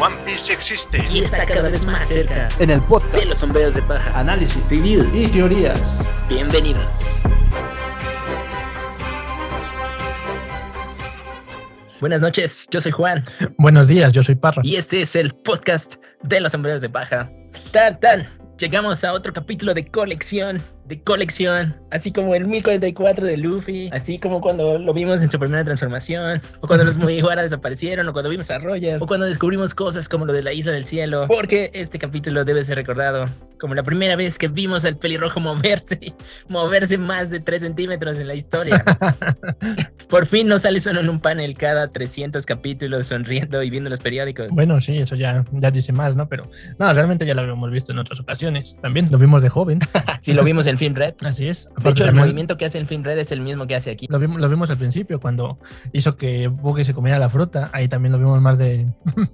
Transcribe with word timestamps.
One 0.00 0.14
Piece 0.24 0.52
existe 0.52 1.04
y 1.10 1.18
está 1.18 1.44
cada 1.44 1.68
vez 1.68 1.84
más 1.84 2.06
cerca 2.06 2.48
en 2.60 2.70
el 2.70 2.80
podcast 2.82 3.14
de 3.14 3.24
los 3.24 3.38
sombreros 3.38 3.74
de 3.74 3.82
paja, 3.82 4.16
análisis, 4.16 4.62
reviews 4.70 5.12
y 5.12 5.26
teorías. 5.26 6.06
Bienvenidos. 6.28 7.02
Buenas 11.98 12.20
noches, 12.20 12.68
yo 12.70 12.80
soy 12.80 12.92
Juan. 12.92 13.24
Buenos 13.58 13.88
días, 13.88 14.12
yo 14.12 14.22
soy 14.22 14.36
Parra. 14.36 14.62
Y 14.64 14.76
este 14.76 15.00
es 15.00 15.16
el 15.16 15.34
podcast 15.34 15.96
de 16.22 16.40
los 16.40 16.52
sombreros 16.52 16.80
de 16.80 16.90
paja. 16.90 17.32
Tan, 17.72 17.98
tan. 17.98 18.28
Llegamos 18.56 19.02
a 19.02 19.12
otro 19.12 19.32
capítulo 19.32 19.74
de 19.74 19.84
colección 19.88 20.62
de 20.88 21.02
colección, 21.02 21.76
así 21.90 22.12
como 22.12 22.34
el 22.34 22.46
1044 22.46 23.26
de 23.26 23.36
Luffy, 23.36 23.90
así 23.92 24.18
como 24.18 24.40
cuando 24.40 24.78
lo 24.78 24.94
vimos 24.94 25.22
en 25.22 25.30
su 25.30 25.38
primera 25.38 25.62
transformación, 25.62 26.40
o 26.60 26.66
cuando 26.66 26.84
los 26.84 26.96
Mugiwara 26.98 27.42
desaparecieron, 27.42 28.08
o 28.08 28.12
cuando 28.12 28.30
vimos 28.30 28.50
a 28.50 28.58
Roger, 28.58 28.96
o 29.02 29.06
cuando 29.06 29.26
descubrimos 29.26 29.74
cosas 29.74 30.08
como 30.08 30.24
lo 30.24 30.32
de 30.32 30.42
la 30.42 30.54
isla 30.54 30.72
del 30.72 30.84
cielo, 30.84 31.26
porque 31.28 31.70
este 31.74 31.98
capítulo 31.98 32.46
debe 32.46 32.64
ser 32.64 32.76
recordado 32.76 33.28
como 33.58 33.74
la 33.74 33.82
primera 33.82 34.16
vez 34.16 34.38
que 34.38 34.48
vimos 34.48 34.84
al 34.84 34.96
pelirrojo 34.96 35.40
moverse, 35.40 36.14
moverse 36.48 36.96
más 36.96 37.30
de 37.30 37.40
3 37.40 37.60
centímetros 37.60 38.18
en 38.18 38.28
la 38.28 38.34
historia. 38.34 38.82
Por 40.08 40.26
fin 40.26 40.48
no 40.48 40.58
sale 40.58 40.80
solo 40.80 41.00
en 41.00 41.10
un 41.10 41.20
panel 41.20 41.56
cada 41.56 41.88
300 41.88 42.46
capítulos 42.46 43.06
sonriendo 43.06 43.62
y 43.62 43.68
viendo 43.68 43.90
los 43.90 44.00
periódicos. 44.00 44.48
Bueno, 44.50 44.80
sí, 44.80 44.96
eso 44.96 45.16
ya, 45.16 45.44
ya 45.52 45.70
dice 45.70 45.92
más, 45.92 46.16
¿no? 46.16 46.28
Pero 46.28 46.48
no, 46.78 46.92
realmente 46.92 47.26
ya 47.26 47.34
lo 47.34 47.42
habíamos 47.42 47.70
visto 47.70 47.92
en 47.92 47.98
otras 47.98 48.20
ocasiones. 48.20 48.78
También 48.80 49.08
lo 49.10 49.18
vimos 49.18 49.42
de 49.42 49.50
joven. 49.50 49.80
sí, 50.22 50.32
lo 50.32 50.44
vimos 50.44 50.66
en 50.66 50.77
Film 50.78 50.94
Red. 50.94 51.14
Así 51.24 51.48
es. 51.48 51.68
de 51.82 51.90
hecho, 51.90 52.04
el 52.04 52.14
movimiento 52.14 52.56
que 52.56 52.64
hace 52.64 52.78
el 52.78 52.86
Film 52.86 53.02
Red 53.02 53.18
es 53.18 53.32
el 53.32 53.40
mismo 53.40 53.66
que 53.66 53.74
hace 53.74 53.90
aquí. 53.90 54.06
Lo 54.08 54.18
vimos, 54.18 54.40
lo 54.40 54.48
vimos 54.48 54.70
al 54.70 54.78
principio, 54.78 55.20
cuando 55.20 55.58
hizo 55.92 56.16
que 56.16 56.48
Buggy 56.48 56.84
se 56.84 56.94
comiera 56.94 57.18
la 57.18 57.28
fruta. 57.28 57.70
Ahí 57.72 57.88
también 57.88 58.12
lo 58.12 58.18
vimos 58.18 58.40
más 58.40 58.58
de 58.58 58.86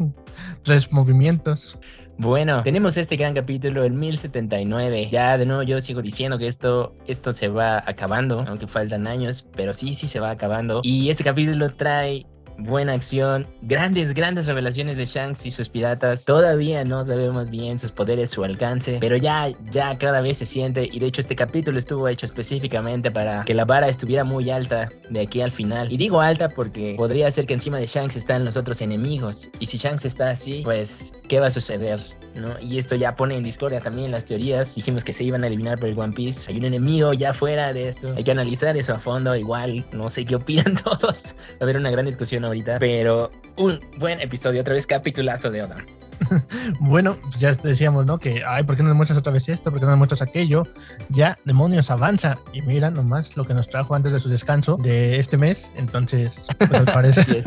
tres 0.63 0.93
movimientos. 0.93 1.79
Bueno, 2.17 2.63
tenemos 2.63 2.97
este 2.97 3.17
gran 3.17 3.35
capítulo, 3.35 3.85
el 3.85 3.93
1079. 3.93 5.09
Ya 5.11 5.37
de 5.37 5.47
nuevo 5.47 5.63
yo 5.63 5.81
sigo 5.81 6.01
diciendo 6.01 6.39
que 6.39 6.47
esto, 6.47 6.95
esto 7.07 7.33
se 7.33 7.49
va 7.49 7.83
acabando, 7.85 8.45
aunque 8.47 8.69
faltan 8.69 9.07
años, 9.07 9.49
pero 9.57 9.75
sí, 9.75 9.95
sí 9.95 10.07
se 10.07 10.21
va 10.21 10.31
acabando. 10.31 10.81
Y 10.85 11.11
este 11.11 11.25
capítulo 11.25 11.75
trae 11.75 12.27
buena 12.59 12.93
acción, 12.93 13.47
grandes, 13.63 14.15
grandes 14.15 14.47
revelaciones 14.47 14.97
de 14.97 15.07
Shanks 15.07 15.47
y 15.47 15.51
sus 15.51 15.69
piratas. 15.69 16.25
Todavía 16.25 16.85
no 16.85 17.05
sabemos 17.05 17.51
bien 17.51 17.79
sus 17.79 17.93
poderes, 17.93 18.31
su 18.31 18.45
alcance, 18.45 18.99
pero 19.01 19.17
ya, 19.17 19.51
ya 19.71 19.99
cada 19.99 20.21
vez 20.21 20.39
se 20.39 20.47
siente. 20.47 20.89
Y 20.91 20.99
de 20.99 21.07
hecho, 21.07 21.21
este 21.21 21.37
capítulo 21.37 21.79
estuvo 21.79 22.09
hecho 22.09 22.27
específicamente 22.27 23.11
para 23.11 23.45
que 23.45 23.55
la 23.55 23.65
vara 23.65 23.89
estuviera 23.89 24.25
muy 24.25 24.51
alta 24.51 24.91
de 25.11 25.21
aquí 25.21 25.41
al 25.41 25.51
final. 25.51 25.93
Y 25.93 25.97
digo 25.97 26.21
alta 26.21 26.49
porque 26.49 26.95
podría 26.97 27.31
ser 27.31 27.47
que 27.47 27.55
encima 27.55 27.79
de 27.79 27.87
Shanks 27.87 28.17
están 28.17 28.45
los 28.45 28.57
otros 28.57 28.81
enemigos. 28.83 29.51
Y 29.59 29.67
si 29.67 29.79
Shanks 29.79 30.05
está 30.05 30.31
así, 30.31 30.63
pues, 30.65 31.15
¿qué 31.29 31.41
va 31.41 31.49
a 31.49 31.51
suceder? 31.51 32.01
¿no? 32.35 32.55
Y 32.61 32.79
esto 32.79 32.97
ya 32.97 33.15
pone 33.15 33.37
en 33.37 33.45
discordia 33.45 33.81
también 33.81 34.11
las 34.11 34.25
teorías. 34.25 34.75
Dijimos 34.75 35.05
que 35.05 35.13
se 35.13 35.25
iban 35.25 35.45
a 35.45 35.47
eliminar 35.47 35.79
por 35.79 35.89
el 35.89 35.99
One 35.99 36.13
Piece. 36.13 36.51
Hay 36.51 36.59
un 36.59 36.65
enemigo 36.65 37.13
ya 37.13 37.33
fuera 37.33 37.73
de 37.73 37.89
esto. 37.89 38.13
Hay 38.17 38.25
que 38.25 38.31
analizar 38.31 38.77
eso 38.77 38.95
a 38.95 38.99
fondo. 38.99 39.35
Igual, 39.37 39.87
no 39.93 40.11
sé 40.11 40.25
qué 40.25 40.37
opinan 40.37 40.75
todos. 40.85 41.35
Va 41.53 41.57
a 41.61 41.65
haber 41.65 41.77
una 41.77 41.91
gran 41.91 42.07
discusión 42.07 42.44
ahorita. 42.47 42.79
Pero 42.79 43.31
un 43.57 43.81
buen 43.99 44.21
episodio, 44.21 44.61
otra 44.61 44.75
vez 44.75 44.87
capitulazo 44.87 45.51
de 45.51 45.63
Oda. 45.63 45.85
bueno, 46.81 47.17
pues 47.23 47.39
ya 47.39 47.53
decíamos, 47.53 48.07
¿no? 48.07 48.19
Que, 48.19 48.43
ay, 48.47 48.65
¿por 48.65 48.77
qué 48.77 48.83
no 48.83 48.89
nos 48.89 48.97
muestras 48.97 49.19
otra 49.19 49.33
vez 49.33 49.49
esto? 49.49 49.71
¿Por 49.71 49.81
qué 49.81 49.87
no 49.87 49.93
nos 49.93 49.99
muestras 49.99 50.23
aquello? 50.23 50.67
Ya, 51.09 51.39
demonios, 51.45 51.91
avanza. 51.91 52.39
Y 52.53 52.63
mira 52.63 52.91
nomás 52.91 53.37
lo 53.37 53.45
que 53.45 53.55
nos 53.55 53.69
trajo 53.69 53.95
antes 53.95 54.13
de 54.13 54.21
su 54.21 54.29
descanso 54.29 54.77
de 54.77 55.19
este 55.19 55.37
mes. 55.37 55.73
Entonces, 55.77 56.47
pues 56.59 56.73
al 56.73 56.85
parecer. 56.93 57.45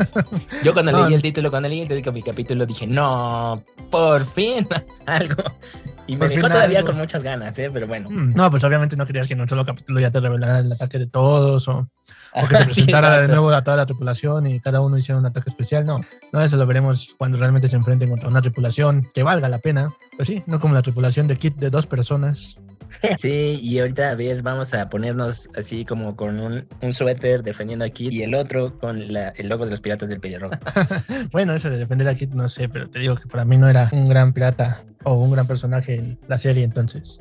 Yo 0.64 0.72
cuando 0.72 0.92
leí 1.04 1.14
el 1.14 1.22
título, 1.22 1.50
cuando 1.50 1.68
leí 1.68 1.80
el 1.80 1.88
título 1.88 2.12
del 2.12 2.24
capítulo, 2.24 2.66
dije, 2.66 2.86
no, 2.86 3.62
por 3.90 4.26
fin 4.32 4.66
algo. 5.06 5.42
Y 6.08 6.16
me 6.16 6.26
dejó 6.26 6.48
todavía 6.48 6.82
con 6.82 6.96
muchas 6.96 7.22
ganas, 7.22 7.58
¿eh? 7.58 7.68
Pero 7.70 7.86
bueno. 7.86 8.08
Mm, 8.08 8.32
no, 8.34 8.50
pues 8.50 8.64
obviamente 8.64 8.96
no 8.96 9.06
querías 9.06 9.28
que 9.28 9.34
en 9.34 9.42
un 9.42 9.48
solo 9.48 9.66
capítulo 9.66 10.00
ya 10.00 10.10
te 10.10 10.20
revelara 10.20 10.60
el 10.60 10.72
ataque 10.72 10.98
de 10.98 11.06
todos 11.06 11.68
o, 11.68 11.86
o 12.32 12.48
que 12.48 12.56
te 12.56 12.64
presentara 12.64 13.20
de 13.20 13.28
nuevo 13.28 13.50
a 13.50 13.62
toda 13.62 13.76
la 13.76 13.84
tripulación 13.84 14.46
y 14.46 14.58
cada 14.58 14.80
uno 14.80 14.96
hiciera 14.96 15.18
un 15.18 15.26
ataque 15.26 15.50
especial. 15.50 15.84
No, 15.84 16.00
no, 16.32 16.40
eso 16.40 16.56
lo 16.56 16.66
veremos 16.66 17.14
cuando 17.18 17.36
realmente 17.36 17.68
se 17.68 17.76
enfrenten 17.76 18.08
contra 18.08 18.26
una 18.28 18.40
tripulación 18.40 18.57
que 19.12 19.22
valga 19.22 19.48
la 19.48 19.58
pena. 19.58 19.92
Pues 20.16 20.28
sí, 20.28 20.42
no 20.46 20.60
como 20.60 20.74
la 20.74 20.82
tripulación 20.82 21.26
de 21.28 21.36
Kit 21.36 21.56
de 21.56 21.70
dos 21.70 21.86
personas. 21.86 22.58
Sí, 23.18 23.60
y 23.62 23.78
ahorita 23.78 24.10
a 24.10 24.14
ver, 24.14 24.42
vamos 24.42 24.74
a 24.74 24.88
ponernos 24.88 25.50
así 25.54 25.84
como 25.84 26.16
con 26.16 26.40
un, 26.40 26.66
un 26.80 26.92
suéter 26.92 27.42
defendiendo 27.42 27.84
a 27.84 27.90
Kit 27.90 28.12
y 28.12 28.22
el 28.22 28.34
otro 28.34 28.78
con 28.78 29.12
la, 29.12 29.28
el 29.30 29.48
logo 29.48 29.64
de 29.64 29.70
los 29.70 29.80
piratas 29.80 30.08
del 30.08 30.20
pelirrojo. 30.20 30.54
bueno, 31.32 31.54
eso 31.54 31.70
de 31.70 31.78
defender 31.78 32.08
a 32.08 32.14
Kit 32.14 32.30
no 32.30 32.48
sé, 32.48 32.68
pero 32.68 32.88
te 32.88 32.98
digo 32.98 33.16
que 33.16 33.26
para 33.28 33.44
mí 33.44 33.58
no 33.58 33.68
era 33.68 33.88
un 33.92 34.08
gran 34.08 34.32
pirata 34.32 34.84
o 35.04 35.14
un 35.14 35.32
gran 35.32 35.46
personaje 35.46 35.96
en 35.96 36.18
la 36.28 36.38
serie 36.38 36.64
entonces. 36.64 37.20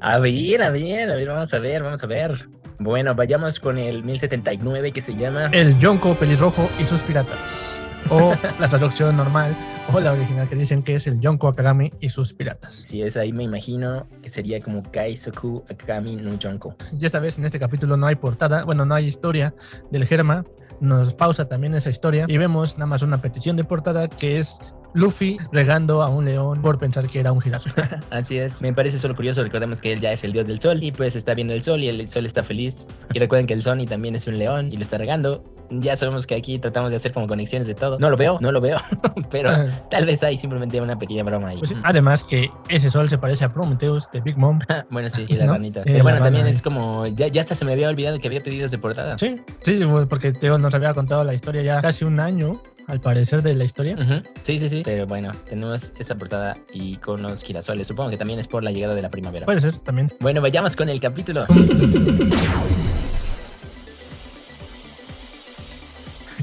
A 0.00 0.18
ver, 0.18 0.62
a 0.62 0.70
ver, 0.70 1.10
a 1.10 1.16
ver, 1.16 1.28
vamos 1.28 1.52
a 1.54 1.58
ver, 1.58 1.82
vamos 1.82 2.02
a 2.02 2.06
ver. 2.06 2.48
Bueno, 2.78 3.14
vayamos 3.14 3.58
con 3.58 3.78
el 3.78 4.02
1079 4.04 4.92
que 4.92 5.00
se 5.00 5.16
llama 5.16 5.46
El 5.52 5.78
Yonko 5.78 6.14
pelirrojo 6.16 6.68
y 6.78 6.84
sus 6.84 7.02
piratas. 7.02 7.85
O 8.10 8.34
la 8.58 8.68
traducción 8.68 9.16
normal 9.16 9.56
o 9.92 10.00
la 10.00 10.12
original 10.12 10.48
que 10.48 10.56
dicen 10.56 10.82
que 10.82 10.94
es 10.94 11.06
el 11.06 11.20
Yonko 11.20 11.48
Akagami 11.48 11.92
y 12.00 12.08
sus 12.08 12.32
piratas. 12.32 12.74
Si 12.74 13.02
es 13.02 13.16
ahí 13.16 13.32
me 13.32 13.44
imagino 13.44 14.06
que 14.22 14.28
sería 14.28 14.60
como 14.60 14.82
Kaisoku 14.90 15.64
Akagami 15.68 16.16
no 16.16 16.38
Yonko. 16.38 16.76
Y 16.98 17.04
esta 17.04 17.20
vez 17.20 17.38
en 17.38 17.44
este 17.44 17.58
capítulo 17.58 17.96
no 17.96 18.06
hay 18.06 18.16
portada, 18.16 18.64
bueno, 18.64 18.84
no 18.84 18.94
hay 18.94 19.06
historia 19.06 19.54
del 19.90 20.06
Germa, 20.06 20.44
nos 20.80 21.14
pausa 21.14 21.48
también 21.48 21.74
esa 21.74 21.90
historia 21.90 22.26
y 22.28 22.38
vemos 22.38 22.76
nada 22.76 22.86
más 22.86 23.02
una 23.02 23.20
petición 23.22 23.56
de 23.56 23.64
portada 23.64 24.08
que 24.08 24.38
es 24.38 24.76
Luffy 24.94 25.38
regando 25.52 26.02
a 26.02 26.08
un 26.08 26.24
león 26.24 26.62
por 26.62 26.78
pensar 26.78 27.08
que 27.08 27.20
era 27.20 27.32
un 27.32 27.40
girasol. 27.40 27.72
Así 28.10 28.38
es. 28.38 28.62
Me 28.62 28.72
parece 28.72 28.98
solo 28.98 29.14
curioso. 29.14 29.42
Recordemos 29.42 29.80
que 29.80 29.92
él 29.92 30.00
ya 30.00 30.12
es 30.12 30.24
el 30.24 30.32
dios 30.32 30.46
del 30.46 30.60
sol 30.60 30.82
y 30.82 30.92
pues 30.92 31.16
está 31.16 31.34
viendo 31.34 31.54
el 31.54 31.62
sol 31.62 31.82
y 31.82 31.88
el 31.88 32.08
sol 32.08 32.24
está 32.24 32.42
feliz. 32.42 32.88
Y 33.12 33.18
recuerden 33.18 33.46
que 33.46 33.54
el 33.54 33.62
Sony 33.62 33.86
también 33.86 34.14
es 34.14 34.26
un 34.26 34.38
león 34.38 34.72
y 34.72 34.76
lo 34.76 34.82
está 34.82 34.96
regando. 34.96 35.44
Ya 35.70 35.96
sabemos 35.96 36.26
que 36.26 36.34
aquí 36.34 36.58
tratamos 36.58 36.90
de 36.90 36.96
hacer 36.96 37.12
como 37.12 37.26
conexiones 37.26 37.66
de 37.66 37.74
todo. 37.74 37.98
No 37.98 38.10
lo 38.10 38.16
veo, 38.16 38.38
no 38.40 38.52
lo 38.52 38.60
veo, 38.60 38.78
pero 39.30 39.50
tal 39.90 40.06
vez 40.06 40.22
hay 40.22 40.36
simplemente 40.36 40.80
una 40.80 40.98
pequeña 40.98 41.22
broma 41.22 41.48
ahí. 41.48 41.58
Pues 41.58 41.74
además 41.82 42.24
que 42.24 42.50
ese 42.68 42.90
sol 42.90 43.08
se 43.08 43.18
parece 43.18 43.44
a 43.44 43.52
Prometheus 43.52 44.10
de 44.10 44.20
Big 44.20 44.36
Mom. 44.36 44.58
bueno, 44.90 45.10
sí, 45.10 45.26
y 45.28 45.34
la 45.34 45.46
¿no? 45.46 45.52
ranita. 45.54 45.82
Pero 45.84 46.02
bueno, 46.02 46.22
también 46.22 46.46
es 46.46 46.62
como, 46.62 47.06
ya, 47.06 47.28
ya 47.28 47.40
hasta 47.40 47.54
se 47.54 47.64
me 47.64 47.72
había 47.72 47.88
olvidado 47.88 48.18
que 48.18 48.28
había 48.28 48.42
pedidos 48.42 48.70
de 48.70 48.78
portada. 48.78 49.18
Sí, 49.18 49.40
sí, 49.60 49.80
porque 50.08 50.32
Teo 50.32 50.58
nos 50.58 50.74
había 50.74 50.94
contado 50.94 51.24
la 51.24 51.34
historia 51.34 51.62
ya 51.62 51.80
casi 51.80 52.04
un 52.04 52.20
año 52.20 52.60
al 52.86 53.00
parecer 53.00 53.42
de 53.42 53.54
la 53.54 53.64
historia. 53.64 53.96
Uh 53.98 54.02
-huh. 54.02 54.22
Sí, 54.42 54.60
sí, 54.60 54.68
sí. 54.68 54.82
Pero 54.84 55.06
bueno, 55.06 55.32
tenemos 55.48 55.92
esta 55.98 56.14
portada 56.14 56.56
y 56.72 56.96
con 56.98 57.22
los 57.22 57.42
girasoles. 57.42 57.86
Supongo 57.86 58.10
que 58.10 58.16
también 58.16 58.38
es 58.38 58.48
por 58.48 58.62
la 58.62 58.70
llegada 58.70 58.94
de 58.94 59.02
la 59.02 59.10
primavera. 59.10 59.46
Puede 59.46 59.60
ser 59.60 59.78
también. 59.78 60.12
Bueno, 60.20 60.40
vayamos 60.40 60.76
con 60.76 60.88
el 60.88 61.00
capítulo. 61.00 61.46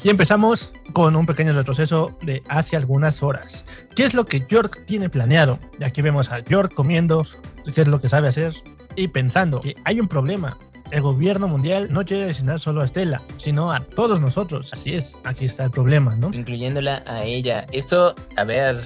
Y 0.03 0.09
empezamos 0.09 0.73
con 0.91 1.15
un 1.15 1.25
pequeño 1.25 1.53
retroceso 1.53 2.17
de 2.21 2.43
hace 2.49 2.75
algunas 2.75 3.23
horas. 3.23 3.87
¿Qué 3.95 4.03
es 4.03 4.13
lo 4.13 4.25
que 4.25 4.45
York 4.49 4.83
tiene 4.85 5.07
planeado? 5.07 5.59
Y 5.79 5.85
aquí 5.85 6.01
vemos 6.01 6.29
a 6.31 6.39
York 6.39 6.73
comiendo, 6.73 7.23
qué 7.73 7.81
es 7.81 7.87
lo 7.87 8.01
que 8.01 8.09
sabe 8.09 8.27
hacer 8.27 8.53
y 8.97 9.07
pensando 9.07 9.61
que 9.61 9.75
hay 9.85 10.01
un 10.01 10.09
problema 10.09 10.57
el 10.91 11.01
gobierno 11.01 11.47
mundial 11.47 11.87
no 11.91 12.05
quiere 12.05 12.25
asesinar 12.25 12.59
solo 12.59 12.81
a 12.81 12.85
Estela, 12.85 13.23
sino 13.37 13.71
a 13.71 13.79
todos 13.79 14.21
nosotros. 14.21 14.71
Así 14.73 14.93
es, 14.93 15.15
aquí 15.23 15.45
está 15.45 15.63
el 15.63 15.71
problema, 15.71 16.15
¿no? 16.15 16.29
Incluyéndola 16.31 17.03
a 17.07 17.23
ella. 17.23 17.65
Esto, 17.71 18.13
a 18.37 18.43
ver. 18.43 18.79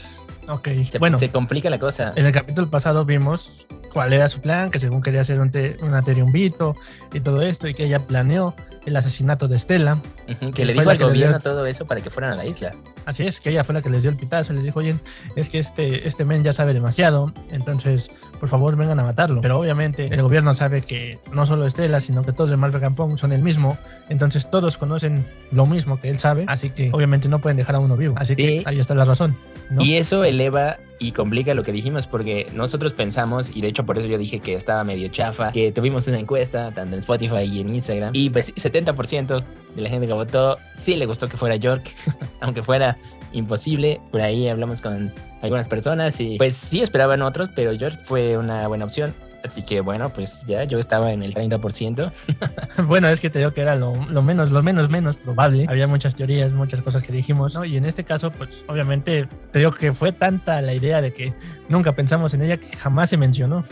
Ok, 0.48 0.70
se, 0.90 1.00
bueno. 1.00 1.20
Se 1.20 1.32
complica 1.32 1.70
la 1.70 1.80
cosa. 1.80 2.14
En 2.16 2.26
el 2.26 2.32
capítulo 2.32 2.70
pasado 2.70 3.04
vimos 3.04 3.68
cuál 3.92 4.14
era 4.14 4.30
su 4.30 4.40
plan, 4.40 4.72
que 4.72 4.80
según 4.80 5.02
quería 5.02 5.20
hacer 5.20 5.42
un, 5.42 5.52
un 5.82 6.04
triunvito 6.06 6.76
y 7.12 7.20
todo 7.20 7.42
esto, 7.42 7.68
y 7.68 7.74
que 7.74 7.84
ella 7.84 8.08
planeó 8.08 8.56
el 8.88 8.96
asesinato 8.96 9.50
de 9.50 9.58
Estela. 9.58 9.96
Uh 10.28 10.32
-huh, 10.32 10.54
que 10.54 10.64
le 10.64 10.74
dijo 10.74 10.90
al 10.90 10.98
gobierno 10.98 11.38
dio... 11.38 11.40
todo 11.42 11.66
eso 11.66 11.86
para 11.86 12.00
que 12.02 12.10
fueran 12.10 12.32
a 12.32 12.36
la 12.36 12.46
isla. 12.46 12.74
Así 13.06 13.28
es, 13.28 13.42
que 13.42 13.50
ella 13.50 13.64
fue 13.66 13.74
la 13.76 13.82
que 13.82 13.90
les 13.90 14.02
dio 14.02 14.10
el 14.10 14.18
pitazo, 14.18 14.54
les 14.54 14.64
dijo, 14.64 14.80
oye, 14.80 14.96
es 15.36 15.50
que 15.50 15.60
este, 15.60 16.08
este 16.08 16.24
men 16.24 16.44
ya 16.44 16.54
sabe 16.54 16.74
demasiado, 16.74 17.34
entonces 17.52 18.12
por 18.40 18.48
favor 18.48 18.78
vengan 18.78 19.00
a 19.00 19.04
matarlo. 19.04 19.42
Pero 19.42 19.60
obviamente 19.60 20.08
el 20.08 20.22
gobierno 20.22 20.56
sabe 20.56 20.84
que 20.84 21.20
no 21.32 21.46
solo 21.46 21.68
Estela, 21.68 22.00
sino 22.00 22.24
que 22.24 22.32
todos 22.32 22.50
de 22.50 22.58
Marvel 22.58 22.80
Campón 22.80 23.18
son 23.18 23.34
el 23.34 23.42
mismo, 23.42 23.78
entonces 24.10 24.50
todos 24.50 24.78
conocen 24.78 25.28
lo 25.52 25.66
mismo 25.66 26.00
que 26.00 26.10
él 26.10 26.18
sabe, 26.18 26.46
así 26.48 26.70
que 26.70 26.90
obviamente 26.94 27.28
no 27.28 27.40
pueden 27.40 27.58
dejar 27.58 27.76
a 27.76 27.80
uno 27.80 27.98
vivo. 27.98 28.16
Así 28.18 28.36
que 28.38 28.60
sí. 28.60 28.64
ahí 28.66 28.80
está 28.80 28.96
la 28.96 29.06
razón. 29.06 29.38
¿no? 29.70 29.84
Y 29.84 29.96
eso 29.98 30.24
eleva 30.24 30.78
y 31.00 31.12
complica 31.12 31.54
lo 31.54 31.64
que 31.64 31.72
dijimos 31.72 32.08
porque 32.08 32.48
nosotros 32.54 32.94
pensamos, 32.94 33.56
y 33.56 33.62
de 33.62 33.68
hecho 33.68 33.86
por 33.86 33.98
eso 33.98 34.08
yo 34.08 34.18
dije 34.18 34.40
que 34.40 34.54
estaba 34.54 34.84
medio 34.84 35.08
chafa, 35.10 35.52
que 35.52 35.72
tuvimos 35.72 36.08
una 36.08 36.20
encuesta 36.20 36.72
tanto 36.72 36.96
en 36.96 37.00
Spotify 37.00 37.44
y 37.44 37.62
en 37.62 37.74
Instagram, 37.74 38.12
y 38.14 38.30
pues 38.30 38.56
70% 38.56 39.44
de 39.76 39.82
la 39.82 39.90
gente 39.90 40.08
que 40.08 40.14
votó 40.14 40.58
sí 40.74 40.96
le 40.96 41.06
gustó 41.06 41.28
que 41.28 41.38
fuera 41.38 41.56
York, 41.56 41.94
aunque 42.42 42.64
fuera 42.64 42.98
imposible. 43.34 44.00
Por 44.12 44.22
ahí 44.22 44.48
hablamos 44.48 44.82
con 44.82 45.14
algunas 45.42 45.68
personas 45.68 46.20
y 46.20 46.38
pues 46.38 46.56
sí 46.56 46.82
esperaban 46.82 47.22
otros, 47.22 47.50
pero 47.56 47.74
York 47.74 48.00
fue 48.04 48.38
una 48.38 48.68
buena 48.68 48.86
opción. 48.86 49.14
Así 49.48 49.64
que 49.64 49.82
bueno, 49.82 50.12
pues 50.12 50.46
ya 50.46 50.66
yo 50.66 50.78
estaba 50.78 51.12
en 51.12 51.24
el 51.24 51.34
30%. 51.34 52.12
bueno, 52.88 53.08
es 53.08 53.20
que 53.20 53.30
te 53.30 53.40
digo 53.40 53.54
que 53.54 53.62
era 53.62 53.76
lo, 53.76 53.96
lo, 54.10 54.22
menos, 54.22 54.52
lo 54.52 54.62
menos, 54.62 54.90
menos 54.90 55.18
probable. 55.18 55.66
Había 55.70 55.88
muchas 55.88 56.16
teorías, 56.16 56.52
muchas 56.52 56.82
cosas 56.82 57.02
que 57.02 57.14
dijimos, 57.14 57.56
¿no? 57.56 57.64
Y 57.64 57.78
en 57.78 57.86
este 57.86 58.04
caso, 58.04 58.32
pues 58.32 58.66
obviamente 58.68 59.28
te 59.52 59.60
digo 59.60 59.72
que 59.72 59.94
fue 59.94 60.12
tanta 60.12 60.62
la 60.62 60.74
idea 60.74 61.02
de 61.02 61.14
que 61.14 61.34
nunca 61.70 61.94
pensamos 61.94 62.34
en 62.34 62.42
ella 62.42 62.58
que 62.58 62.76
jamás 62.76 63.10
se 63.10 63.18
mencionó. 63.18 63.66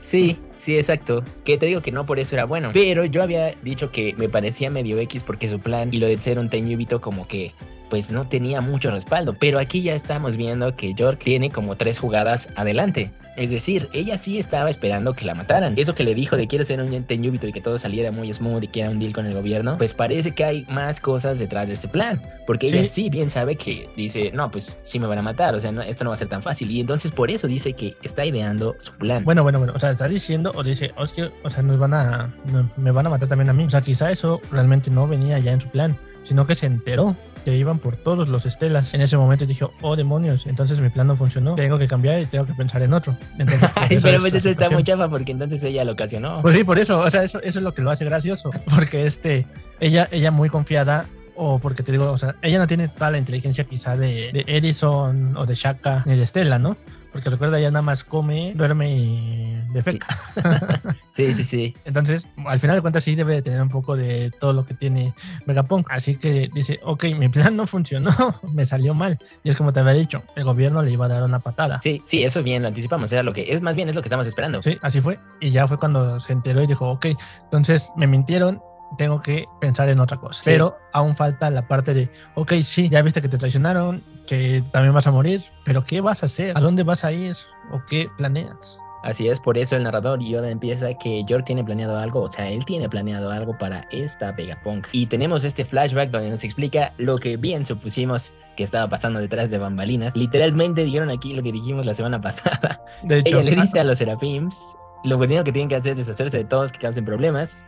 Sí, 0.00 0.38
sí, 0.56 0.76
exacto. 0.76 1.22
Que 1.44 1.58
te 1.58 1.66
digo 1.66 1.82
que 1.82 1.92
no 1.92 2.06
por 2.06 2.18
eso 2.18 2.36
era 2.36 2.44
bueno. 2.44 2.70
Pero 2.72 3.04
yo 3.04 3.22
había 3.22 3.54
dicho 3.62 3.90
que 3.90 4.14
me 4.16 4.28
parecía 4.28 4.70
medio 4.70 4.98
X 4.98 5.22
porque 5.22 5.48
su 5.48 5.58
plan 5.58 5.88
y 5.92 5.98
lo 5.98 6.06
de 6.06 6.20
ser 6.20 6.38
un 6.38 6.48
Teñubito 6.48 7.00
como 7.00 7.26
que 7.26 7.54
pues 7.88 8.10
no 8.10 8.28
tenía 8.28 8.60
mucho 8.60 8.90
respaldo. 8.90 9.34
Pero 9.38 9.58
aquí 9.58 9.82
ya 9.82 9.94
estamos 9.94 10.36
viendo 10.36 10.76
que 10.76 10.94
York 10.94 11.20
tiene 11.22 11.50
como 11.50 11.76
tres 11.76 11.98
jugadas 11.98 12.50
adelante. 12.56 13.12
Es 13.38 13.50
decir, 13.52 13.88
ella 13.92 14.18
sí 14.18 14.36
estaba 14.36 14.68
esperando 14.68 15.14
que 15.14 15.24
la 15.24 15.32
mataran. 15.32 15.74
Eso 15.76 15.94
que 15.94 16.02
le 16.02 16.12
dijo 16.12 16.36
de 16.36 16.48
quiero 16.48 16.64
ser 16.64 16.82
un 16.82 17.04
teñúbito 17.04 17.46
y 17.46 17.52
que 17.52 17.60
todo 17.60 17.78
saliera 17.78 18.10
muy 18.10 18.34
smooth 18.34 18.64
y 18.64 18.66
que 18.66 18.80
era 18.80 18.90
un 18.90 18.98
deal 18.98 19.12
con 19.12 19.26
el 19.26 19.34
gobierno, 19.34 19.78
pues 19.78 19.94
parece 19.94 20.32
que 20.32 20.44
hay 20.44 20.66
más 20.68 20.98
cosas 20.98 21.38
detrás 21.38 21.68
de 21.68 21.74
este 21.74 21.86
plan. 21.86 22.20
Porque 22.48 22.66
ella 22.66 22.84
sí 22.84 23.10
bien 23.10 23.30
sabe 23.30 23.54
que 23.54 23.88
dice, 23.96 24.32
no, 24.34 24.50
pues 24.50 24.80
sí 24.82 24.98
me 24.98 25.06
van 25.06 25.18
a 25.18 25.22
matar, 25.22 25.54
o 25.54 25.60
sea, 25.60 25.70
no, 25.70 25.82
esto 25.82 26.02
no 26.02 26.10
va 26.10 26.14
a 26.14 26.16
ser 26.16 26.26
tan 26.26 26.42
fácil. 26.42 26.68
Y 26.72 26.80
entonces 26.80 27.12
por 27.12 27.30
eso 27.30 27.46
dice 27.46 27.74
que 27.74 27.96
está 28.02 28.26
ideando 28.26 28.74
su 28.80 28.92
plan. 28.94 29.22
Bueno, 29.24 29.44
bueno, 29.44 29.60
bueno, 29.60 29.72
o 29.76 29.78
sea, 29.78 29.92
está 29.92 30.08
diciendo 30.08 30.50
o 30.56 30.64
dice, 30.64 30.92
o 30.96 31.06
sea, 31.06 31.62
nos 31.62 31.78
van 31.78 31.94
a, 31.94 32.34
me 32.76 32.90
van 32.90 33.06
a 33.06 33.10
matar 33.10 33.28
también 33.28 33.50
a 33.50 33.52
mí. 33.52 33.62
O 33.62 33.70
sea, 33.70 33.82
quizá 33.82 34.10
eso 34.10 34.42
realmente 34.50 34.90
no 34.90 35.06
venía 35.06 35.38
ya 35.38 35.52
en 35.52 35.60
su 35.60 35.68
plan, 35.68 35.96
sino 36.24 36.44
que 36.44 36.56
se 36.56 36.66
enteró 36.66 37.16
que 37.44 37.56
iban 37.56 37.78
por 37.78 37.96
todos 37.96 38.28
los 38.28 38.46
estelas. 38.46 38.94
En 38.94 39.00
ese 39.00 39.16
momento 39.16 39.46
dije, 39.46 39.66
oh 39.82 39.96
demonios, 39.96 40.46
entonces 40.46 40.80
mi 40.80 40.90
plan 40.90 41.06
no 41.06 41.16
funcionó, 41.16 41.54
tengo 41.54 41.78
que 41.78 41.88
cambiar 41.88 42.20
y 42.20 42.26
tengo 42.26 42.46
que 42.46 42.54
pensar 42.54 42.82
en 42.82 42.92
otro. 42.92 43.16
Entonces, 43.38 43.70
pero 44.02 44.20
pues 44.20 44.34
eso 44.34 44.50
está 44.50 44.70
muy 44.70 44.84
chafa 44.84 45.08
porque 45.08 45.32
entonces 45.32 45.62
ella 45.64 45.84
lo 45.84 45.92
ocasionó. 45.92 46.42
Pues 46.42 46.54
sí, 46.54 46.64
por 46.64 46.78
eso, 46.78 47.00
o 47.00 47.10
sea, 47.10 47.24
eso, 47.24 47.40
eso 47.42 47.58
es 47.58 47.64
lo 47.64 47.74
que 47.74 47.82
lo 47.82 47.90
hace 47.90 48.04
gracioso, 48.04 48.50
porque 48.74 49.06
este, 49.06 49.46
ella, 49.80 50.08
ella 50.10 50.30
muy 50.30 50.48
confiada 50.48 51.06
o 51.36 51.58
porque 51.58 51.82
te 51.82 51.92
digo, 51.92 52.10
o 52.10 52.18
sea, 52.18 52.36
ella 52.42 52.58
no 52.58 52.66
tiene 52.66 52.88
toda 52.88 53.10
la 53.10 53.18
inteligencia 53.18 53.64
quizá 53.64 53.96
de, 53.96 54.32
de 54.32 54.44
Edison 54.48 55.36
o 55.36 55.46
de 55.46 55.54
Shaka 55.54 56.02
ni 56.04 56.16
de 56.16 56.24
Estela, 56.24 56.58
¿no? 56.58 56.76
Porque 57.12 57.30
recuerda, 57.30 57.58
ella 57.58 57.70
nada 57.70 57.82
más 57.82 58.04
come, 58.04 58.52
duerme 58.54 58.96
y 58.96 59.62
defeca. 59.72 60.06
Sí, 61.10 61.32
sí, 61.32 61.42
sí. 61.42 61.74
Entonces, 61.84 62.28
al 62.46 62.60
final 62.60 62.76
de 62.76 62.82
cuentas, 62.82 63.02
sí 63.02 63.16
debe 63.16 63.34
de 63.34 63.42
tener 63.42 63.60
un 63.60 63.70
poco 63.70 63.96
de 63.96 64.30
todo 64.30 64.52
lo 64.52 64.64
que 64.64 64.74
tiene 64.74 65.14
Megapunk. 65.46 65.88
Así 65.90 66.14
que 66.14 66.48
dice, 66.54 66.78
ok, 66.84 67.06
mi 67.16 67.28
plan 67.28 67.56
no 67.56 67.66
funcionó, 67.66 68.10
me 68.54 68.64
salió 68.64 68.94
mal. 68.94 69.18
Y 69.42 69.48
es 69.48 69.56
como 69.56 69.72
te 69.72 69.80
había 69.80 69.94
dicho, 69.94 70.22
el 70.36 70.44
gobierno 70.44 70.80
le 70.80 70.92
iba 70.92 71.06
a 71.06 71.08
dar 71.08 71.24
una 71.24 71.40
patada. 71.40 71.82
Sí, 71.82 72.02
sí, 72.04 72.22
eso 72.22 72.44
bien 72.44 72.62
lo 72.62 72.68
anticipamos. 72.68 73.12
Era 73.12 73.24
lo 73.24 73.32
que 73.32 73.52
es 73.52 73.60
más 73.62 73.74
bien 73.74 73.88
es 73.88 73.96
lo 73.96 74.02
que 74.02 74.06
estamos 74.06 74.28
esperando. 74.28 74.62
Sí, 74.62 74.78
así 74.80 75.00
fue. 75.00 75.18
Y 75.40 75.50
ya 75.50 75.66
fue 75.66 75.76
cuando 75.76 76.20
se 76.20 76.32
enteró 76.32 76.62
y 76.62 76.68
dijo, 76.68 76.88
ok, 76.88 77.06
entonces 77.42 77.90
me 77.96 78.06
mintieron 78.06 78.62
tengo 78.96 79.20
que 79.22 79.46
pensar 79.60 79.88
en 79.88 80.00
otra 80.00 80.18
cosa. 80.18 80.42
Pero 80.44 80.78
aún 80.92 81.16
falta 81.16 81.50
la 81.50 81.68
parte 81.68 81.94
de, 81.94 82.10
ok, 82.34 82.54
sí, 82.62 82.88
ya 82.88 83.02
viste 83.02 83.20
que 83.20 83.28
te 83.28 83.38
traicionaron, 83.38 84.02
que 84.26 84.62
también 84.72 84.94
vas 84.94 85.06
a 85.06 85.12
morir, 85.12 85.44
pero 85.64 85.84
¿qué 85.84 86.00
vas 86.00 86.22
a 86.22 86.26
hacer? 86.26 86.56
¿A 86.56 86.60
dónde 86.60 86.82
vas 86.82 87.04
a 87.04 87.12
ir? 87.12 87.36
¿O 87.72 87.82
qué 87.88 88.08
planeas? 88.16 88.78
Así 89.02 89.28
es, 89.28 89.38
por 89.38 89.56
eso 89.58 89.76
el 89.76 89.84
narrador 89.84 90.18
Yoda 90.20 90.50
empieza 90.50 90.92
que 90.94 91.24
York 91.24 91.44
tiene 91.46 91.62
planeado 91.62 91.98
algo, 91.98 92.22
o 92.22 92.32
sea, 92.32 92.50
él 92.50 92.64
tiene 92.64 92.88
planeado 92.88 93.30
algo 93.30 93.56
para 93.56 93.86
esta 93.92 94.32
Vegapunk. 94.32 94.88
Y 94.90 95.06
tenemos 95.06 95.44
este 95.44 95.64
flashback 95.64 96.10
donde 96.10 96.30
nos 96.30 96.42
explica 96.42 96.94
lo 96.98 97.16
que 97.16 97.36
bien 97.36 97.64
supusimos 97.64 98.34
que 98.56 98.64
estaba 98.64 98.88
pasando 98.88 99.20
detrás 99.20 99.50
de 99.50 99.58
bambalinas. 99.58 100.16
Literalmente 100.16 100.84
dijeron 100.84 101.10
aquí 101.10 101.32
lo 101.32 101.44
que 101.44 101.52
dijimos 101.52 101.86
la 101.86 101.94
semana 101.94 102.20
pasada. 102.22 102.82
De 103.04 103.20
hecho, 103.20 103.38
Ella 103.40 103.50
le 103.50 103.62
dice 103.62 103.78
a 103.78 103.84
los 103.84 103.98
Serafims, 103.98 104.76
lo 105.04 105.16
único 105.16 105.44
que 105.44 105.52
tienen 105.52 105.68
que 105.68 105.76
hacer 105.76 105.92
es 105.92 105.98
deshacerse 105.98 106.38
de 106.38 106.44
todos 106.44 106.72
que 106.72 106.80
causen 106.80 107.04
problemas. 107.04 107.66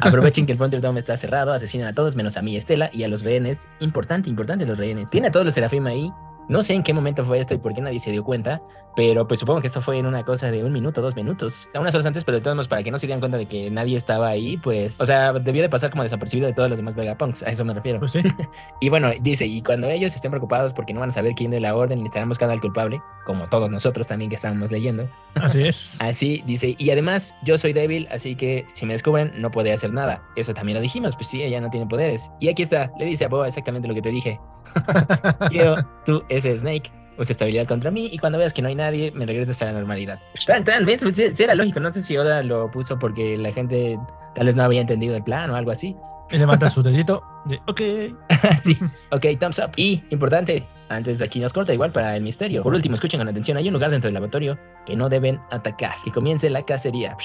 Aprovechen 0.00 0.46
que 0.46 0.52
el 0.52 0.58
Frontier 0.58 0.82
Dome 0.82 1.00
está 1.00 1.16
cerrado, 1.16 1.52
asesinan 1.52 1.88
a 1.88 1.94
todos 1.94 2.16
menos 2.16 2.36
a 2.36 2.42
mí, 2.42 2.56
Estela, 2.56 2.90
y 2.92 3.04
a 3.04 3.08
los 3.08 3.24
rehenes. 3.24 3.68
Importante, 3.80 4.30
importante 4.30 4.66
los 4.66 4.78
rehenes. 4.78 5.10
Tiene 5.10 5.28
a 5.28 5.30
todos 5.30 5.44
los 5.44 5.54
Serafim 5.54 5.86
ahí 5.86 6.12
no 6.48 6.62
sé 6.62 6.74
en 6.74 6.82
qué 6.82 6.92
momento 6.92 7.24
fue 7.24 7.38
esto 7.38 7.54
y 7.54 7.58
por 7.58 7.74
qué 7.74 7.80
nadie 7.80 7.98
se 8.00 8.10
dio 8.10 8.24
cuenta, 8.24 8.62
pero 8.94 9.26
pues 9.26 9.40
supongo 9.40 9.60
que 9.60 9.66
esto 9.66 9.80
fue 9.80 9.98
en 9.98 10.06
una 10.06 10.24
cosa 10.24 10.50
de 10.50 10.64
un 10.64 10.72
minuto, 10.72 11.02
dos 11.02 11.16
minutos, 11.16 11.68
unas 11.78 11.94
horas 11.94 12.06
antes, 12.06 12.24
pero 12.24 12.38
de 12.38 12.42
todos 12.42 12.56
modos, 12.56 12.68
para 12.68 12.82
que 12.82 12.90
no 12.90 12.98
se 12.98 13.06
dieran 13.06 13.20
cuenta 13.20 13.36
de 13.36 13.46
que 13.46 13.70
nadie 13.70 13.96
estaba 13.96 14.28
ahí, 14.28 14.56
pues, 14.56 15.00
o 15.00 15.06
sea, 15.06 15.32
debió 15.32 15.62
de 15.62 15.68
pasar 15.68 15.90
como 15.90 16.02
desapercibido 16.02 16.46
de 16.46 16.54
todos 16.54 16.68
los 16.68 16.78
demás 16.78 16.94
Vegapunks, 16.94 17.42
a 17.42 17.50
eso 17.50 17.64
me 17.64 17.74
refiero. 17.74 17.98
Pues 17.98 18.12
sí. 18.12 18.22
y 18.80 18.88
bueno, 18.88 19.10
dice, 19.20 19.46
y 19.46 19.62
cuando 19.62 19.88
ellos 19.88 20.14
estén 20.14 20.30
preocupados 20.30 20.72
porque 20.72 20.94
no 20.94 21.00
van 21.00 21.10
a 21.10 21.12
saber 21.12 21.34
quién 21.34 21.50
dio 21.50 21.60
la 21.60 21.74
orden 21.74 22.00
y 22.00 22.04
estarán 22.04 22.28
buscando 22.28 22.52
al 22.52 22.60
culpable, 22.60 23.00
como 23.24 23.48
todos 23.48 23.70
nosotros 23.70 24.06
también 24.06 24.30
que 24.30 24.36
estábamos 24.36 24.70
leyendo. 24.70 25.08
Así 25.34 25.62
es. 25.64 25.96
así 26.00 26.42
dice, 26.46 26.74
y 26.78 26.90
además 26.90 27.36
yo 27.44 27.58
soy 27.58 27.72
débil, 27.72 28.08
así 28.10 28.36
que 28.36 28.66
si 28.72 28.86
me 28.86 28.94
descubren 28.94 29.32
no 29.36 29.50
puede 29.50 29.72
hacer 29.72 29.92
nada. 29.92 30.22
Eso 30.36 30.54
también 30.54 30.76
lo 30.76 30.80
dijimos, 30.80 31.16
pues 31.16 31.28
sí, 31.28 31.42
ella 31.42 31.60
no 31.60 31.70
tiene 31.70 31.86
poderes. 31.86 32.32
Y 32.40 32.48
aquí 32.48 32.62
está, 32.62 32.92
le 32.98 33.04
dice 33.04 33.24
a 33.24 33.28
Boba 33.28 33.46
exactamente 33.46 33.88
lo 33.88 33.94
que 33.94 34.02
te 34.02 34.10
dije. 34.10 34.40
Quiero 35.48 35.76
tú, 36.04 36.22
ese 36.36 36.56
Snake, 36.56 36.90
usa 37.18 37.32
estabilidad 37.32 37.66
contra 37.66 37.90
mí 37.90 38.08
y 38.12 38.18
cuando 38.18 38.38
veas 38.38 38.52
que 38.52 38.62
no 38.62 38.68
hay 38.68 38.74
nadie, 38.74 39.10
me 39.12 39.26
regresas 39.26 39.60
a 39.62 39.66
la 39.66 39.72
normalidad. 39.72 40.20
Tan, 40.46 40.64
tan, 40.64 40.84
¿ves? 40.84 41.02
Sí, 41.12 41.42
era 41.42 41.54
lógico. 41.54 41.80
No 41.80 41.90
sé 41.90 42.00
si 42.00 42.16
Oda 42.16 42.42
lo 42.42 42.70
puso 42.70 42.98
porque 42.98 43.36
la 43.36 43.52
gente 43.52 43.98
tal 44.34 44.46
vez 44.46 44.56
no 44.56 44.62
había 44.62 44.80
entendido 44.80 45.16
el 45.16 45.22
plan 45.22 45.50
o 45.50 45.56
algo 45.56 45.70
así. 45.70 45.96
Y 46.30 46.38
levanta 46.38 46.70
su 46.70 46.82
dedito 46.82 47.22
de 47.44 47.60
ok. 47.66 47.80
sí, 48.62 48.78
ok, 49.10 49.26
thumbs 49.38 49.58
up. 49.58 49.72
Y, 49.76 50.02
importante, 50.10 50.66
antes 50.88 51.18
de 51.18 51.24
aquí 51.24 51.40
nos 51.40 51.52
corta 51.52 51.72
igual 51.72 51.92
para 51.92 52.16
el 52.16 52.22
misterio. 52.22 52.62
Por 52.62 52.74
último, 52.74 52.94
escuchen 52.94 53.20
con 53.20 53.28
atención, 53.28 53.56
hay 53.56 53.66
un 53.66 53.74
lugar 53.74 53.90
dentro 53.90 54.08
del 54.08 54.14
laboratorio 54.14 54.58
que 54.84 54.96
no 54.96 55.08
deben 55.08 55.40
atacar 55.50 55.94
y 56.04 56.10
comience 56.10 56.50
la 56.50 56.62
cacería. 56.62 57.16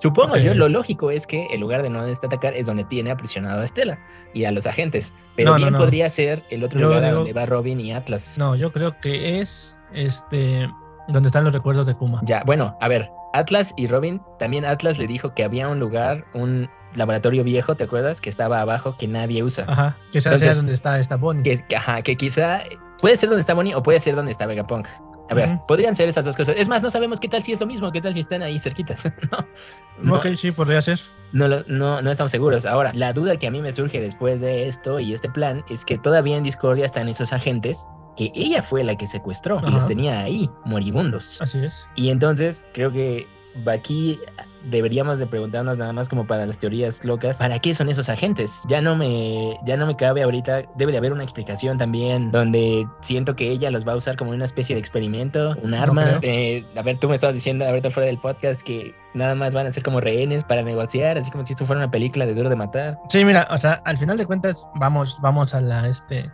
Supongo 0.00 0.36
yo, 0.36 0.54
lo 0.54 0.68
lógico 0.68 1.10
es 1.10 1.26
que 1.26 1.46
el 1.52 1.60
lugar 1.60 1.82
de 1.82 1.90
no 1.90 2.00
atacar 2.00 2.54
es 2.54 2.66
donde 2.66 2.84
tiene 2.84 3.10
aprisionado 3.10 3.60
a 3.60 3.64
Estela 3.64 3.98
y 4.32 4.44
a 4.44 4.52
los 4.52 4.66
agentes. 4.66 5.14
Pero 5.36 5.54
bien 5.56 5.74
podría 5.74 6.08
ser 6.08 6.44
el 6.50 6.64
otro 6.64 6.80
lugar 6.80 7.12
donde 7.12 7.32
va 7.32 7.46
Robin 7.46 7.80
y 7.80 7.92
Atlas. 7.92 8.36
No, 8.38 8.56
yo 8.56 8.72
creo 8.72 8.98
que 9.00 9.40
es 9.40 9.78
este 9.92 10.68
donde 11.08 11.26
están 11.26 11.44
los 11.44 11.52
recuerdos 11.52 11.86
de 11.86 11.94
Kuma. 11.94 12.20
Ya, 12.24 12.42
bueno, 12.44 12.76
a 12.80 12.88
ver, 12.88 13.10
Atlas 13.32 13.74
y 13.76 13.86
Robin, 13.86 14.22
también 14.38 14.64
Atlas 14.64 14.98
le 14.98 15.06
dijo 15.06 15.34
que 15.34 15.44
había 15.44 15.68
un 15.68 15.78
lugar, 15.78 16.24
un 16.34 16.68
laboratorio 16.94 17.44
viejo, 17.44 17.74
¿te 17.76 17.84
acuerdas? 17.84 18.20
Que 18.20 18.30
estaba 18.30 18.60
abajo, 18.60 18.96
que 18.96 19.06
nadie 19.06 19.42
usa. 19.42 19.64
Ajá, 19.68 19.96
quizás 20.12 20.38
sea 20.38 20.54
donde 20.54 20.74
está, 20.74 20.98
está 20.98 21.16
Bonnie. 21.16 21.42
Que, 21.42 21.76
ajá, 21.76 22.02
que 22.02 22.16
quizá 22.16 22.62
puede 23.00 23.16
ser 23.16 23.28
donde 23.28 23.40
está 23.40 23.54
Bonnie 23.54 23.74
o 23.74 23.82
puede 23.82 24.00
ser 24.00 24.16
donde 24.16 24.32
está 24.32 24.46
Vegapunk. 24.46 24.86
A 25.30 25.34
ver, 25.34 25.60
podrían 25.68 25.94
ser 25.94 26.08
esas 26.08 26.24
dos 26.24 26.36
cosas. 26.36 26.56
Es 26.58 26.68
más, 26.68 26.82
no 26.82 26.90
sabemos 26.90 27.20
qué 27.20 27.28
tal 27.28 27.42
si 27.42 27.52
es 27.52 27.60
lo 27.60 27.66
mismo, 27.66 27.92
qué 27.92 28.00
tal 28.00 28.12
si 28.12 28.20
están 28.20 28.42
ahí 28.42 28.58
cerquitas. 28.58 29.10
no, 30.02 30.16
Ok, 30.16 30.26
sí, 30.34 30.50
podría 30.50 30.82
ser. 30.82 31.00
No, 31.32 31.46
no, 31.48 32.02
no 32.02 32.10
estamos 32.10 32.32
seguros. 32.32 32.66
Ahora, 32.66 32.92
la 32.94 33.12
duda 33.12 33.36
que 33.36 33.46
a 33.46 33.50
mí 33.50 33.62
me 33.62 33.72
surge 33.72 34.00
después 34.00 34.40
de 34.40 34.66
esto 34.66 34.98
y 34.98 35.14
este 35.14 35.30
plan 35.30 35.64
es 35.70 35.84
que 35.84 35.98
todavía 35.98 36.36
en 36.36 36.42
Discordia 36.42 36.84
están 36.84 37.08
esos 37.08 37.32
agentes 37.32 37.88
que 38.16 38.32
ella 38.34 38.60
fue 38.60 38.82
la 38.82 38.96
que 38.96 39.06
secuestró 39.06 39.60
y 39.66 39.70
los 39.70 39.86
tenía 39.86 40.20
ahí, 40.20 40.50
moribundos. 40.64 41.40
Así 41.40 41.64
es. 41.64 41.88
Y 41.94 42.10
entonces 42.10 42.66
creo 42.74 42.90
que 42.90 43.28
aquí 43.66 44.18
deberíamos 44.64 45.18
de 45.18 45.26
preguntarnos 45.26 45.78
nada 45.78 45.92
más 45.92 46.08
como 46.08 46.26
para 46.26 46.46
las 46.46 46.58
teorías 46.58 47.04
locas, 47.04 47.38
¿para 47.38 47.58
qué 47.58 47.74
son 47.74 47.88
esos 47.88 48.08
agentes? 48.08 48.62
Ya 48.68 48.80
no 48.80 48.96
me 48.96 49.58
ya 49.64 49.76
no 49.76 49.86
me 49.86 49.96
cabe 49.96 50.22
ahorita, 50.22 50.62
debe 50.76 50.92
de 50.92 50.98
haber 50.98 51.12
una 51.12 51.22
explicación 51.22 51.78
también 51.78 52.30
donde 52.30 52.86
siento 53.00 53.36
que 53.36 53.50
ella 53.50 53.70
los 53.70 53.86
va 53.86 53.92
a 53.92 53.96
usar 53.96 54.16
como 54.16 54.30
una 54.30 54.44
especie 54.44 54.74
de 54.74 54.80
experimento, 54.80 55.56
un 55.62 55.74
arma. 55.74 56.18
Eh, 56.22 56.64
a 56.76 56.82
ver, 56.82 56.98
tú 56.98 57.08
me 57.08 57.14
estabas 57.14 57.34
diciendo 57.34 57.64
ahorita 57.64 57.90
fuera 57.90 58.06
del 58.06 58.18
podcast 58.18 58.62
que 58.62 58.94
nada 59.14 59.34
más 59.34 59.54
van 59.54 59.66
a 59.66 59.72
ser 59.72 59.82
como 59.82 60.00
rehenes 60.00 60.44
para 60.44 60.62
negociar, 60.62 61.18
así 61.18 61.30
como 61.30 61.44
si 61.44 61.52
esto 61.52 61.64
fuera 61.64 61.80
una 61.80 61.90
película 61.90 62.26
de 62.26 62.34
duro 62.34 62.48
de 62.48 62.56
matar. 62.56 62.98
Sí, 63.08 63.24
mira, 63.24 63.48
o 63.50 63.58
sea, 63.58 63.82
al 63.84 63.98
final 63.98 64.16
de 64.16 64.26
cuentas 64.26 64.68
vamos 64.74 65.18
vamos 65.20 65.54
a 65.54 65.60
la 65.60 65.88
este 65.88 66.30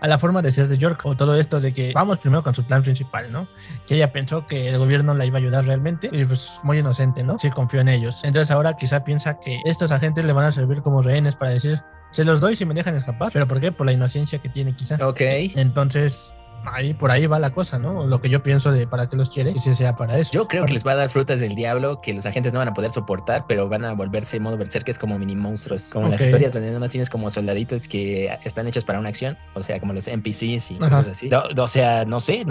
a 0.00 0.08
la 0.08 0.18
forma 0.18 0.42
de 0.42 0.50
ser 0.50 0.66
de 0.68 0.76
York 0.78 1.00
o 1.04 1.16
todo 1.16 1.36
esto 1.36 1.60
de 1.60 1.72
que 1.72 1.92
vamos 1.94 2.18
primero 2.18 2.42
con 2.42 2.54
su 2.54 2.64
plan 2.64 2.82
principal, 2.82 3.30
¿no? 3.30 3.48
Que 3.86 3.94
ella 3.94 4.12
pensó 4.12 4.46
que 4.46 4.68
el 4.68 4.78
gobierno 4.78 5.14
la 5.14 5.24
iba 5.24 5.38
a 5.38 5.40
ayudar 5.40 5.64
realmente 5.64 6.08
y 6.10 6.24
pues 6.24 6.60
muy 6.64 6.78
inocente, 6.78 7.22
¿no? 7.22 7.38
Sí 7.38 7.50
confió 7.50 7.80
en 7.80 7.88
ellos. 7.88 8.24
Entonces 8.24 8.50
ahora 8.50 8.74
quizá 8.74 9.04
piensa 9.04 9.38
que 9.38 9.60
estos 9.64 9.92
agentes 9.92 10.24
le 10.24 10.32
van 10.32 10.46
a 10.46 10.52
servir 10.52 10.82
como 10.82 11.02
rehenes 11.02 11.36
para 11.36 11.52
decir, 11.52 11.80
se 12.10 12.24
los 12.24 12.40
doy 12.40 12.56
si 12.56 12.64
me 12.64 12.74
dejan 12.74 12.96
escapar. 12.96 13.30
¿Pero 13.32 13.46
por 13.46 13.60
qué? 13.60 13.72
Por 13.72 13.86
la 13.86 13.92
inocencia 13.92 14.40
que 14.40 14.48
tiene 14.48 14.74
quizá. 14.74 14.96
Ok. 15.06 15.20
Entonces 15.20 16.34
ahí 16.64 16.94
por 16.94 17.10
ahí 17.10 17.26
va 17.26 17.38
la 17.38 17.50
cosa, 17.50 17.78
¿no? 17.78 18.06
Lo 18.06 18.20
que 18.20 18.28
yo 18.28 18.42
pienso 18.42 18.72
de 18.72 18.86
para 18.86 19.08
qué 19.08 19.16
los 19.16 19.30
quiere 19.30 19.52
y 19.52 19.58
si 19.58 19.74
sea 19.74 19.96
para 19.96 20.18
eso. 20.18 20.32
Yo 20.32 20.48
creo 20.48 20.64
que 20.64 20.72
les 20.72 20.86
va 20.86 20.92
a 20.92 20.96
dar 20.96 21.08
frutas 21.08 21.40
del 21.40 21.54
diablo 21.54 22.00
que 22.00 22.14
los 22.14 22.26
agentes 22.26 22.52
no 22.52 22.58
van 22.58 22.68
a 22.68 22.74
poder 22.74 22.90
soportar, 22.90 23.44
pero 23.46 23.68
van 23.68 23.84
a 23.84 23.92
volverse 23.94 24.38
modo 24.40 24.58
es 24.62 24.98
como 24.98 25.18
mini 25.18 25.36
monstruos, 25.36 25.90
como 25.92 26.08
las 26.08 26.20
historias 26.20 26.52
donde 26.52 26.68
nada 26.68 26.80
más 26.80 26.90
tienes 26.90 27.10
como 27.10 27.30
soldaditos 27.30 27.88
que 27.88 28.36
están 28.44 28.66
hechos 28.66 28.84
para 28.84 28.98
una 28.98 29.08
acción, 29.08 29.36
o 29.54 29.62
sea, 29.62 29.78
como 29.80 29.92
los 29.92 30.06
NPCs 30.08 30.72
y 30.72 30.76
cosas 30.78 31.08
así. 31.08 31.30
o 31.32 31.68
sea, 31.68 32.04
no 32.04 32.20
sé, 32.20 32.44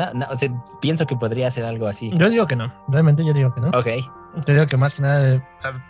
pienso 0.82 1.06
que 1.06 1.15
podría 1.15 1.50
ser 1.51 1.65
algo 1.65 1.88
así. 1.88 2.12
Yo 2.13 2.30
digo 2.30 2.48
que 2.48 2.56
no, 2.56 2.74
realmente 2.88 3.25
yo 3.25 3.34
digo 3.34 3.53
que 3.53 3.62
no. 3.62 3.70
Ok. 3.70 3.88
Te 4.45 4.53
digo 4.53 4.67
que 4.67 4.77
más 4.77 4.95
que 4.95 5.01
nada 5.01 5.35
eh, 5.35 5.41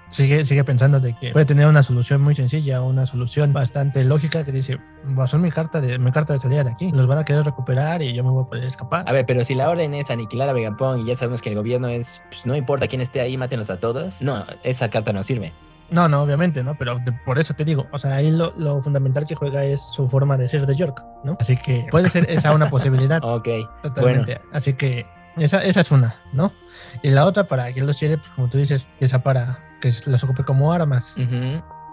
sigue, 0.09 0.45
sigue 0.45 0.63
pensando 0.63 0.99
de 0.99 1.15
que 1.15 1.31
puede 1.31 1.45
tener 1.45 1.67
una 1.67 1.83
solución 1.83 2.21
muy 2.21 2.35
sencilla, 2.35 2.81
una 2.81 3.05
solución 3.05 3.53
bastante 3.53 4.03
lógica 4.03 4.43
que 4.43 4.51
dice, 4.51 4.79
ser 5.25 5.39
mi 5.39 5.51
carta 5.51 5.79
de 5.79 5.99
mi 5.99 6.11
carta 6.11 6.33
de 6.33 6.39
salida 6.39 6.63
de 6.63 6.71
aquí, 6.71 6.91
los 6.91 7.07
van 7.07 7.19
a 7.19 7.25
querer 7.25 7.43
recuperar 7.43 8.01
y 8.01 8.13
yo 8.13 8.23
me 8.23 8.31
voy 8.31 8.43
a 8.43 8.47
poder 8.47 8.63
escapar. 8.65 9.07
A 9.07 9.13
ver, 9.13 9.25
pero 9.25 9.43
si 9.43 9.55
la 9.55 9.69
orden 9.69 9.93
es 9.93 10.09
aniquilar 10.09 10.49
a 10.49 10.53
Vegapunk 10.53 11.01
y 11.01 11.05
ya 11.05 11.15
sabemos 11.15 11.41
que 11.41 11.49
el 11.49 11.55
gobierno 11.55 11.87
es, 11.87 12.21
pues 12.29 12.45
no 12.45 12.55
importa 12.55 12.87
quién 12.87 13.01
esté 13.01 13.21
ahí, 13.21 13.37
mátenlos 13.37 13.69
a 13.69 13.79
todos, 13.79 14.21
no, 14.21 14.45
esa 14.63 14.89
carta 14.89 15.13
no 15.13 15.23
sirve. 15.23 15.53
No, 15.91 16.07
no, 16.07 16.21
obviamente, 16.21 16.63
¿no? 16.63 16.75
Pero 16.77 16.99
por 17.25 17.37
eso 17.37 17.53
te 17.53 17.65
digo, 17.65 17.85
o 17.91 17.97
sea, 17.97 18.15
ahí 18.15 18.31
lo, 18.31 18.53
lo, 18.57 18.81
fundamental 18.81 19.25
que 19.25 19.35
juega 19.35 19.65
es 19.65 19.81
su 19.81 20.07
forma 20.07 20.37
de 20.37 20.47
ser 20.47 20.65
de 20.65 20.75
York, 20.75 21.03
¿no? 21.25 21.37
Así 21.39 21.57
que 21.57 21.85
puede 21.91 22.09
ser 22.09 22.29
esa 22.29 22.55
una 22.55 22.69
posibilidad. 22.69 23.21
ok. 23.21 23.47
Totalmente. 23.83 24.39
Así 24.53 24.73
que 24.73 25.05
esa, 25.37 25.63
esa 25.63 25.81
es 25.81 25.91
una, 25.91 26.15
¿no? 26.33 26.53
Y 27.01 27.11
la 27.11 27.25
otra, 27.25 27.47
para 27.47 27.73
que 27.73 27.81
los 27.81 27.97
quiere, 27.97 28.17
pues 28.17 28.31
como 28.31 28.49
tú 28.49 28.57
dices, 28.57 28.89
esa 28.99 29.23
para 29.23 29.59
que 29.81 29.91
los 30.07 30.23
ocupe 30.23 30.43
como 30.43 30.71
armas. 30.71 31.15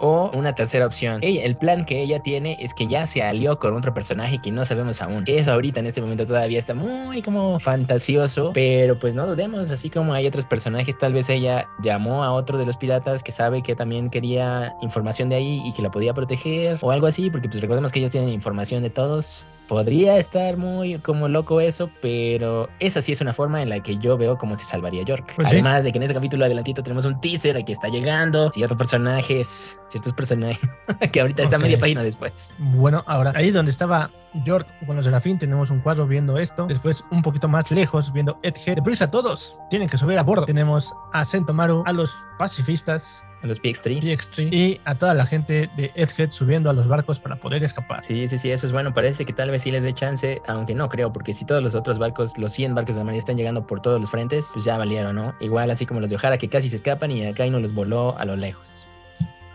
O 0.01 0.31
una 0.33 0.55
tercera 0.55 0.87
opción. 0.87 1.19
el 1.23 1.57
plan 1.57 1.85
que 1.85 2.01
ella 2.01 2.21
tiene 2.23 2.57
es 2.61 2.73
que 2.73 2.87
ya 2.87 3.05
se 3.07 3.23
alió 3.23 3.59
con 3.59 3.75
otro 3.75 3.95
personaje 3.95 4.41
que 4.41 4.53
no 4.53 4.65
sabemos 4.65 5.03
aún. 5.03 5.25
Eso 5.27 5.53
ahorita 5.53 5.81
en 5.81 5.87
este 5.87 6.01
momento 6.01 6.25
todavía 6.25 6.59
está 6.59 6.75
muy 6.75 7.21
como 7.21 7.59
fantasioso, 7.59 8.53
pero 8.55 8.99
pues 9.01 9.17
no 9.17 9.27
dudemos, 9.27 9.73
así 9.73 9.91
como 9.91 10.13
hay 10.15 10.27
otros 10.27 10.45
personajes, 10.45 10.97
tal 10.97 11.13
vez 11.13 11.29
ella 11.31 11.69
llamó 11.83 12.23
a 12.23 12.33
otro 12.33 12.59
de 12.59 12.67
los 12.67 12.77
piratas 12.77 13.25
que 13.25 13.33
sabe 13.33 13.63
que 13.63 13.75
también 13.75 14.09
quería 14.11 14.75
información 14.83 15.29
de 15.31 15.37
ahí 15.37 15.63
y 15.65 15.73
que 15.73 15.83
la 15.83 15.91
podía 15.91 16.15
proteger 16.15 16.79
o 16.81 16.93
algo 16.93 17.09
así, 17.09 17.31
porque 17.31 17.49
pues 17.49 17.61
recordemos 17.61 17.91
que 17.91 17.99
ellos 17.99 18.13
tienen 18.13 18.29
información 18.29 18.85
de 18.85 18.91
todos. 18.91 19.47
Podría 19.69 20.17
estar 20.17 20.57
muy 20.57 20.99
como 20.99 21.29
loco 21.29 21.61
eso, 21.61 21.91
pero 22.01 22.71
esa 22.81 23.03
sí 23.03 23.13
es 23.13 23.21
una 23.21 23.35
forma 23.35 23.63
en 23.63 23.69
la 23.69 23.83
que 23.83 23.99
yo 23.99 24.17
veo 24.17 24.39
cómo 24.39 24.57
se 24.57 24.65
salvaría 24.65 25.03
York. 25.03 25.35
Pues 25.37 25.49
Además 25.49 25.85
de 25.85 25.93
que 25.93 25.99
en 25.99 26.05
este 26.05 26.15
capítulo 26.15 26.47
adelantito 26.47 26.83
tenemos 26.83 27.05
un 27.05 27.21
teaser 27.21 27.63
que 27.65 27.73
está 27.73 27.89
llegando, 27.89 28.51
ciertos 28.51 28.79
personajes, 28.79 29.79
ciertos 29.89 30.15
personajes 30.15 30.59
que 31.13 31.21
ahorita 31.21 31.43
está 31.43 31.59
media 31.59 31.79
página 31.79 32.03
después. 32.03 32.53
Bueno, 32.59 33.05
ahora 33.07 33.33
ahí 33.37 33.51
donde 33.51 33.71
estaba 33.71 34.11
York 34.45 34.67
con 34.87 34.97
los 34.97 35.05
Serafín 35.05 35.39
tenemos 35.39 35.71
un 35.71 35.81
cuadro 35.81 36.07
viendo 36.07 36.39
esto. 36.39 36.67
Después, 36.67 37.05
un 37.11 37.23
poquito 37.23 37.49
más 37.49 37.71
lejos, 37.71 38.13
viendo 38.13 38.39
Edge. 38.43 38.75
Deprisa 38.75 39.11
todos, 39.11 39.59
tienen 39.71 39.89
que 39.89 39.97
subir 39.99 40.19
a 40.19 40.23
bordo. 40.23 40.45
Tenemos 40.45 40.95
a 41.13 41.25
Sentomaru, 41.25 41.83
a 41.87 41.93
los 41.93 42.17
pacifistas, 42.39 43.25
a 43.43 43.47
los 43.47 43.63
PX3. 43.63 44.01
PX3 44.01 44.53
y 44.53 44.81
a 44.85 44.95
toda 44.95 45.15
la 45.15 45.27
gente 45.27 45.71
de 45.77 45.93
Edgehead 45.95 46.31
subiendo 46.31 46.71
a 46.71 46.73
los 46.73 46.89
barcos 46.89 47.19
para 47.19 47.37
poder 47.37 47.63
escapar. 47.65 48.03
Sí, 48.03 48.29
sí, 48.29 48.39
sí, 48.39 48.51
eso 48.51 48.67
es 48.67 48.73
bueno. 48.73 48.93
Parece 48.93 49.25
que 49.25 49.33
tal 49.33 49.51
vez 49.51 49.63
sí 49.63 49.71
les 49.71 49.83
dé 49.83 49.95
chance, 49.95 50.41
aunque 50.47 50.75
no 50.75 50.89
creo, 50.89 51.13
porque 51.13 51.35
si 51.35 51.45
todos 51.45 51.63
los 51.63 51.75
otros 51.75 51.99
barcos, 51.99 52.37
los 52.39 52.53
100 52.53 52.75
barcos 52.75 52.97
de 52.97 53.05
la 53.05 53.15
están 53.15 53.37
llegando 53.37 53.67
por 53.67 53.81
todos 53.81 54.01
los 54.01 54.11
frentes, 54.11 54.51
pues 54.53 54.65
ya 54.65 54.77
valieron, 54.77 55.17
¿no? 55.17 55.35
Igual 55.41 55.71
así 55.71 55.87
como 55.87 56.01
los 56.01 56.11
de 56.11 56.17
Ojara 56.17 56.39
que 56.39 56.49
casi 56.49 56.69
se 56.69 56.77
escapan 56.77 57.11
y 57.11 57.27
acá 57.27 57.47
y 57.47 57.51
no 57.51 57.59
los 57.61 57.75
voló 57.75 58.19
a 58.19 58.25
lo 58.25 58.37
lejos. 58.37 58.87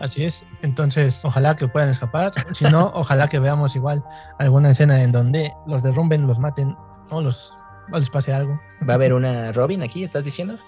Así 0.00 0.24
es. 0.24 0.44
Entonces, 0.62 1.20
ojalá 1.24 1.56
que 1.56 1.68
puedan 1.68 1.88
escapar. 1.88 2.32
Si 2.52 2.64
no, 2.64 2.90
ojalá 2.94 3.28
que 3.28 3.38
veamos 3.38 3.76
igual 3.76 4.02
alguna 4.38 4.70
escena 4.70 5.02
en 5.02 5.12
donde 5.12 5.52
los 5.66 5.82
derrumben, 5.82 6.26
los 6.26 6.38
maten 6.38 6.76
o 7.10 7.20
los, 7.20 7.58
o 7.92 7.98
les 7.98 8.10
pase 8.10 8.32
algo. 8.32 8.60
¿Va 8.86 8.94
a 8.94 8.96
haber 8.96 9.14
una 9.14 9.52
Robin 9.52 9.82
aquí, 9.82 10.02
estás 10.02 10.24
diciendo? 10.24 10.58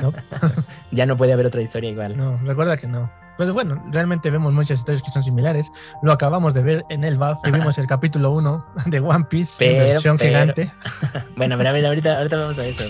No. 0.00 0.12
ya 0.90 1.06
no 1.06 1.16
puede 1.16 1.32
haber 1.32 1.46
otra 1.46 1.62
historia 1.62 1.90
igual. 1.90 2.16
No, 2.16 2.38
recuerda 2.38 2.76
que 2.76 2.86
no. 2.86 3.10
Pero 3.36 3.52
bueno, 3.52 3.82
realmente 3.90 4.30
vemos 4.30 4.52
muchas 4.52 4.78
historias 4.78 5.02
que 5.02 5.10
son 5.10 5.22
similares. 5.22 5.70
Lo 6.02 6.12
acabamos 6.12 6.54
de 6.54 6.62
ver 6.62 6.84
en 6.88 7.02
el 7.02 7.16
BAF, 7.16 7.42
vimos 7.50 7.78
el 7.78 7.86
capítulo 7.86 8.30
1 8.30 8.66
de 8.86 9.00
One 9.00 9.24
Piece, 9.28 9.64
en 9.64 9.78
versión 9.78 10.18
gigante. 10.18 10.72
bueno, 11.36 11.56
pero 11.56 11.70
a 11.70 11.72
ver, 11.72 11.86
ahorita, 11.86 12.18
ahorita 12.18 12.36
vamos 12.36 12.58
a 12.58 12.66
eso. 12.66 12.84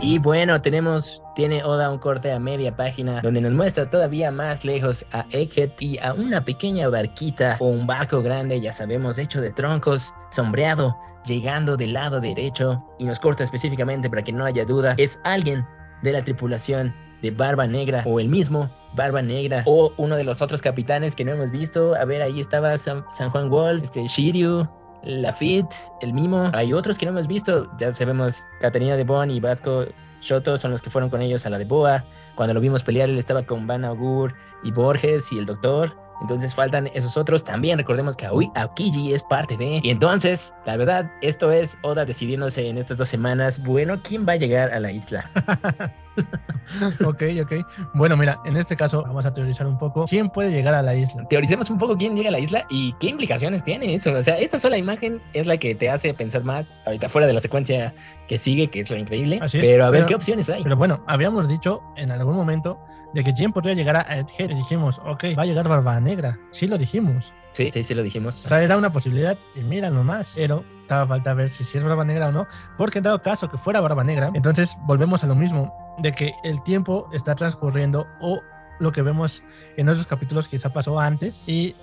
Y 0.00 0.18
bueno, 0.18 0.60
tenemos, 0.62 1.22
tiene 1.34 1.64
Oda 1.64 1.90
un 1.90 1.98
corte 1.98 2.32
a 2.32 2.38
media 2.38 2.76
página 2.76 3.20
donde 3.20 3.40
nos 3.40 3.52
muestra 3.52 3.90
todavía 3.90 4.30
más 4.30 4.64
lejos 4.64 5.06
a 5.12 5.26
Egghead 5.30 5.70
y 5.80 5.98
a 5.98 6.12
una 6.14 6.44
pequeña 6.44 6.88
barquita 6.88 7.56
o 7.58 7.68
un 7.68 7.86
barco 7.86 8.22
grande, 8.22 8.60
ya 8.60 8.72
sabemos, 8.72 9.18
hecho 9.18 9.40
de 9.40 9.50
troncos, 9.50 10.14
sombreado, 10.30 10.96
llegando 11.24 11.76
del 11.76 11.92
lado 11.92 12.20
derecho 12.20 12.84
y 12.98 13.04
nos 13.04 13.18
corta 13.18 13.44
específicamente 13.44 14.08
para 14.08 14.22
que 14.22 14.32
no 14.32 14.44
haya 14.44 14.64
duda, 14.64 14.94
es 14.98 15.20
alguien 15.24 15.66
de 16.02 16.12
la 16.12 16.22
tripulación 16.22 16.94
de 17.22 17.30
Barba 17.30 17.66
Negra 17.66 18.02
o 18.06 18.20
el 18.20 18.28
mismo 18.28 18.70
Barba 18.94 19.22
Negra 19.22 19.62
o 19.66 19.92
uno 19.96 20.16
de 20.16 20.24
los 20.24 20.40
otros 20.42 20.62
capitanes 20.62 21.16
que 21.16 21.24
no 21.24 21.32
hemos 21.32 21.50
visto. 21.50 21.94
A 21.94 22.04
ver, 22.04 22.22
ahí 22.22 22.40
estaba 22.40 22.76
San, 22.78 23.04
Juan 23.30 23.50
Wolf, 23.50 23.82
este 23.82 24.06
Shiryu, 24.06 24.68
Lafitte, 25.02 25.74
el 26.00 26.12
Mimo. 26.12 26.50
Hay 26.52 26.72
otros 26.72 26.98
que 26.98 27.06
no 27.06 27.12
hemos 27.12 27.26
visto. 27.26 27.70
Ya 27.78 27.92
sabemos, 27.92 28.42
Caterina 28.60 28.96
de 28.96 29.04
Bon 29.04 29.30
y 29.30 29.40
Vasco 29.40 29.86
Shoto 30.20 30.56
son 30.56 30.70
los 30.70 30.82
que 30.82 30.90
fueron 30.90 31.10
con 31.10 31.22
ellos 31.22 31.46
a 31.46 31.50
la 31.50 31.58
de 31.58 31.64
Boa. 31.64 32.04
Cuando 32.34 32.54
lo 32.54 32.60
vimos 32.60 32.82
pelear, 32.82 33.08
él 33.08 33.18
estaba 33.18 33.44
con 33.44 33.66
Van 33.66 33.84
Augur 33.84 34.34
y 34.62 34.70
Borges 34.70 35.32
y 35.32 35.38
el 35.38 35.46
Doctor. 35.46 35.96
Entonces 36.20 36.54
faltan 36.54 36.88
esos 36.94 37.16
otros. 37.16 37.44
También 37.44 37.78
recordemos 37.78 38.16
que 38.16 38.26
Aokiji 38.26 39.12
es 39.12 39.22
parte 39.22 39.56
de. 39.56 39.80
Y 39.82 39.90
entonces, 39.90 40.54
la 40.66 40.76
verdad, 40.76 41.10
esto 41.22 41.52
es 41.52 41.78
Oda 41.82 42.04
decidiéndose 42.04 42.68
en 42.68 42.78
estas 42.78 42.96
dos 42.96 43.08
semanas. 43.08 43.62
Bueno, 43.62 44.00
¿quién 44.02 44.26
va 44.26 44.32
a 44.32 44.36
llegar 44.36 44.70
a 44.70 44.80
la 44.80 44.90
isla? 44.90 45.30
ok, 47.04 47.22
ok. 47.42 47.52
Bueno, 47.94 48.16
mira, 48.16 48.40
en 48.44 48.56
este 48.56 48.76
caso 48.76 49.02
vamos 49.02 49.26
a 49.26 49.32
teorizar 49.32 49.66
un 49.66 49.78
poco 49.78 50.04
quién 50.08 50.30
puede 50.30 50.50
llegar 50.50 50.74
a 50.74 50.82
la 50.82 50.94
isla. 50.94 51.26
Teoricemos 51.28 51.70
un 51.70 51.78
poco 51.78 51.96
quién 51.96 52.16
llega 52.16 52.28
a 52.28 52.32
la 52.32 52.40
isla 52.40 52.66
y 52.68 52.92
qué 52.94 53.08
implicaciones 53.08 53.64
tiene 53.64 53.94
eso. 53.94 54.12
O 54.12 54.22
sea, 54.22 54.38
esta 54.38 54.58
sola 54.58 54.78
imagen 54.78 55.20
es 55.32 55.46
la 55.46 55.56
que 55.56 55.74
te 55.74 55.90
hace 55.90 56.14
pensar 56.14 56.44
más 56.44 56.74
ahorita 56.86 57.08
fuera 57.08 57.26
de 57.26 57.32
la 57.32 57.40
secuencia 57.40 57.94
que 58.26 58.38
sigue, 58.38 58.68
que 58.68 58.80
es 58.80 58.90
lo 58.90 58.96
increíble. 58.96 59.38
Así 59.42 59.58
es, 59.58 59.68
pero 59.68 59.86
a 59.86 59.90
ver 59.90 60.06
qué 60.06 60.14
opciones 60.14 60.48
hay. 60.50 60.62
Pero 60.62 60.76
bueno, 60.76 61.04
habíamos 61.06 61.48
dicho 61.48 61.82
en 61.96 62.10
algún 62.10 62.36
momento 62.36 62.78
de 63.14 63.24
que 63.24 63.32
quién 63.32 63.52
podría 63.52 63.74
llegar 63.74 63.96
a 63.96 64.18
Edgehead. 64.18 64.50
Dijimos, 64.50 65.00
ok, 65.04 65.24
va 65.36 65.42
a 65.42 65.46
llegar 65.46 65.68
Barba 65.68 66.00
Negra. 66.00 66.38
Sí 66.50 66.66
lo 66.66 66.78
dijimos. 66.78 67.32
Sí, 67.52 67.70
sí, 67.72 67.82
sí 67.82 67.94
lo 67.94 68.02
dijimos. 68.02 68.44
O 68.44 68.48
sea, 68.48 68.62
era 68.62 68.76
una 68.76 68.92
posibilidad 68.92 69.38
y 69.54 69.62
mira 69.62 69.90
nomás, 69.90 70.34
pero 70.36 70.64
estaba 70.88 71.06
falta 71.06 71.34
ver 71.34 71.50
si, 71.50 71.64
si 71.64 71.76
es 71.76 71.84
Barba 71.84 72.02
Negra 72.02 72.28
o 72.28 72.32
no, 72.32 72.46
porque 72.78 72.98
en 72.98 73.04
dado 73.04 73.22
caso 73.22 73.50
que 73.50 73.58
fuera 73.58 73.80
Barba 73.80 74.04
Negra, 74.04 74.30
entonces 74.32 74.74
volvemos 74.86 75.22
a 75.22 75.26
lo 75.26 75.34
mismo 75.34 75.94
de 75.98 76.12
que 76.12 76.34
el 76.42 76.62
tiempo 76.62 77.10
está 77.12 77.34
transcurriendo 77.34 78.06
o 78.20 78.40
lo 78.78 78.92
que 78.92 79.02
vemos 79.02 79.42
en 79.76 79.88
otros 79.88 80.06
capítulos 80.06 80.48
quizá 80.48 80.72
pasó 80.72 80.98
antes 80.98 81.48
y 81.48 81.74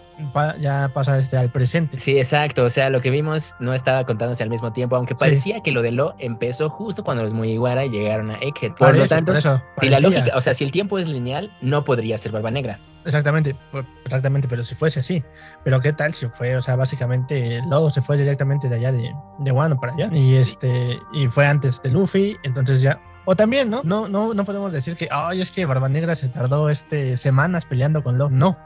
ya 0.60 0.92
pasa 0.94 1.18
este, 1.20 1.38
al 1.38 1.52
presente. 1.52 2.00
Sí, 2.00 2.18
exacto. 2.18 2.64
O 2.64 2.70
sea, 2.70 2.90
lo 2.90 3.02
que 3.02 3.10
vimos 3.10 3.56
no 3.60 3.74
estaba 3.74 4.06
contándose 4.06 4.44
al 4.44 4.50
mismo 4.50 4.72
tiempo, 4.72 4.96
aunque 4.96 5.16
parecía 5.16 5.62
que 5.62 5.72
lo 5.72 5.82
de 5.82 5.92
Lo 5.92 6.16
empezó 6.20 6.70
justo 6.70 7.04
cuando 7.04 7.24
los 7.24 7.34
Mugiwara 7.34 7.86
llegaron 7.86 8.32
a 8.32 8.36
Egghead. 8.36 8.74
Por, 8.74 8.96
lo 8.96 9.08
tanto, 9.08 9.34
si 9.78 9.90
la 9.90 10.00
lógica, 10.00 10.32
o 10.36 10.42
sea, 10.42 10.54
si 10.54 10.64
el 10.64 10.72
tiempo 10.72 10.98
es 11.00 11.08
lineal, 11.08 11.56
no 11.62 11.84
podría 11.84 12.18
ser 12.18 12.32
Barba 12.32 12.52
Negra. 12.52 12.80
Exactamente, 13.04 13.56
exactamente, 14.04 14.48
pero 14.48 14.64
si 14.64 14.74
fuese 14.74 15.00
así. 15.00 15.24
Pero 15.64 15.80
qué 15.80 15.94
tal 15.94 16.12
si 16.14 16.28
fue, 16.28 16.58
o 16.58 16.62
sea, 16.62 16.76
básicamente 16.76 17.62
Lo 17.70 17.90
se 17.92 18.02
fue 18.02 18.18
directamente 18.18 18.68
de 18.68 18.76
allá 18.76 18.92
de, 18.92 19.14
de 19.40 19.52
Wano 19.52 19.80
para 19.80 19.94
allá. 19.94 20.10
Y 20.12 20.36
este, 20.36 21.00
y 21.14 21.28
fue 21.28 21.46
antes 21.46 21.82
de 21.84 21.92
Luffy, 21.92 22.38
entonces 22.44 22.82
ya 22.82 23.00
o 23.26 23.36
también, 23.36 23.70
¿no? 23.70 23.82
No, 23.84 24.08
no, 24.08 24.34
no 24.34 24.46
podemos 24.46 24.72
decir 24.72 24.96
que, 24.96 25.08
ay, 25.12 25.42
es 25.42 25.52
que 25.52 25.66
Barba 25.66 25.90
Negra 25.90 26.16
se 26.16 26.30
tardó 26.30 26.70
este, 26.70 27.18
semanas 27.18 27.66
peleando 27.66 28.04
con 28.04 28.18
Lo. 28.18 28.30
No. 28.30 28.58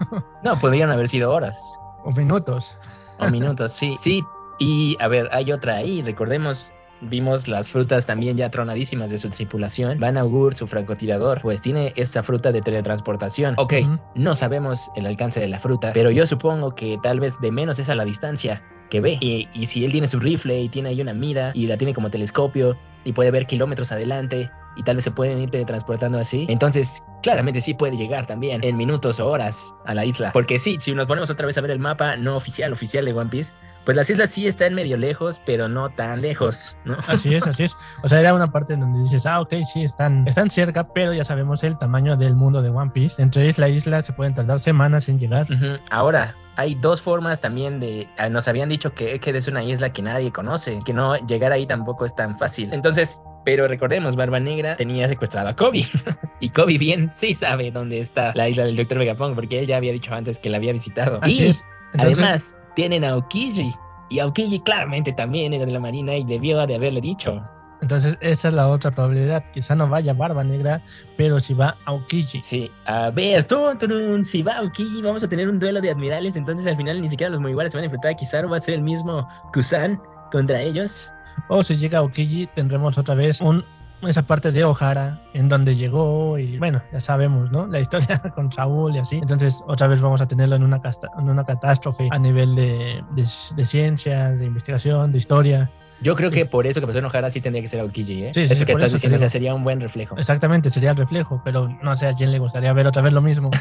no, 0.44 0.58
podrían 0.58 0.90
haber 0.90 1.08
sido 1.08 1.32
horas. 1.32 1.58
O 2.04 2.12
minutos. 2.12 2.76
O 3.20 3.28
minutos, 3.30 3.72
sí. 3.72 3.96
Sí. 3.98 4.22
Y 4.58 4.96
a 5.00 5.08
ver, 5.08 5.28
hay 5.32 5.52
otra 5.52 5.76
ahí. 5.76 6.02
Recordemos, 6.02 6.74
vimos 7.00 7.48
las 7.48 7.70
frutas 7.70 8.06
también 8.06 8.36
ya 8.36 8.50
tronadísimas 8.50 9.10
de 9.10 9.18
su 9.18 9.30
tripulación. 9.30 10.00
Van 10.00 10.18
Augur, 10.18 10.54
su 10.54 10.66
francotirador, 10.66 11.40
pues 11.42 11.62
tiene 11.62 11.92
esta 11.96 12.22
fruta 12.22 12.50
de 12.52 12.60
teletransportación. 12.60 13.54
Ok, 13.56 13.74
no 14.14 14.34
sabemos 14.34 14.90
el 14.96 15.06
alcance 15.06 15.40
de 15.40 15.48
la 15.48 15.58
fruta, 15.58 15.92
pero 15.94 16.10
yo 16.10 16.26
supongo 16.26 16.74
que 16.74 16.98
tal 17.02 17.20
vez 17.20 17.38
de 17.40 17.52
menos 17.52 17.78
es 17.78 17.88
a 17.88 17.94
la 17.94 18.04
distancia 18.04 18.62
que 18.90 19.00
ve. 19.00 19.18
Y, 19.20 19.48
y 19.52 19.66
si 19.66 19.84
él 19.84 19.92
tiene 19.92 20.08
su 20.08 20.20
rifle 20.20 20.60
y 20.60 20.68
tiene 20.68 20.90
ahí 20.90 21.00
una 21.00 21.14
mira 21.14 21.52
y 21.54 21.66
la 21.66 21.76
tiene 21.76 21.94
como 21.94 22.10
telescopio 22.10 22.78
y 23.04 23.12
puede 23.12 23.30
ver 23.30 23.46
kilómetros 23.46 23.92
adelante 23.92 24.50
y 24.76 24.82
tal 24.82 24.96
vez 24.96 25.04
se 25.04 25.10
pueden 25.10 25.40
ir 25.40 25.50
transportando 25.64 26.18
así. 26.18 26.46
Entonces, 26.48 27.02
claramente 27.22 27.60
sí 27.60 27.74
puede 27.74 27.96
llegar 27.96 28.26
también 28.26 28.62
en 28.64 28.76
minutos 28.76 29.20
o 29.20 29.28
horas 29.28 29.74
a 29.84 29.94
la 29.94 30.04
isla. 30.04 30.32
Porque 30.32 30.58
sí, 30.58 30.76
si 30.80 30.94
nos 30.94 31.06
ponemos 31.06 31.30
otra 31.30 31.46
vez 31.46 31.56
a 31.58 31.60
ver 31.60 31.70
el 31.70 31.78
mapa 31.78 32.16
no 32.16 32.36
oficial, 32.36 32.72
oficial 32.72 33.04
de 33.04 33.12
One 33.12 33.30
Piece, 33.30 33.52
pues 33.84 33.96
las 33.96 34.10
islas 34.10 34.28
sí 34.28 34.46
están 34.46 34.74
medio 34.74 34.98
lejos, 34.98 35.40
pero 35.46 35.68
no 35.68 35.88
tan 35.88 36.20
lejos, 36.20 36.76
¿no? 36.84 36.98
Así 37.06 37.34
es, 37.34 37.46
así 37.46 37.64
es. 37.64 37.76
O 38.02 38.08
sea, 38.08 38.20
era 38.20 38.34
una 38.34 38.52
parte 38.52 38.76
donde 38.76 39.00
dices, 39.00 39.24
ah, 39.24 39.40
ok, 39.40 39.54
sí, 39.64 39.82
están, 39.82 40.28
están 40.28 40.50
cerca, 40.50 40.92
pero 40.92 41.14
ya 41.14 41.24
sabemos 41.24 41.64
el 41.64 41.78
tamaño 41.78 42.16
del 42.16 42.36
mundo 42.36 42.60
de 42.60 42.68
One 42.68 42.90
Piece. 42.92 43.22
Entre 43.22 43.46
isla 43.46 43.68
e 43.68 43.70
isla 43.70 44.02
se 44.02 44.12
pueden 44.12 44.34
tardar 44.34 44.60
semanas 44.60 45.08
en 45.08 45.18
llegar. 45.18 45.46
Ahora, 45.90 46.36
hay 46.56 46.74
dos 46.74 47.00
formas 47.00 47.40
también 47.40 47.80
de. 47.80 48.08
Ah, 48.18 48.28
nos 48.28 48.46
habían 48.48 48.68
dicho 48.68 48.92
que 48.92 49.20
que 49.20 49.30
es 49.30 49.48
una 49.48 49.64
isla 49.64 49.92
que 49.92 50.02
nadie 50.02 50.32
conoce, 50.32 50.82
que 50.84 50.92
no 50.92 51.16
llegar 51.16 51.52
ahí 51.52 51.66
tampoco 51.66 52.04
es 52.04 52.14
tan 52.14 52.36
fácil. 52.36 52.74
Entonces, 52.74 53.22
pero 53.44 53.66
recordemos, 53.66 54.16
Barba 54.16 54.40
Negra 54.40 54.76
tenía 54.76 55.08
secuestrado 55.08 55.48
a 55.48 55.56
Kobe. 55.56 55.82
y 56.40 56.50
Kobe 56.50 56.76
bien 56.76 57.07
sí 57.14 57.34
sabe 57.34 57.70
dónde 57.70 58.00
está 58.00 58.32
la 58.34 58.48
isla 58.48 58.64
del 58.64 58.76
Dr. 58.76 58.98
Vegapunk, 58.98 59.34
porque 59.34 59.60
él 59.60 59.66
ya 59.66 59.76
había 59.76 59.92
dicho 59.92 60.14
antes 60.14 60.38
que 60.38 60.50
la 60.50 60.56
había 60.56 60.72
visitado. 60.72 61.18
Así 61.22 61.44
y 61.44 61.48
es. 61.48 61.64
además, 61.96 62.56
tienen 62.74 63.04
a 63.04 63.16
Okiji 63.16 63.72
Y 64.08 64.20
Aokiji 64.20 64.60
claramente 64.60 65.12
también 65.12 65.52
era 65.52 65.66
de 65.66 65.72
la 65.72 65.80
Marina 65.80 66.14
y 66.16 66.24
debió 66.24 66.66
de 66.66 66.74
haberle 66.74 67.00
dicho. 67.00 67.42
Entonces, 67.80 68.18
esa 68.20 68.48
es 68.48 68.54
la 68.54 68.68
otra 68.68 68.90
probabilidad. 68.90 69.44
Quizá 69.52 69.76
no 69.76 69.88
vaya 69.88 70.12
Barba 70.12 70.42
Negra, 70.42 70.82
pero 71.16 71.38
si 71.38 71.54
va 71.54 71.76
Aokiji. 71.84 72.42
Sí, 72.42 72.70
a 72.84 73.10
ver, 73.10 73.44
tun, 73.44 73.78
tun, 73.78 74.24
si 74.24 74.42
va 74.42 74.58
Aokiji, 74.58 75.00
vamos 75.00 75.22
a 75.22 75.28
tener 75.28 75.48
un 75.48 75.58
duelo 75.58 75.80
de 75.80 75.90
admirales. 75.90 76.36
Entonces, 76.36 76.66
al 76.66 76.76
final, 76.76 77.00
ni 77.00 77.08
siquiera 77.08 77.30
los 77.30 77.40
Mugiwara 77.40 77.70
se 77.70 77.76
van 77.76 77.82
a 77.82 77.86
enfrentar. 77.86 78.16
Kizaru 78.16 78.48
va 78.48 78.56
a 78.56 78.60
ser 78.60 78.74
el 78.74 78.82
mismo 78.82 79.28
Kusan 79.52 80.00
contra 80.32 80.60
ellos. 80.60 81.12
O 81.48 81.62
si 81.62 81.76
llega 81.76 82.00
Aokiji, 82.00 82.46
tendremos 82.46 82.98
otra 82.98 83.14
vez 83.14 83.40
un, 83.40 83.64
esa 84.02 84.26
parte 84.26 84.52
de 84.52 84.64
Ohara, 84.64 85.22
en 85.34 85.48
donde 85.48 85.74
llegó 85.74 86.38
y 86.38 86.58
bueno, 86.58 86.82
ya 86.92 87.00
sabemos, 87.00 87.50
¿no? 87.50 87.66
La 87.66 87.80
historia 87.80 88.18
con 88.34 88.52
Saúl 88.52 88.96
y 88.96 88.98
así. 88.98 89.16
Entonces, 89.16 89.62
otra 89.66 89.86
vez 89.86 90.00
vamos 90.00 90.20
a 90.20 90.28
tenerlo 90.28 90.56
en 90.56 90.62
una, 90.62 90.80
en 91.18 91.30
una 91.30 91.44
catástrofe 91.44 92.08
a 92.10 92.18
nivel 92.18 92.54
de, 92.54 93.02
de, 93.12 93.26
de 93.56 93.66
ciencias, 93.66 94.38
de 94.38 94.46
investigación, 94.46 95.12
de 95.12 95.18
historia. 95.18 95.70
Yo 96.00 96.14
creo 96.14 96.30
que 96.30 96.46
por 96.46 96.66
eso 96.66 96.80
que 96.80 96.86
pasó 96.86 97.00
en 97.00 97.06
Ohara 97.06 97.28
sí 97.28 97.40
tendría 97.40 97.60
que 97.60 97.68
ser 97.68 97.80
Aokiji, 97.80 98.26
¿eh? 98.26 98.30
Sí, 98.32 98.46
sí, 98.46 98.52
eso 98.52 98.60
sí, 98.60 98.64
que 98.64 98.72
estás 98.72 98.88
eso 98.88 98.96
diciendo, 98.96 99.16
o 99.16 99.18
sea, 99.18 99.28
sería 99.28 99.52
un 99.54 99.64
buen 99.64 99.80
reflejo. 99.80 100.16
Exactamente, 100.16 100.70
sería 100.70 100.90
el 100.90 100.96
reflejo, 100.96 101.42
pero 101.44 101.68
no 101.82 101.96
sé 101.96 102.06
a 102.06 102.12
quién 102.12 102.30
le 102.30 102.38
gustaría 102.38 102.72
ver 102.72 102.86
otra 102.86 103.02
vez 103.02 103.12
lo 103.12 103.22
mismo. 103.22 103.50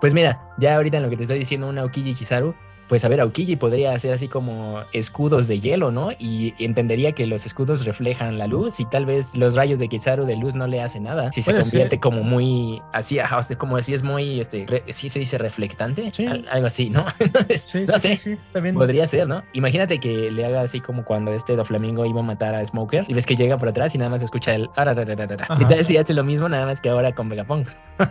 Pues 0.00 0.12
mira, 0.12 0.52
ya 0.58 0.76
ahorita 0.76 0.98
en 0.98 1.02
lo 1.02 1.08
que 1.08 1.16
te 1.16 1.22
estoy 1.22 1.38
diciendo, 1.38 1.66
un 1.66 1.78
Aokiji 1.78 2.12
Kizaru, 2.12 2.54
pues 2.88 3.04
a 3.04 3.08
ver, 3.08 3.20
Aokiji 3.20 3.56
podría 3.56 3.92
hacer 3.92 4.12
así 4.12 4.28
como 4.28 4.82
escudos 4.92 5.48
de 5.48 5.60
hielo, 5.60 5.90
¿no? 5.90 6.10
Y 6.18 6.54
entendería 6.58 7.12
que 7.12 7.26
los 7.26 7.46
escudos 7.46 7.84
reflejan 7.84 8.38
la 8.38 8.46
luz 8.46 8.80
y 8.80 8.84
tal 8.84 9.06
vez 9.06 9.34
los 9.34 9.54
rayos 9.54 9.78
de 9.78 9.88
Kizaru 9.88 10.26
de 10.26 10.36
luz 10.36 10.54
no 10.54 10.66
le 10.66 10.80
hacen 10.82 11.04
nada. 11.04 11.32
Si 11.32 11.42
se 11.42 11.52
convierte 11.58 11.98
como 12.00 12.22
muy 12.22 12.82
así, 12.92 13.18
ajá, 13.18 13.40
como 13.58 13.76
así 13.76 13.94
es 13.94 14.02
muy, 14.02 14.40
este, 14.40 14.66
re- 14.68 14.82
sí 14.88 15.08
se 15.08 15.18
dice 15.18 15.38
reflectante, 15.38 16.10
Sí. 16.12 16.26
Al- 16.26 16.46
algo 16.50 16.66
así, 16.66 16.90
¿no? 16.90 17.06
Sí, 17.56 17.84
no 17.86 17.98
sé. 17.98 18.16
sí, 18.16 18.36
también. 18.52 18.74
Podría 18.74 19.06
ser, 19.06 19.26
¿no? 19.28 19.42
Imagínate 19.52 19.98
que 19.98 20.30
le 20.30 20.44
haga 20.44 20.60
así 20.62 20.80
como 20.80 21.04
cuando 21.04 21.32
este 21.32 21.56
Doflamingo 21.56 22.04
iba 22.06 22.20
a 22.20 22.22
matar 22.24 22.54
a 22.54 22.64
Smoker 22.64 23.04
y 23.08 23.14
ves 23.14 23.26
que 23.26 23.36
llega 23.36 23.56
por 23.58 23.68
atrás 23.68 23.94
y 23.94 23.98
nada 23.98 24.10
más 24.10 24.22
escucha 24.22 24.54
el. 24.54 24.68
¿Qué 24.74 25.64
tal 25.64 25.84
si 25.84 25.96
hace 25.96 26.14
lo 26.14 26.24
mismo 26.24 26.48
nada 26.48 26.66
más 26.66 26.80
que 26.80 26.88
ahora 26.88 27.12
con 27.12 27.28
Vegapunk? 27.28 27.68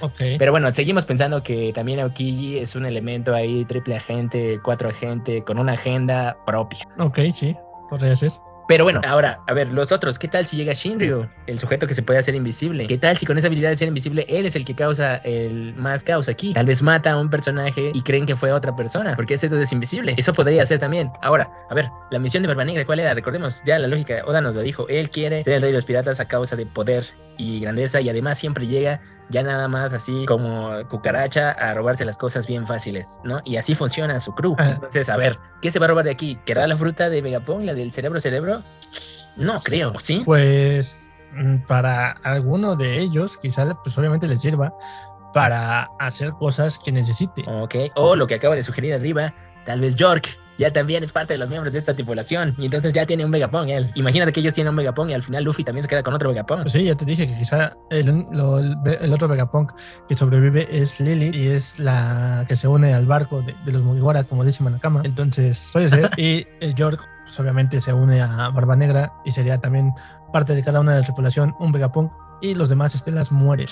Ok. 0.00 0.18
Pero 0.38 0.52
bueno, 0.52 0.72
seguimos 0.74 1.04
pensando 1.04 1.42
que 1.42 1.72
también 1.74 2.00
Aokiji 2.00 2.58
es 2.58 2.76
un 2.76 2.86
elemento 2.86 3.34
ahí, 3.34 3.64
triple 3.64 3.96
agente, 4.06 4.60
cuatro 4.62 4.88
agente, 4.88 5.42
con 5.42 5.58
una 5.58 5.72
agenda 5.72 6.38
propia. 6.46 6.86
Ok, 6.98 7.18
sí, 7.32 7.56
podría 7.90 8.14
ser. 8.14 8.32
Pero 8.68 8.82
bueno, 8.82 9.00
ahora, 9.06 9.40
a 9.46 9.52
ver, 9.52 9.72
los 9.72 9.92
otros, 9.92 10.18
¿qué 10.18 10.26
tal 10.26 10.44
si 10.44 10.56
llega 10.56 10.72
Shinryu, 10.72 11.28
el 11.46 11.60
sujeto 11.60 11.86
que 11.86 11.94
se 11.94 12.02
puede 12.02 12.18
hacer 12.18 12.34
invisible? 12.34 12.88
¿Qué 12.88 12.98
tal 12.98 13.16
si 13.16 13.24
con 13.24 13.38
esa 13.38 13.46
habilidad 13.46 13.70
de 13.70 13.76
ser 13.76 13.86
invisible 13.86 14.26
él 14.28 14.44
es 14.44 14.56
el 14.56 14.64
que 14.64 14.74
causa 14.74 15.16
el 15.18 15.74
más 15.76 16.02
caos 16.02 16.28
aquí? 16.28 16.52
Tal 16.52 16.66
vez 16.66 16.82
mata 16.82 17.12
a 17.12 17.16
un 17.16 17.30
personaje 17.30 17.92
y 17.94 18.02
creen 18.02 18.26
que 18.26 18.34
fue 18.34 18.50
otra 18.50 18.74
persona, 18.74 19.14
porque 19.14 19.34
ese 19.34 19.46
es 19.46 19.72
invisible. 19.72 20.14
Eso 20.16 20.32
podría 20.32 20.66
ser 20.66 20.80
también. 20.80 21.12
Ahora, 21.22 21.48
a 21.70 21.74
ver, 21.74 21.90
la 22.10 22.18
misión 22.18 22.42
de 22.42 22.48
Barba 22.48 22.64
Negra, 22.64 22.84
¿cuál 22.84 22.98
era? 22.98 23.14
Recordemos, 23.14 23.62
ya 23.64 23.78
la 23.78 23.86
lógica, 23.86 24.24
Oda 24.26 24.40
nos 24.40 24.56
lo 24.56 24.62
dijo, 24.62 24.88
él 24.88 25.10
quiere 25.10 25.44
ser 25.44 25.54
el 25.54 25.62
rey 25.62 25.70
de 25.70 25.76
los 25.76 25.84
piratas 25.84 26.18
a 26.18 26.26
causa 26.26 26.56
de 26.56 26.66
poder 26.66 27.04
y 27.38 27.60
grandeza 27.60 28.00
y 28.00 28.08
además 28.08 28.36
siempre 28.36 28.66
llega 28.66 29.00
ya 29.28 29.42
nada 29.42 29.68
más 29.68 29.92
así 29.94 30.24
como 30.26 30.70
cucaracha 30.88 31.50
a 31.50 31.74
robarse 31.74 32.04
las 32.04 32.16
cosas 32.16 32.46
bien 32.46 32.66
fáciles, 32.66 33.20
¿no? 33.24 33.40
Y 33.44 33.56
así 33.56 33.74
funciona 33.74 34.20
su 34.20 34.34
crew. 34.34 34.54
Entonces, 34.58 35.08
a 35.08 35.16
ver, 35.16 35.38
¿qué 35.60 35.70
se 35.70 35.78
va 35.78 35.86
a 35.86 35.88
robar 35.88 36.04
de 36.04 36.10
aquí? 36.10 36.38
¿Querrá 36.44 36.66
la 36.66 36.76
fruta 36.76 37.10
de 37.10 37.22
Vegapunk, 37.22 37.64
la 37.64 37.74
del 37.74 37.92
cerebro 37.92 38.20
cerebro? 38.20 38.62
No 39.36 39.58
creo, 39.60 39.94
¿sí? 39.98 40.22
Pues 40.24 41.12
mm, 41.32 41.66
para 41.66 42.12
alguno 42.22 42.76
de 42.76 42.98
ellos, 42.98 43.36
quizá 43.36 43.66
pues 43.82 43.96
obviamente 43.98 44.28
les 44.28 44.40
sirva 44.40 44.74
para 45.32 45.90
hacer 45.98 46.32
cosas 46.32 46.78
que 46.78 46.92
necesite. 46.92 47.44
Ok, 47.46 47.74
o 47.94 48.16
lo 48.16 48.26
que 48.26 48.36
acaba 48.36 48.54
de 48.54 48.62
sugerir 48.62 48.94
arriba, 48.94 49.34
tal 49.64 49.80
vez 49.80 49.94
York 49.94 50.38
ya 50.58 50.72
también 50.72 51.02
es 51.04 51.12
parte 51.12 51.34
de 51.34 51.38
los 51.38 51.48
miembros 51.48 51.72
de 51.72 51.78
esta 51.78 51.94
tripulación 51.94 52.54
y 52.58 52.66
entonces 52.66 52.92
ya 52.92 53.06
tiene 53.06 53.24
un 53.24 53.30
Vegapunk 53.30 53.68
él. 53.68 53.90
Imagínate 53.94 54.32
que 54.32 54.40
ellos 54.40 54.52
tienen 54.52 54.70
un 54.70 54.76
Vegapunk 54.76 55.10
y 55.10 55.14
al 55.14 55.22
final 55.22 55.44
Luffy 55.44 55.64
también 55.64 55.82
se 55.82 55.88
queda 55.88 56.02
con 56.02 56.14
otro 56.14 56.28
Vegapunk. 56.30 56.66
Sí, 56.68 56.84
ya 56.84 56.94
te 56.94 57.04
dije 57.04 57.26
que 57.26 57.38
quizá 57.38 57.76
el, 57.90 58.26
lo- 58.32 58.58
el, 58.58 58.76
el 59.00 59.12
otro 59.12 59.28
Vegapunk 59.28 59.72
que 60.08 60.14
sobrevive 60.14 60.68
es 60.70 61.00
Lily 61.00 61.30
y 61.36 61.48
es 61.48 61.78
la 61.80 62.44
que 62.48 62.56
se 62.56 62.68
une 62.68 62.94
al 62.94 63.06
barco 63.06 63.42
de, 63.42 63.54
de 63.64 63.72
los 63.72 63.84
Mugiwara, 63.84 64.24
como 64.24 64.44
dice 64.44 64.62
Manakama. 64.64 65.02
Entonces, 65.04 65.70
puede 65.72 65.88
ser. 65.88 66.10
y 66.16 66.46
el 66.60 66.74
York, 66.74 67.00
pues 67.24 67.38
obviamente 67.40 67.80
se 67.80 67.92
une 67.92 68.22
a 68.22 68.48
Barba 68.50 68.76
Negra 68.76 69.12
y 69.24 69.32
sería 69.32 69.58
también 69.58 69.92
parte 70.32 70.54
de 70.54 70.62
cada 70.64 70.80
una 70.80 70.92
de 70.94 71.00
la 71.00 71.04
tripulación 71.06 71.54
un 71.58 71.72
Vegapunk 71.72 72.12
y 72.40 72.54
los 72.54 72.68
demás 72.68 72.94
estelas 72.94 73.32
mueren. 73.32 73.66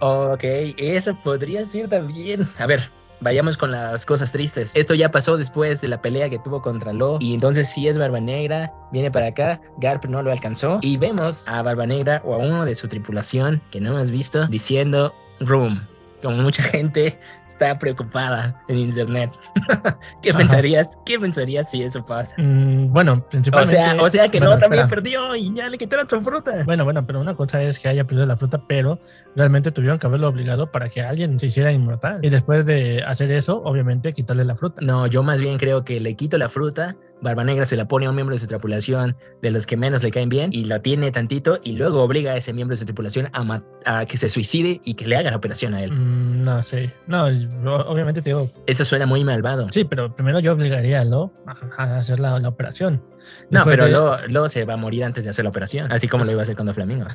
Ok, 0.00 0.44
eso 0.78 1.16
podría 1.22 1.64
ser 1.66 1.88
también. 1.88 2.46
A 2.58 2.66
ver, 2.66 2.90
vayamos 3.20 3.56
con 3.56 3.70
las 3.70 4.06
cosas 4.06 4.32
tristes. 4.32 4.72
Esto 4.74 4.94
ya 4.94 5.10
pasó 5.10 5.36
después 5.36 5.80
de 5.80 5.88
la 5.88 6.00
pelea 6.00 6.30
que 6.30 6.38
tuvo 6.38 6.62
contra 6.62 6.92
Lo. 6.92 7.18
Y 7.20 7.34
entonces 7.34 7.68
sí 7.68 7.88
es 7.88 7.98
Barba 7.98 8.20
Negra, 8.20 8.72
viene 8.92 9.10
para 9.10 9.26
acá. 9.26 9.60
Garp 9.78 10.04
no 10.06 10.22
lo 10.22 10.32
alcanzó. 10.32 10.78
Y 10.82 10.96
vemos 10.96 11.46
a 11.48 11.62
Barba 11.62 11.86
Negra 11.86 12.22
o 12.24 12.34
a 12.34 12.38
uno 12.38 12.64
de 12.64 12.74
su 12.74 12.88
tripulación 12.88 13.62
que 13.70 13.80
no 13.80 13.90
hemos 13.90 14.10
visto 14.10 14.46
diciendo 14.48 15.14
Room. 15.40 15.86
Como 16.22 16.36
mucha 16.38 16.62
gente 16.64 17.20
está 17.48 17.78
preocupada 17.78 18.62
en 18.68 18.78
internet. 18.78 19.30
¿Qué 20.22 20.30
Ajá. 20.30 20.38
pensarías? 20.38 20.98
¿Qué 21.04 21.18
pensarías 21.18 21.70
si 21.70 21.82
eso 21.82 22.04
pasa? 22.04 22.34
Mm, 22.38 22.92
bueno, 22.92 23.12
O 23.14 23.28
principalmente. 23.28 23.76
sea, 23.76 23.96
o 24.02 24.08
sea 24.10 24.28
que 24.28 24.38
bueno, 24.38 24.54
no 24.54 24.60
también 24.60 24.82
espera. 24.82 25.02
perdió 25.02 25.36
y 25.36 25.52
ya 25.54 25.68
le 25.68 25.78
quitaron 25.78 26.08
su 26.08 26.20
fruta. 26.20 26.62
Bueno, 26.64 26.84
bueno, 26.84 27.06
pero 27.06 27.20
una 27.20 27.34
cosa 27.34 27.62
es 27.62 27.78
que 27.78 27.88
haya 27.88 28.04
perdido 28.06 28.26
la 28.26 28.36
fruta, 28.36 28.62
pero 28.66 28.98
realmente 29.34 29.70
tuvieron 29.72 29.98
que 29.98 30.06
haberlo 30.06 30.28
obligado 30.28 30.70
para 30.70 30.88
que 30.88 31.02
alguien 31.02 31.38
se 31.38 31.46
hiciera 31.46 31.72
inmortal. 31.72 32.20
Y 32.22 32.28
después 32.30 32.66
de 32.66 33.02
hacer 33.06 33.30
eso, 33.32 33.62
obviamente, 33.64 34.12
quitarle 34.12 34.44
la 34.44 34.56
fruta. 34.56 34.80
No, 34.82 35.06
yo 35.06 35.22
más 35.22 35.40
bien 35.40 35.58
creo 35.58 35.84
que 35.84 36.00
le 36.00 36.14
quito 36.14 36.38
la 36.38 36.48
fruta, 36.48 36.96
Barba 37.20 37.42
Negra 37.42 37.64
se 37.64 37.74
la 37.76 37.88
pone 37.88 38.06
a 38.06 38.10
un 38.10 38.14
miembro 38.14 38.34
de 38.36 38.38
su 38.38 38.46
tripulación 38.46 39.16
de 39.42 39.50
los 39.50 39.66
que 39.66 39.76
menos 39.76 40.04
le 40.04 40.12
caen 40.12 40.28
bien 40.28 40.50
y 40.52 40.66
lo 40.66 40.80
tiene 40.80 41.10
tantito 41.10 41.58
y 41.64 41.72
luego 41.72 42.02
obliga 42.04 42.32
a 42.32 42.36
ese 42.36 42.52
miembro 42.52 42.74
de 42.74 42.78
su 42.78 42.84
tripulación 42.84 43.28
a, 43.32 43.62
a 43.86 44.06
que 44.06 44.16
se 44.18 44.28
suicide 44.28 44.80
y 44.84 44.94
que 44.94 45.04
le 45.06 45.16
haga 45.16 45.30
la 45.32 45.36
operación 45.36 45.74
a 45.74 45.82
él. 45.82 45.90
Mm, 45.90 46.44
no 46.44 46.62
sé. 46.62 46.94
No, 47.08 47.26
yo- 47.38 47.86
obviamente 47.88 48.22
te 48.22 48.30
digo, 48.30 48.50
Eso 48.66 48.84
suena 48.84 49.06
muy 49.06 49.24
malvado. 49.24 49.70
sí, 49.70 49.84
pero 49.84 50.14
primero 50.14 50.40
yo 50.40 50.52
obligaría 50.52 51.00
a 51.00 51.04
Lo 51.04 51.32
a, 51.46 51.82
a 51.82 51.98
hacer 51.98 52.20
la, 52.20 52.38
la 52.38 52.48
operación. 52.48 53.02
No, 53.50 53.64
pero 53.64 53.84
de- 53.84 53.90
luego, 53.92 54.16
luego 54.28 54.48
se 54.48 54.64
va 54.64 54.74
a 54.74 54.76
morir 54.76 55.04
antes 55.04 55.24
de 55.24 55.30
hacer 55.30 55.44
la 55.44 55.50
operación, 55.50 55.90
así 55.92 56.08
como 56.08 56.24
lo 56.24 56.30
iba 56.32 56.40
a 56.40 56.42
hacer 56.42 56.56
con 56.56 56.72
Flamingo. 56.74 57.06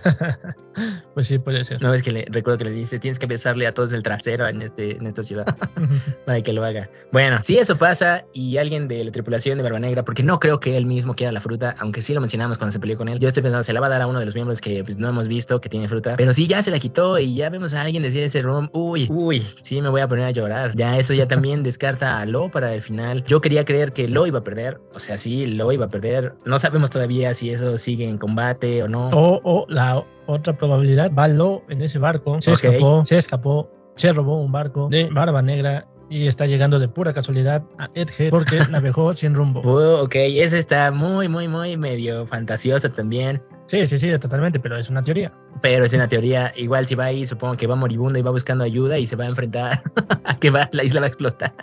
pues 1.14 1.28
sí, 1.28 1.40
puede 1.40 1.64
ser. 1.64 1.82
No 1.82 1.92
ves 1.92 2.02
que 2.02 2.12
le 2.12 2.26
recuerdo 2.30 2.58
que 2.58 2.66
le 2.66 2.72
dice, 2.72 3.00
tienes 3.00 3.20
que 3.20 3.28
besarle 3.28 3.68
a 3.68 3.74
todos 3.74 3.94
el 3.94 4.04
trasero 4.04 4.48
en, 4.48 4.62
este, 4.62 4.98
en 4.98 5.06
esta 5.08 5.24
ciudad 5.24 5.46
para 6.26 6.42
que 6.42 6.54
lo 6.54 6.64
haga. 6.64 6.90
Bueno, 7.12 7.40
si 7.44 7.58
eso 7.58 7.78
pasa 7.78 8.26
y 8.34 8.58
alguien 8.58 8.88
de 8.88 9.04
la 9.04 9.12
tripulación 9.12 9.58
de 9.58 9.64
Barba 9.64 9.80
Negra, 9.80 10.04
porque 10.04 10.24
no 10.24 10.40
creo 10.40 10.60
que 10.60 10.78
él 10.78 10.86
mismo 10.86 11.14
quiera 11.14 11.32
la 11.32 11.42
fruta, 11.42 11.76
aunque 11.80 12.02
sí 12.02 12.14
lo 12.14 12.22
mencionamos 12.22 12.58
cuando 12.58 12.72
se 12.72 12.80
peleó 12.80 12.98
con 12.98 13.10
él, 13.10 13.20
yo 13.20 13.28
estoy 13.28 13.44
pensando, 13.44 13.64
se 13.64 13.74
la 13.74 13.80
va 13.80 13.88
a 13.88 13.90
dar 13.90 14.02
a 14.02 14.08
uno 14.08 14.20
de 14.20 14.26
los 14.26 14.36
miembros 14.36 14.62
que 14.62 14.84
pues, 14.84 15.00
no 15.00 15.10
hemos 15.10 15.28
visto 15.28 15.62
que 15.62 15.70
tiene 15.70 15.88
fruta, 15.88 16.16
pero 16.18 16.34
si 16.34 16.48
ya 16.48 16.62
se 16.62 16.72
la 16.72 16.80
quitó 16.80 17.20
y 17.20 17.36
ya 17.36 17.50
vemos 17.50 17.74
a 17.74 17.82
alguien 17.82 18.02
decir 18.04 18.24
ese 18.24 18.42
room, 18.42 18.70
uy, 18.74 19.08
uy, 19.10 19.46
sí 19.62 19.82
me 19.82 19.90
voy 19.90 20.02
a 20.02 20.08
poner 20.08 20.26
a 20.26 20.32
llorar. 20.32 20.76
Ya 20.76 20.98
eso 20.98 21.14
ya 21.14 21.28
también 21.28 21.64
descarta 21.64 22.20
a 22.20 22.26
Lo 22.26 22.50
para 22.50 22.74
el 22.74 22.82
final. 22.82 23.24
Yo 23.26 23.42
quería 23.42 23.66
creer 23.66 23.94
que 23.94 24.08
Lo 24.08 24.26
iba 24.28 24.40
a 24.40 24.44
perder, 24.44 24.80
o 24.94 25.00
sea, 25.00 25.18
sí, 25.18 25.46
Lo 25.46 25.72
iba 25.72 25.86
a 25.86 25.90
perder. 25.90 26.03
No 26.46 26.58
sabemos 26.60 26.90
todavía 26.90 27.34
si 27.34 27.50
eso 27.52 27.78
sigue 27.78 28.08
en 28.08 28.18
combate 28.18 28.84
o 28.84 28.88
no. 28.88 29.10
o, 29.10 29.40
o 29.44 29.66
la 29.70 30.04
otra 30.26 30.54
probabilidad, 30.54 31.12
va 31.14 31.28
Lo 31.28 31.64
en 31.70 31.82
ese 31.82 32.00
barco, 32.00 32.40
se 32.42 32.52
Ok. 32.52 32.64
escapó, 32.64 33.06
se 33.06 33.18
escapó, 33.18 33.72
se 33.96 34.12
robó 34.14 34.42
un 34.42 34.52
barco 34.52 34.88
de 34.90 35.10
Barba 35.12 35.42
Negra 35.42 35.88
y 36.10 36.28
está 36.28 36.46
llegando 36.46 36.80
de 36.80 36.88
pura 36.88 37.14
casualidad 37.14 37.64
a 37.78 37.90
Edgehead 37.96 38.30
porque 38.30 38.58
navegó 38.72 39.14
sin 39.14 39.34
rumbo. 39.34 39.62
Oh, 39.66 40.04
ok, 40.04 40.16
ese 40.16 40.60
está 40.60 40.92
muy, 40.92 41.28
muy, 41.28 41.48
muy 41.48 41.76
medio 41.78 42.26
fantasioso 42.28 42.92
también. 42.92 43.42
Sí, 43.68 43.86
sí, 43.88 43.98
sí, 43.98 44.18
totalmente, 44.20 44.60
pero 44.60 44.78
es 44.78 44.90
una 44.90 45.04
teoría. 45.04 45.34
Pero 45.62 45.86
es 45.86 45.94
una 45.94 46.08
teoría, 46.10 46.52
igual 46.56 46.86
si 46.86 46.96
va 46.96 47.06
ahí, 47.06 47.26
supongo 47.26 47.56
que 47.56 47.66
va 47.66 47.76
moribundo 47.76 48.20
y 48.20 48.22
va 48.22 48.32
buscando 48.32 48.64
ayuda 48.64 49.00
y 49.00 49.06
se 49.06 49.16
va 49.16 49.24
a 49.24 49.28
enfrentar 49.28 49.84
a 50.26 50.38
que 50.40 50.50
va, 50.52 50.70
la 50.74 50.84
isla 50.84 51.00
va 51.00 51.06
a 51.06 51.08
explotar. 51.08 51.54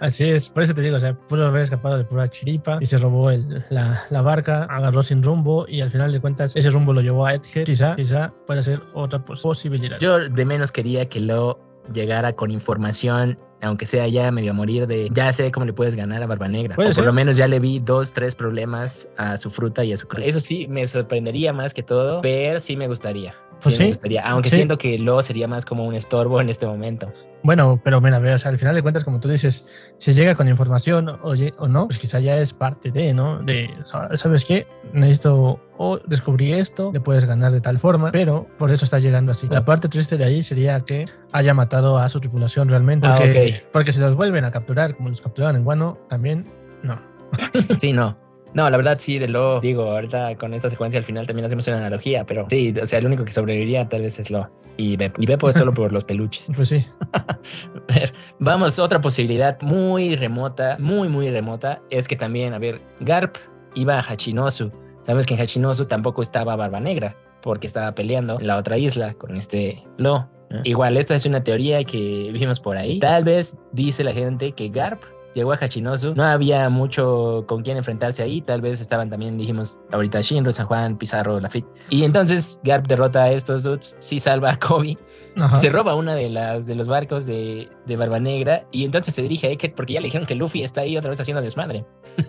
Así 0.00 0.24
es, 0.24 0.48
por 0.50 0.62
eso 0.62 0.74
te 0.74 0.82
digo, 0.82 0.96
o 0.96 1.00
sea, 1.00 1.14
pudo 1.14 1.46
haber 1.46 1.62
escapado 1.62 1.98
de 1.98 2.04
pura 2.04 2.28
chiripa 2.28 2.78
y 2.80 2.86
se 2.86 2.98
robó 2.98 3.30
el- 3.30 3.62
la, 3.70 3.98
la 4.10 4.22
barca, 4.22 4.64
agarró 4.64 5.02
sin 5.02 5.22
rumbo 5.22 5.66
y 5.68 5.80
al 5.80 5.90
final 5.90 6.12
de 6.12 6.20
cuentas 6.20 6.54
ese 6.56 6.70
rumbo 6.70 6.92
lo 6.92 7.00
llevó 7.00 7.26
a 7.26 7.34
Edgehead. 7.34 7.64
Quizá, 7.66 7.96
quizá 7.96 8.32
pueda 8.46 8.62
ser 8.62 8.82
otra 8.94 9.24
pos- 9.24 9.42
posibilidad. 9.42 9.98
Yo 9.98 10.28
de 10.28 10.44
menos 10.44 10.72
quería 10.72 11.08
que 11.08 11.20
lo 11.20 11.58
llegara 11.92 12.34
con 12.34 12.50
información, 12.50 13.38
aunque 13.62 13.86
sea 13.86 14.06
ya 14.08 14.30
medio 14.30 14.50
a 14.50 14.54
morir 14.54 14.86
de 14.86 15.08
ya 15.12 15.32
sé 15.32 15.50
cómo 15.50 15.64
le 15.66 15.72
puedes 15.72 15.96
ganar 15.96 16.22
a 16.22 16.26
Barba 16.26 16.46
Negra. 16.46 16.74
O 16.74 16.82
por 16.82 16.94
ser. 16.94 17.04
lo 17.04 17.12
menos 17.12 17.36
ya 17.36 17.48
le 17.48 17.58
vi 17.60 17.78
dos, 17.80 18.12
tres 18.12 18.34
problemas 18.34 19.10
a 19.16 19.36
su 19.36 19.50
fruta 19.50 19.84
y 19.84 19.92
a 19.92 19.96
su. 19.96 20.06
Eso 20.18 20.38
sí, 20.38 20.66
me 20.68 20.86
sorprendería 20.86 21.52
más 21.52 21.72
que 21.74 21.82
todo, 21.82 22.20
pero 22.20 22.60
sí 22.60 22.76
me 22.76 22.86
gustaría. 22.86 23.34
Pues 23.62 23.76
sí, 23.76 23.88
gustaría, 23.88 24.22
aunque 24.22 24.50
sí. 24.50 24.56
siento 24.56 24.78
que 24.78 24.98
lo 24.98 25.20
sería 25.22 25.48
más 25.48 25.64
como 25.64 25.84
un 25.84 25.94
estorbo 25.94 26.40
en 26.40 26.48
este 26.48 26.66
momento. 26.66 27.12
Bueno, 27.42 27.80
pero 27.82 28.00
mira, 28.00 28.18
o 28.18 28.38
sea, 28.38 28.50
al 28.50 28.58
final 28.58 28.74
de 28.74 28.82
cuentas, 28.82 29.04
como 29.04 29.20
tú 29.20 29.28
dices, 29.28 29.66
si 29.96 30.14
llega 30.14 30.34
con 30.34 30.48
información 30.48 31.08
o, 31.08 31.34
o 31.58 31.68
no, 31.68 31.86
pues 31.86 31.98
quizá 31.98 32.20
ya 32.20 32.36
es 32.38 32.52
parte 32.52 32.90
de, 32.90 33.14
¿no? 33.14 33.42
De, 33.42 33.70
¿sabes 33.84 34.44
qué? 34.44 34.66
Necesito 34.92 35.60
o 35.76 35.98
descubrí 35.98 36.52
esto, 36.52 36.90
le 36.92 37.00
puedes 37.00 37.24
ganar 37.24 37.52
de 37.52 37.60
tal 37.60 37.78
forma, 37.78 38.10
pero 38.12 38.46
por 38.58 38.70
eso 38.70 38.84
está 38.84 38.98
llegando 38.98 39.32
así. 39.32 39.48
La 39.48 39.64
parte 39.64 39.88
triste 39.88 40.16
de 40.18 40.24
ahí 40.24 40.42
sería 40.42 40.80
que 40.80 41.04
haya 41.32 41.54
matado 41.54 41.98
a 41.98 42.08
su 42.08 42.20
tripulación 42.20 42.68
realmente, 42.68 43.06
Ah, 43.06 43.14
porque, 43.16 43.64
porque 43.72 43.92
si 43.92 44.00
los 44.00 44.14
vuelven 44.14 44.44
a 44.44 44.50
capturar, 44.50 44.96
como 44.96 45.08
los 45.08 45.20
capturaron 45.20 45.56
en 45.56 45.64
Guano, 45.64 45.98
también 46.08 46.44
No. 46.82 47.00
sí, 47.80 47.92
no. 47.92 48.27
No, 48.54 48.68
la 48.68 48.76
verdad 48.76 48.96
sí, 48.98 49.18
de 49.18 49.28
lo 49.28 49.60
digo, 49.60 49.82
ahorita 49.82 50.36
con 50.36 50.54
esta 50.54 50.70
secuencia 50.70 50.98
al 50.98 51.04
final 51.04 51.26
también 51.26 51.46
hacemos 51.46 51.66
una 51.68 51.78
analogía, 51.78 52.24
pero 52.24 52.46
sí, 52.48 52.74
o 52.80 52.86
sea, 52.86 52.98
el 52.98 53.06
único 53.06 53.24
que 53.24 53.32
sobreviviría 53.32 53.88
tal 53.88 54.02
vez 54.02 54.18
es 54.18 54.30
lo. 54.30 54.50
Y 54.76 54.96
Beppo. 54.96 55.20
Y 55.20 55.26
Beppo 55.26 55.48
es 55.48 55.56
solo 55.56 55.74
por 55.74 55.92
los 55.92 56.04
peluches. 56.04 56.48
Pues 56.56 56.70
sí. 56.70 56.86
A 57.12 57.94
ver, 57.94 58.12
vamos, 58.38 58.78
otra 58.78 59.00
posibilidad 59.00 59.60
muy 59.62 60.16
remota, 60.16 60.76
muy, 60.78 61.08
muy 61.08 61.30
remota, 61.30 61.82
es 61.90 62.08
que 62.08 62.16
también, 62.16 62.52
a 62.52 62.58
ver, 62.58 62.80
Garp 63.00 63.36
iba 63.74 63.98
a 63.98 64.02
Hachinosu. 64.02 64.72
Sabes 65.02 65.24
que 65.26 65.34
en 65.34 65.40
Hachinosu 65.40 65.86
tampoco 65.86 66.20
estaba 66.20 66.56
Barba 66.56 66.80
Negra, 66.80 67.16
porque 67.42 67.66
estaba 67.66 67.94
peleando 67.94 68.40
en 68.40 68.46
la 68.46 68.56
otra 68.56 68.76
isla 68.76 69.14
con 69.14 69.36
este 69.36 69.84
Lo. 69.96 70.28
¿no? 70.50 70.60
Igual, 70.64 70.96
esta 70.96 71.14
es 71.14 71.26
una 71.26 71.44
teoría 71.44 71.84
que 71.84 72.30
vimos 72.32 72.60
por 72.60 72.76
ahí. 72.76 72.98
Tal 72.98 73.24
vez 73.24 73.56
dice 73.72 74.04
la 74.04 74.12
gente 74.12 74.52
que 74.52 74.68
Garp 74.68 75.02
llegó 75.34 75.52
a 75.52 75.56
Hachinosu, 75.56 76.14
no 76.14 76.24
había 76.24 76.68
mucho 76.68 77.44
con 77.46 77.62
quién 77.62 77.76
enfrentarse 77.76 78.22
ahí, 78.22 78.40
tal 78.40 78.60
vez 78.60 78.80
estaban 78.80 79.08
también, 79.10 79.38
dijimos 79.38 79.80
ahorita 79.92 80.20
Shinro, 80.20 80.52
San 80.52 80.66
Juan, 80.66 80.98
Pizarro, 80.98 81.40
Lafitte. 81.40 81.68
Y 81.90 82.04
entonces 82.04 82.60
Garp 82.64 82.86
derrota 82.86 83.24
a 83.24 83.30
estos 83.30 83.62
dudes, 83.62 83.96
sí 83.98 84.20
salva 84.20 84.52
a 84.52 84.58
Kobe, 84.58 84.98
Ajá. 85.36 85.60
se 85.60 85.70
roba 85.70 85.94
una 85.94 86.14
de 86.14 86.28
las 86.28 86.66
de 86.66 86.74
los 86.74 86.88
barcos 86.88 87.26
de, 87.26 87.68
de 87.86 87.96
Barba 87.96 88.18
Negra 88.18 88.66
y 88.72 88.84
entonces 88.84 89.14
se 89.14 89.22
dirige 89.22 89.46
a 89.46 89.50
Eket 89.50 89.74
porque 89.74 89.92
ya 89.92 90.00
le 90.00 90.06
dijeron 90.06 90.26
que 90.26 90.34
Luffy 90.34 90.62
está 90.62 90.80
ahí 90.80 90.96
otra 90.96 91.10
vez 91.10 91.20
haciendo 91.20 91.40
desmadre. 91.40 91.84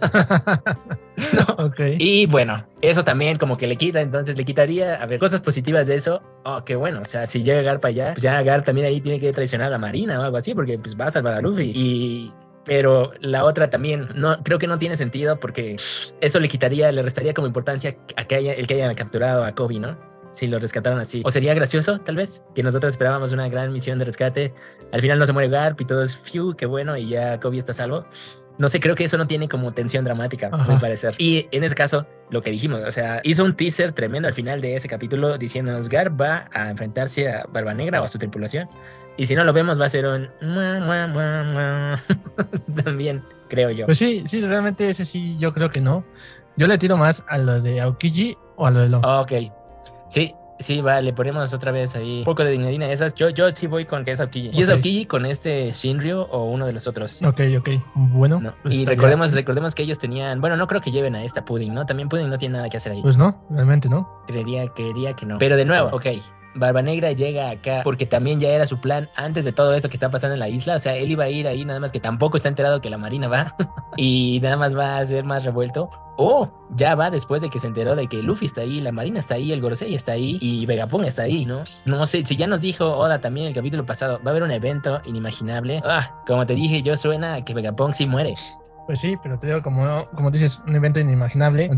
¿no? 1.33 1.65
ok. 1.65 1.79
Y 1.97 2.25
bueno, 2.27 2.65
eso 2.81 3.03
también 3.03 3.37
como 3.37 3.57
que 3.57 3.67
le 3.67 3.75
quita, 3.75 4.01
entonces 4.01 4.37
le 4.37 4.45
quitaría, 4.45 4.95
a 5.01 5.05
ver, 5.05 5.19
cosas 5.19 5.41
positivas 5.41 5.87
de 5.87 5.95
eso. 5.95 6.21
Oh, 6.45 6.63
qué 6.63 6.75
bueno, 6.75 7.01
o 7.01 7.05
sea, 7.05 7.25
si 7.25 7.43
llega 7.43 7.61
Gar 7.61 7.79
para 7.79 7.89
allá, 7.89 8.13
pues 8.13 8.23
ya 8.23 8.41
Gar 8.43 8.63
también 8.63 8.87
ahí 8.87 9.01
tiene 9.01 9.19
que 9.19 9.31
traicionar 9.33 9.67
a 9.67 9.71
la 9.71 9.77
Marina 9.77 10.19
o 10.19 10.23
algo 10.23 10.37
así, 10.37 10.53
porque 10.53 10.77
pues 10.77 10.99
va 10.99 11.05
a 11.05 11.09
salvar 11.09 11.33
a 11.33 11.41
Luffy. 11.41 11.71
Y 11.75 12.31
pero 12.65 13.11
la 13.19 13.45
otra 13.45 13.69
también 13.69 14.09
no 14.15 14.41
creo 14.43 14.59
que 14.59 14.67
no 14.67 14.77
tiene 14.77 14.95
sentido 14.95 15.39
porque 15.39 15.75
eso 16.21 16.39
le 16.39 16.47
quitaría, 16.47 16.91
le 16.91 17.01
restaría 17.01 17.33
como 17.33 17.47
importancia 17.47 17.97
a 18.15 18.25
que 18.25 18.35
haya, 18.35 18.53
el 18.53 18.67
que 18.67 18.75
hayan 18.75 18.93
capturado 18.95 19.43
a 19.43 19.53
Kobe, 19.53 19.79
¿no? 19.79 19.97
Si 20.31 20.47
lo 20.47 20.59
rescataron 20.59 20.99
así. 20.99 21.23
O 21.25 21.31
sería 21.31 21.53
gracioso, 21.55 21.99
tal 21.99 22.15
vez, 22.15 22.45
que 22.53 22.61
nosotros 22.61 22.93
esperábamos 22.93 23.31
una 23.31 23.49
gran 23.49 23.71
misión 23.73 23.97
de 23.97 24.05
rescate. 24.05 24.53
Al 24.91 25.01
final 25.01 25.17
no 25.17 25.25
se 25.25 25.33
muere 25.33 25.49
Garp 25.49 25.81
y 25.81 25.85
todo 25.85 26.03
es 26.03 26.15
fiu, 26.15 26.55
qué 26.55 26.67
bueno, 26.67 26.95
y 26.95 27.07
ya 27.07 27.39
Kobe 27.39 27.57
está 27.57 27.73
salvo. 27.73 28.05
No 28.59 28.67
sé, 28.67 28.81
creo 28.81 28.93
que 28.93 29.05
eso 29.05 29.17
no 29.17 29.25
tiene 29.25 29.47
como 29.47 29.71
tensión 29.71 30.03
dramática, 30.03 30.49
a 30.51 30.57
mi 30.65 30.77
parecer. 30.79 31.15
Y 31.17 31.47
en 31.51 31.63
ese 31.63 31.75
caso, 31.75 32.05
lo 32.29 32.41
que 32.41 32.51
dijimos, 32.51 32.81
o 32.85 32.91
sea, 32.91 33.21
hizo 33.23 33.45
un 33.45 33.55
teaser 33.55 33.93
tremendo 33.93 34.27
al 34.27 34.33
final 34.33 34.59
de 34.59 34.75
ese 34.75 34.89
capítulo 34.89 35.37
diciéndonos 35.37 35.87
Garp 35.87 36.19
va 36.19 36.49
a 36.51 36.69
enfrentarse 36.69 37.29
a 37.31 37.45
Barba 37.49 37.73
Negra 37.73 38.01
o 38.01 38.05
a 38.05 38.09
su 38.09 38.19
tripulación. 38.19 38.69
Y 39.19 39.25
si 39.25 39.35
no 39.35 39.43
lo 39.43 39.51
vemos, 39.51 39.81
va 39.81 39.85
a 39.85 39.89
ser 39.89 40.07
un. 40.07 40.29
También, 42.85 43.21
creo 43.49 43.69
yo. 43.69 43.85
Pues 43.85 43.97
sí, 43.97 44.23
sí, 44.25 44.39
realmente 44.39 44.87
ese 44.87 45.03
sí, 45.03 45.35
yo 45.37 45.53
creo 45.53 45.69
que 45.69 45.81
no. 45.81 46.05
Yo 46.55 46.67
le 46.67 46.77
tiro 46.77 46.95
más 46.95 47.25
a 47.27 47.37
lo 47.37 47.61
de 47.61 47.81
Aokiji 47.81 48.37
o 48.55 48.65
a 48.65 48.71
lo 48.71 48.79
de 48.79 48.87
Lo. 48.87 48.99
Ok. 48.99 49.33
Sí, 50.07 50.33
sí, 50.59 50.79
va, 50.79 51.01
le 51.01 51.11
ponemos 51.11 51.53
otra 51.53 51.73
vez 51.73 51.97
ahí 51.97 52.19
un 52.19 52.23
poco 52.23 52.45
de 52.45 52.51
dignidad 52.51 52.89
esas. 52.89 53.13
Yo, 53.13 53.27
yo 53.27 53.53
sí 53.53 53.67
voy 53.67 53.83
con 53.83 54.05
que 54.05 54.11
es 54.11 54.21
Aokiji. 54.21 54.51
¿Y 54.53 54.61
es 54.61 54.69
Ok. 54.69 54.77
Aokiji 54.77 55.05
con 55.05 55.25
este 55.25 55.73
Shinryu 55.73 56.21
o 56.21 56.45
uno 56.45 56.65
de 56.65 56.71
los 56.71 56.87
otros? 56.87 57.21
Ok, 57.21 57.41
ok. 57.57 57.69
Bueno. 57.95 58.39
No. 58.39 58.55
pues 58.63 58.73
y 58.73 58.85
recordemos, 58.85 59.33
recordemos 59.33 59.75
que 59.75 59.83
ellos 59.83 59.99
tenían. 59.99 60.39
Bueno, 60.39 60.55
no 60.55 60.65
creo 60.65 60.79
que 60.79 60.91
lleven 60.91 61.17
a 61.17 61.25
esta 61.25 61.43
Pudding, 61.43 61.73
¿no? 61.73 61.85
También 61.85 62.07
Pudding 62.07 62.29
no 62.29 62.37
tiene 62.37 62.55
nada 62.55 62.69
que 62.69 62.77
hacer 62.77 62.93
ahí. 62.93 63.01
Pues 63.01 63.17
no, 63.17 63.45
realmente 63.49 63.89
no. 63.89 64.23
Creería, 64.27 64.65
creería 64.69 65.13
que 65.13 65.25
no. 65.25 65.39
Pero 65.39 65.57
de 65.57 65.65
nuevo, 65.65 65.89
ok. 65.91 66.05
Barba 66.55 66.81
Negra 66.81 67.11
llega 67.11 67.49
acá 67.49 67.81
porque 67.83 68.05
también 68.05 68.39
ya 68.39 68.49
era 68.49 68.65
su 68.65 68.79
plan 68.79 69.09
antes 69.15 69.45
de 69.45 69.51
todo 69.51 69.73
esto 69.73 69.89
que 69.89 69.95
está 69.95 70.09
pasando 70.09 70.33
en 70.33 70.39
la 70.39 70.49
isla. 70.49 70.75
O 70.75 70.79
sea, 70.79 70.95
él 70.95 71.11
iba 71.11 71.25
a 71.25 71.29
ir 71.29 71.47
ahí, 71.47 71.65
nada 71.65 71.79
más 71.79 71.91
que 71.91 71.99
tampoco 71.99 72.37
está 72.37 72.49
enterado 72.49 72.81
que 72.81 72.89
la 72.89 72.97
Marina 72.97 73.27
va 73.27 73.55
y 73.97 74.39
nada 74.41 74.57
más 74.57 74.77
va 74.77 74.97
a 74.97 75.05
ser 75.05 75.23
más 75.23 75.43
revuelto. 75.45 75.89
O 76.21 76.51
ya 76.75 76.95
va 76.95 77.09
después 77.09 77.41
de 77.41 77.49
que 77.49 77.59
se 77.59 77.67
enteró 77.67 77.95
de 77.95 78.07
que 78.07 78.21
Luffy 78.21 78.47
está 78.47 78.61
ahí, 78.61 78.81
la 78.81 78.91
Marina 78.91 79.19
está 79.19 79.35
ahí, 79.35 79.53
el 79.53 79.61
Gorosei 79.61 79.95
está 79.95 80.11
ahí 80.13 80.37
y 80.41 80.65
Vegapunk 80.65 81.05
está 81.05 81.23
ahí, 81.23 81.45
¿no? 81.45 81.63
No 81.85 82.05
sé, 82.05 82.25
si 82.25 82.35
ya 82.35 82.45
nos 82.45 82.59
dijo 82.59 82.85
Oda 82.85 83.21
también 83.21 83.47
el 83.47 83.53
capítulo 83.53 83.85
pasado, 83.85 84.19
va 84.21 84.27
a 84.27 84.29
haber 84.31 84.43
un 84.43 84.51
evento 84.51 85.01
inimaginable. 85.05 85.81
Ah, 85.85 86.21
como 86.27 86.45
te 86.45 86.55
dije, 86.55 86.81
yo 86.81 86.97
suena 86.97 87.35
a 87.35 87.45
que 87.45 87.53
Vegapunk 87.53 87.93
sí 87.93 88.05
muere. 88.05 88.33
Pues 88.89 89.01
sí, 89.01 89.15
pero 89.21 89.37
te 89.37 89.45
digo, 89.45 89.61
como, 89.61 90.09
como 90.15 90.31
dices, 90.31 90.63
un 90.65 90.75
evento 90.75 90.99
inimaginable. 90.99 91.69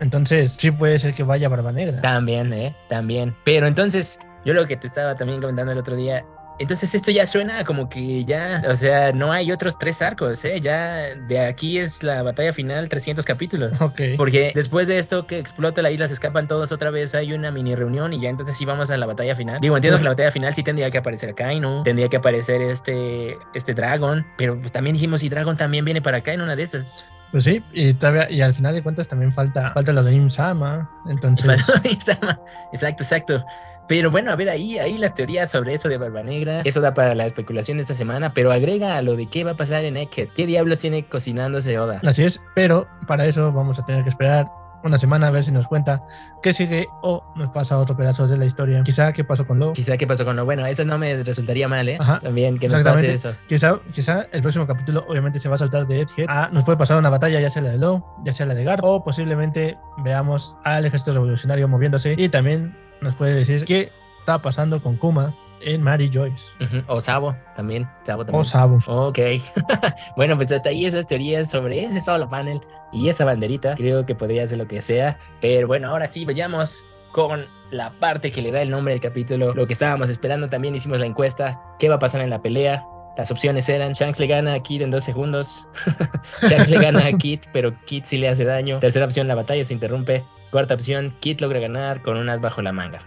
entonces 0.00 0.54
sí 0.54 0.70
puede 0.70 0.98
ser 0.98 1.12
que 1.12 1.22
vaya 1.22 1.46
Barba 1.50 1.72
Negra. 1.72 2.00
También, 2.00 2.50
¿eh? 2.54 2.74
También. 2.88 3.36
Pero 3.44 3.66
entonces, 3.66 4.18
yo 4.46 4.54
lo 4.54 4.66
que 4.66 4.78
te 4.78 4.86
estaba 4.86 5.14
también 5.14 5.42
comentando 5.42 5.72
el 5.72 5.78
otro 5.78 5.94
día, 5.94 6.24
entonces 6.58 6.94
esto 6.94 7.10
ya 7.10 7.26
suena 7.26 7.64
como 7.64 7.88
que 7.88 8.24
ya, 8.24 8.62
o 8.68 8.74
sea, 8.74 9.12
no 9.12 9.32
hay 9.32 9.52
otros 9.52 9.78
tres 9.78 10.02
arcos, 10.02 10.44
¿eh? 10.44 10.60
Ya 10.60 11.14
de 11.14 11.40
aquí 11.40 11.78
es 11.78 12.02
la 12.02 12.22
batalla 12.22 12.52
final, 12.52 12.88
300 12.88 13.24
capítulos. 13.24 13.72
Ok. 13.88 14.00
Porque 14.18 14.52
después 14.54 14.86
de 14.86 14.98
esto 14.98 15.26
que 15.26 15.38
explota 15.38 15.80
la 15.80 15.90
isla, 15.90 16.08
se 16.08 16.14
escapan 16.14 16.46
todos 16.46 16.72
otra 16.72 16.90
vez, 16.90 17.14
hay 17.14 17.32
una 17.32 17.50
mini 17.50 17.74
reunión 17.74 18.12
y 18.12 18.20
ya 18.20 18.28
entonces 18.28 18.56
sí 18.56 18.64
vamos 18.66 18.90
a 18.90 18.96
la 18.98 19.06
batalla 19.06 19.34
final. 19.34 19.60
Digo, 19.60 19.76
entiendo 19.76 19.98
que 19.98 20.04
la 20.04 20.10
batalla 20.10 20.30
final 20.30 20.54
sí 20.54 20.62
tendría 20.62 20.90
que 20.90 20.98
aparecer 20.98 21.34
Kainu, 21.34 21.84
tendría 21.84 22.08
que 22.08 22.18
aparecer 22.18 22.60
este, 22.60 23.38
este 23.54 23.72
Dragon, 23.72 24.26
pero 24.36 24.60
pues 24.60 24.72
también 24.72 24.94
dijimos, 24.94 25.20
si 25.20 25.28
Dragon 25.28 25.56
también 25.56 25.84
viene 25.84 26.02
para 26.02 26.18
acá 26.18 26.32
en 26.32 26.42
una 26.42 26.54
de 26.54 26.62
esas. 26.62 27.04
Pues 27.30 27.44
sí, 27.44 27.62
y 27.72 27.92
todavía, 27.94 28.30
y 28.30 28.40
al 28.40 28.54
final 28.54 28.74
de 28.74 28.82
cuentas 28.82 29.06
también 29.06 29.32
falta, 29.32 29.72
falta 29.72 29.92
lo 29.92 30.02
de 30.02 30.14
Im-sama. 30.14 30.90
Entonces, 31.08 31.64
exacto, 31.84 33.02
exacto. 33.02 33.44
Pero 33.88 34.10
bueno, 34.10 34.30
a 34.30 34.36
ver, 34.36 34.50
ahí, 34.50 34.78
ahí 34.78 34.98
las 34.98 35.14
teorías 35.14 35.50
sobre 35.50 35.74
eso 35.74 35.88
de 35.88 35.96
Barba 35.96 36.22
Negra, 36.22 36.60
eso 36.64 36.80
da 36.80 36.92
para 36.92 37.14
la 37.14 37.26
especulación 37.26 37.78
de 37.78 37.82
esta 37.82 37.94
semana, 37.94 38.34
pero 38.34 38.52
agrega 38.52 38.96
a 38.96 39.02
lo 39.02 39.16
de 39.16 39.26
qué 39.26 39.44
va 39.44 39.52
a 39.52 39.56
pasar 39.56 39.84
en 39.84 39.96
Eket. 39.96 40.32
¿Qué 40.34 40.46
diablos 40.46 40.78
tiene 40.78 41.06
cocinándose 41.06 41.78
Oda? 41.78 42.00
así 42.04 42.22
es, 42.22 42.42
pero 42.54 42.86
para 43.06 43.26
eso 43.26 43.52
vamos 43.52 43.78
a 43.78 43.84
tener 43.84 44.02
que 44.02 44.10
esperar 44.10 44.46
una 44.84 44.98
semana 44.98 45.26
a 45.26 45.30
ver 45.30 45.42
si 45.42 45.50
nos 45.50 45.66
cuenta 45.66 46.04
qué 46.42 46.52
sigue 46.52 46.86
o 47.02 47.24
nos 47.34 47.48
pasa 47.50 47.78
otro 47.78 47.96
pedazo 47.96 48.28
de 48.28 48.36
la 48.36 48.44
historia. 48.44 48.82
Quizá 48.82 49.12
qué 49.12 49.24
pasó 49.24 49.46
con 49.46 49.58
Lo. 49.58 49.72
Quizá 49.72 49.96
qué 49.96 50.06
pasó 50.06 50.24
con 50.24 50.36
lo 50.36 50.44
bueno, 50.44 50.64
eso 50.66 50.84
no 50.84 50.98
me 50.98 51.22
resultaría 51.22 51.66
mal, 51.68 51.88
¿eh? 51.88 51.96
Ajá. 51.98 52.20
También 52.20 52.58
que 52.58 52.68
nos 52.68 52.82
pase 52.82 53.14
eso. 53.14 53.34
Quizá, 53.48 53.80
quizá 53.92 54.26
el 54.32 54.42
próximo 54.42 54.66
capítulo 54.66 55.04
obviamente 55.08 55.40
se 55.40 55.48
va 55.48 55.56
a 55.56 55.58
saltar 55.58 55.86
de 55.86 56.02
Edgehead. 56.02 56.26
Ah, 56.28 56.50
nos 56.52 56.64
puede 56.64 56.78
pasar 56.78 56.98
una 56.98 57.10
batalla, 57.10 57.40
ya 57.40 57.50
sea 57.50 57.62
la 57.62 57.70
de 57.70 57.78
Lo, 57.78 58.04
ya 58.24 58.32
sea 58.32 58.46
la 58.46 58.54
de 58.54 58.64
Gar, 58.64 58.80
o 58.82 59.02
posiblemente 59.02 59.78
veamos 59.98 60.56
al 60.64 60.84
ejército 60.84 61.12
revolucionario 61.12 61.66
moviéndose 61.68 62.14
y 62.16 62.28
también 62.28 62.76
nos 63.00 63.16
puede 63.16 63.34
decir 63.34 63.64
qué 63.64 63.92
está 64.20 64.40
pasando 64.40 64.82
con 64.82 64.96
Kuma 64.96 65.34
en 65.60 65.82
Mary 65.82 66.10
Joyce 66.12 66.44
O 66.86 67.00
Sabo 67.00 67.34
también, 67.56 67.88
Sabo 68.04 68.24
también. 68.24 68.40
o 68.40 68.44
Sabo. 68.44 68.78
Ok. 68.86 69.18
bueno, 70.16 70.36
pues 70.36 70.52
hasta 70.52 70.68
ahí 70.68 70.86
esas 70.86 71.06
teorías 71.06 71.50
sobre 71.50 71.84
ese 71.84 72.00
solo 72.00 72.28
panel 72.28 72.60
y 72.92 73.08
esa 73.08 73.24
banderita. 73.24 73.74
Creo 73.74 74.06
que 74.06 74.14
podría 74.14 74.46
ser 74.46 74.58
lo 74.58 74.68
que 74.68 74.80
sea. 74.80 75.18
Pero 75.40 75.66
bueno, 75.66 75.88
ahora 75.88 76.06
sí, 76.06 76.24
vayamos 76.24 76.86
con 77.12 77.46
la 77.70 77.90
parte 77.98 78.30
que 78.30 78.42
le 78.42 78.52
da 78.52 78.62
el 78.62 78.70
nombre 78.70 78.94
al 78.94 79.00
capítulo. 79.00 79.54
Lo 79.54 79.66
que 79.66 79.72
estábamos 79.72 80.08
esperando 80.08 80.48
también 80.48 80.74
hicimos 80.74 81.00
la 81.00 81.06
encuesta. 81.06 81.60
¿Qué 81.78 81.88
va 81.88 81.96
a 81.96 81.98
pasar 81.98 82.20
en 82.20 82.30
la 82.30 82.40
pelea? 82.40 82.84
Las 83.16 83.32
opciones 83.32 83.68
eran 83.68 83.94
Shanks 83.94 84.20
le 84.20 84.28
gana 84.28 84.54
a 84.54 84.62
Kid 84.62 84.82
en 84.82 84.92
dos 84.92 85.02
segundos. 85.02 85.66
Shanks 86.48 86.70
le 86.70 86.78
gana 86.78 87.04
a 87.06 87.12
Kid, 87.12 87.40
pero 87.52 87.74
Kid 87.84 88.04
sí 88.04 88.16
le 88.16 88.28
hace 88.28 88.44
daño. 88.44 88.78
Tercera 88.78 89.06
opción, 89.06 89.26
la 89.26 89.34
batalla 89.34 89.64
se 89.64 89.74
interrumpe. 89.74 90.24
Cuarta 90.50 90.74
opción, 90.74 91.14
Kid 91.20 91.40
logra 91.40 91.60
ganar 91.60 92.02
con 92.02 92.16
un 92.16 92.28
as 92.30 92.40
bajo 92.40 92.62
la 92.62 92.72
manga. 92.72 93.00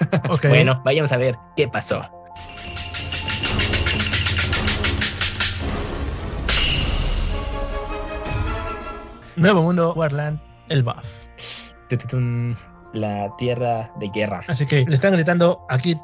Bueno, 0.48 0.82
vayamos 0.84 1.12
a 1.12 1.16
ver 1.16 1.36
qué 1.56 1.68
pasó. 1.68 2.00
Nuevo 9.36 9.62
Mundo, 9.62 9.92
Warland, 9.94 10.40
el 10.68 10.82
buff. 10.82 11.26
La 12.94 13.30
tierra 13.36 13.92
de 14.00 14.08
guerra. 14.08 14.42
Así 14.48 14.66
que 14.66 14.86
le 14.86 14.94
están 14.94 15.12
gritando 15.12 15.66
a 15.68 15.78
Kit 15.78 15.98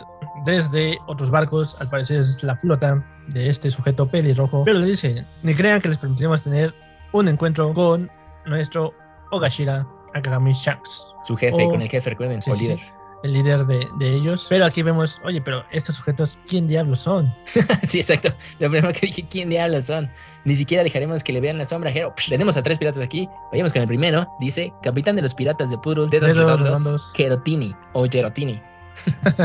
desde 0.44 0.98
otros 1.06 1.30
barcos, 1.30 1.80
al 1.80 1.88
parecer 1.88 2.20
es 2.20 2.44
la 2.44 2.56
flota 2.56 3.02
de 3.28 3.48
este 3.48 3.70
sujeto 3.70 4.08
pelirrojo, 4.10 4.64
pero 4.64 4.78
le 4.78 4.86
dicen, 4.86 5.26
ni 5.42 5.54
crean 5.54 5.80
que 5.80 5.88
les 5.88 5.98
permitiremos 5.98 6.44
tener 6.44 6.74
un 7.12 7.28
encuentro 7.28 7.72
con 7.72 8.10
nuestro 8.44 8.92
Ogashira 9.30 9.86
Akagami 10.14 10.52
Shanks, 10.52 11.14
Su 11.24 11.36
jefe, 11.36 11.64
con 11.64 11.80
el 11.82 11.88
jefe, 11.88 12.10
recuerden, 12.10 12.40
Sí, 12.42 12.50
o 12.50 12.54
líder. 12.56 12.78
sí. 12.78 12.84
el 13.24 13.32
líder 13.32 13.66
de, 13.66 13.88
de 13.98 14.14
ellos. 14.14 14.46
Pero 14.48 14.64
aquí 14.64 14.82
vemos, 14.82 15.20
oye, 15.24 15.40
pero 15.40 15.64
estos 15.70 15.96
sujetos, 15.96 16.38
¿quién 16.48 16.66
diablos 16.66 17.00
son? 17.00 17.32
Sí, 17.84 17.98
exacto. 17.98 18.32
Lo 18.58 18.70
primero 18.70 18.92
que 18.92 19.06
dije, 19.06 19.26
¿quién 19.28 19.48
diablos 19.48 19.84
son? 19.84 20.10
Ni 20.44 20.54
siquiera 20.54 20.82
dejaremos 20.82 21.22
que 21.22 21.32
le 21.32 21.40
vean 21.40 21.58
la 21.58 21.64
sombra. 21.64 21.92
Jero. 21.92 22.12
Psh, 22.16 22.30
tenemos 22.30 22.56
a 22.56 22.62
tres 22.62 22.78
piratas 22.78 23.00
aquí. 23.02 23.28
Vayamos 23.52 23.72
con 23.72 23.82
el 23.82 23.88
primero. 23.88 24.26
Dice, 24.40 24.72
capitán 24.82 25.14
de 25.16 25.22
los 25.22 25.34
piratas 25.34 25.70
de 25.70 25.78
Purul, 25.78 26.10
dedos, 26.10 26.34
Dedos 26.34 26.60
redondos. 26.60 27.12
Gerotini 27.14 27.74
o 27.92 28.06
Gerotini. 28.10 28.60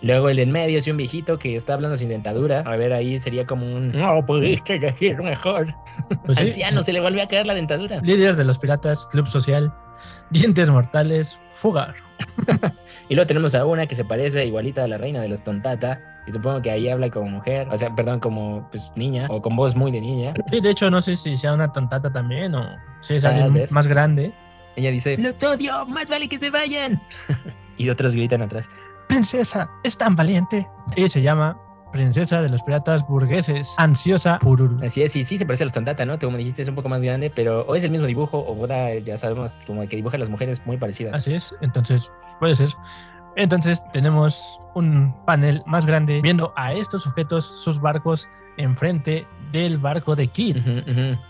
Luego 0.00 0.28
el 0.28 0.36
de 0.36 0.42
en 0.42 0.52
medio 0.52 0.78
es 0.78 0.86
un 0.86 0.96
viejito 0.96 1.40
que 1.40 1.56
está 1.56 1.74
hablando 1.74 1.96
sin 1.96 2.08
dentadura. 2.08 2.60
A 2.60 2.76
ver, 2.76 2.92
ahí 2.92 3.18
sería 3.18 3.46
como 3.46 3.66
un. 3.66 3.90
No 3.90 4.24
pudiste 4.24 4.78
decir 4.78 5.16
mejor. 5.20 5.74
Pues 6.24 6.38
sí, 6.38 6.44
Anciano, 6.44 6.84
se 6.84 6.92
le 6.92 7.00
volvió 7.00 7.20
a 7.22 7.26
caer 7.26 7.46
la 7.46 7.54
dentadura. 7.54 8.00
Líderes 8.02 8.36
de 8.36 8.44
los 8.44 8.58
piratas, 8.58 9.08
Club 9.10 9.26
Social, 9.26 9.74
Dientes 10.30 10.70
Mortales, 10.70 11.40
Fugar. 11.50 11.94
Y 13.08 13.14
luego 13.14 13.26
tenemos 13.26 13.54
a 13.54 13.64
una 13.64 13.86
que 13.86 13.94
se 13.94 14.04
parece 14.04 14.44
igualita 14.44 14.84
a 14.84 14.88
la 14.88 14.98
reina 14.98 15.20
de 15.20 15.28
los 15.28 15.42
Tontata. 15.42 16.00
Y 16.26 16.32
supongo 16.32 16.60
que 16.60 16.70
ahí 16.70 16.90
habla 16.90 17.08
como 17.08 17.30
mujer, 17.30 17.66
o 17.70 17.76
sea, 17.76 17.94
perdón, 17.94 18.20
como 18.20 18.68
pues 18.70 18.92
niña, 18.96 19.26
o 19.30 19.40
con 19.40 19.56
voz 19.56 19.74
muy 19.74 19.90
de 19.90 20.02
niña. 20.02 20.34
Sí, 20.50 20.60
de 20.60 20.70
hecho, 20.70 20.90
no 20.90 21.00
sé 21.00 21.16
si 21.16 21.38
sea 21.38 21.54
una 21.54 21.72
tontata 21.72 22.12
también 22.12 22.54
o 22.54 22.76
si 23.00 23.14
es 23.14 23.24
alguien 23.24 23.54
vez. 23.54 23.72
más 23.72 23.86
grande. 23.86 24.34
Ella 24.76 24.90
dice: 24.90 25.16
¡Los 25.16 25.42
odio! 25.42 25.86
¡Más 25.86 26.06
vale 26.08 26.28
que 26.28 26.36
se 26.36 26.50
vayan! 26.50 27.00
y 27.78 27.88
otros 27.88 28.14
gritan 28.14 28.42
atrás. 28.42 28.70
Princesa, 29.08 29.70
es 29.82 29.96
tan 29.96 30.14
valiente. 30.14 30.68
Ella 30.94 31.08
se 31.08 31.22
llama 31.22 31.58
Princesa 31.92 32.42
de 32.42 32.48
los 32.48 32.62
Piratas 32.62 33.06
Burgueses, 33.06 33.74
Ansiosa 33.78 34.38
Pururu. 34.38 34.78
Así 34.84 35.02
es, 35.02 35.12
sí, 35.12 35.24
sí 35.24 35.38
se 35.38 35.46
parece 35.46 35.64
a 35.64 35.66
los 35.66 35.72
Tontata, 35.72 36.04
¿no? 36.04 36.18
Como 36.18 36.36
dijiste, 36.36 36.62
es 36.62 36.68
un 36.68 36.74
poco 36.74 36.88
más 36.88 37.02
grande, 37.02 37.30
pero 37.30 37.62
o 37.62 37.74
es 37.74 37.84
el 37.84 37.90
mismo 37.90 38.06
dibujo, 38.06 38.44
o 38.46 38.54
Boda, 38.54 38.94
ya 38.94 39.16
sabemos, 39.16 39.58
como 39.66 39.86
que 39.88 39.96
dibuja 39.96 40.16
a 40.16 40.20
las 40.20 40.28
mujeres 40.28 40.62
muy 40.66 40.76
parecidas. 40.76 41.14
Así 41.14 41.34
es, 41.34 41.54
entonces 41.60 42.12
puede 42.38 42.54
ser. 42.54 42.70
Entonces 43.36 43.82
tenemos 43.92 44.60
un 44.74 45.14
panel 45.24 45.62
más 45.66 45.86
grande 45.86 46.20
viendo 46.22 46.52
a 46.56 46.72
estos 46.72 47.02
sujetos, 47.04 47.62
sus 47.62 47.80
barcos, 47.80 48.28
enfrente 48.58 49.26
del 49.52 49.78
barco 49.78 50.14
de 50.14 50.26
Kid. 50.26 50.58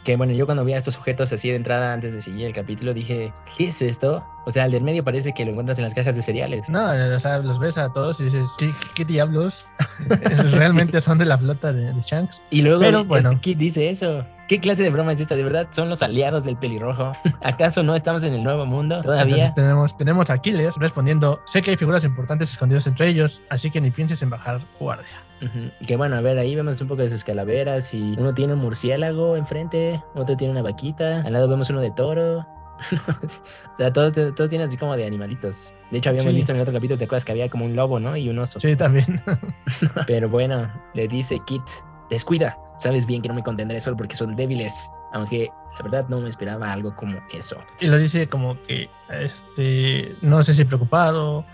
Que 0.05 0.17
bueno, 0.17 0.33
yo 0.33 0.45
cuando 0.45 0.65
vi 0.65 0.73
a 0.73 0.79
estos 0.79 0.95
sujetos 0.95 1.33
así 1.33 1.49
de 1.51 1.55
entrada 1.55 1.93
antes 1.93 2.13
de 2.13 2.21
seguir 2.21 2.47
el 2.47 2.53
capítulo 2.53 2.93
dije, 2.93 3.33
¿qué 3.57 3.67
es 3.69 3.81
esto? 3.81 4.25
O 4.45 4.51
sea, 4.51 4.65
el 4.65 4.73
del 4.73 4.83
medio 4.83 5.05
parece 5.05 5.33
que 5.35 5.45
lo 5.45 5.53
encuentras 5.53 5.79
en 5.79 5.85
las 5.85 5.95
cajas 5.95 6.17
de 6.17 6.23
cereales. 6.23 6.69
No, 6.69 6.91
o 7.15 7.21
sea, 7.21 7.39
los 7.39 7.61
ves 7.61 7.79
a 7.79 7.93
todos 7.93 8.21
y 8.21 8.25
dices, 8.25 8.49
¿qué, 8.59 8.71
qué 8.97 9.05
diablos? 9.05 9.67
Esos 10.23 10.53
realmente 10.53 11.01
son 11.03 11.19
de 11.19 11.27
la 11.27 11.39
flota 11.39 11.73
de, 11.73 11.93
de 11.93 12.03
Shanks. 12.03 12.43
Y 12.51 12.63
luego 12.63 12.81
Pero, 12.81 13.01
el- 13.01 13.07
bueno. 13.07 13.31
el 13.31 13.41
Kid 13.41 13.57
dice 13.57 13.89
eso. 13.89 14.25
¿Qué 14.49 14.61
clase 14.61 14.83
de 14.83 14.89
broma 14.91 15.13
es 15.13 15.21
esta? 15.21 15.37
¿De 15.37 15.43
verdad 15.45 15.69
son 15.71 15.89
los 15.91 16.03
aliados 16.03 16.45
del 16.45 16.57
pelirrojo? 16.57 17.13
¿Acaso 17.43 17.83
no 17.83 17.95
estamos 17.95 18.25
en 18.25 18.33
el 18.35 18.43
nuevo 18.43 18.65
mundo 18.65 19.03
todavía? 19.03 19.35
Entonces 19.35 19.55
tenemos, 19.55 19.97
tenemos 19.97 20.31
a 20.31 20.39
Killer 20.39 20.73
respondiendo, 20.79 21.41
sé 21.45 21.61
que 21.61 21.73
hay 21.73 21.77
figuras 21.77 22.03
importantes 22.05 22.51
escondidas 22.51 22.87
entre 22.87 23.09
ellos, 23.09 23.43
así 23.51 23.71
que 23.71 23.81
ni 23.81 23.91
pienses 23.91 24.23
en 24.23 24.31
bajar 24.31 24.61
guardia. 24.81 25.07
Ujú. 25.43 25.71
Que 25.87 25.97
bueno, 25.97 26.17
a 26.17 26.21
ver, 26.23 26.39
ahí 26.39 26.55
vemos 26.57 26.81
un 26.81 26.89
poco 26.89 27.03
de 27.03 27.11
sus 27.11 27.25
calaveras 27.25 27.93
y 27.93 28.15
uno 28.19 28.33
tiene 28.35 28.55
un 28.55 28.61
murciélago 28.61 29.37
enfrente, 29.37 30.03
otro 30.15 30.37
tiene 30.37 30.53
una 30.53 30.63
vaquita, 30.63 31.21
al 31.21 31.33
lado 31.33 31.47
vemos 31.49 31.69
uno 31.71 31.81
de 31.81 31.91
toro. 31.91 32.47
o 33.23 33.77
sea, 33.77 33.93
todos, 33.93 34.13
todos 34.13 34.49
tienen 34.49 34.69
así 34.69 34.77
como 34.77 34.97
de 34.97 35.05
animalitos. 35.05 35.73
De 35.91 35.99
hecho, 35.99 36.11
habíamos 36.11 36.31
Sí. 36.31 36.37
visto 36.37 36.53
en 36.53 36.57
el 36.57 36.63
otro 36.63 36.73
capítulo, 36.73 36.97
¿te 36.97 37.05
acuerdas 37.05 37.25
que 37.25 37.33
había 37.33 37.49
como 37.51 37.65
un 37.65 37.75
lobo, 37.77 37.99
¿no? 38.01 38.17
Y 38.17 38.29
un 38.29 38.39
oso. 38.39 38.61
Sí, 38.61 38.77
también. 38.77 39.21
Pero 40.07 40.29
bueno, 40.29 40.71
le 40.95 41.09
dice 41.09 41.39
Kit, 41.47 41.63
descuida, 42.11 42.59
sabes 42.79 43.07
bien 43.07 43.23
que 43.23 43.29
no 43.29 43.35
me 43.35 43.43
contendré 43.43 43.81
solo 43.81 43.97
porque 43.97 44.17
son 44.17 44.35
débiles. 44.37 44.91
Aunque 45.13 45.51
la 45.77 45.83
verdad 45.83 46.07
no 46.09 46.21
me 46.21 46.29
esperaba 46.29 46.71
algo 46.73 46.95
como 46.95 47.19
eso. 47.33 47.57
y 47.81 47.87
lo 47.87 47.97
dice 47.97 48.29
como 48.29 48.61
que, 48.63 48.91
este, 49.11 50.17
no 50.23 50.43
sé 50.43 50.53
si 50.55 50.65
preocupado 50.65 51.45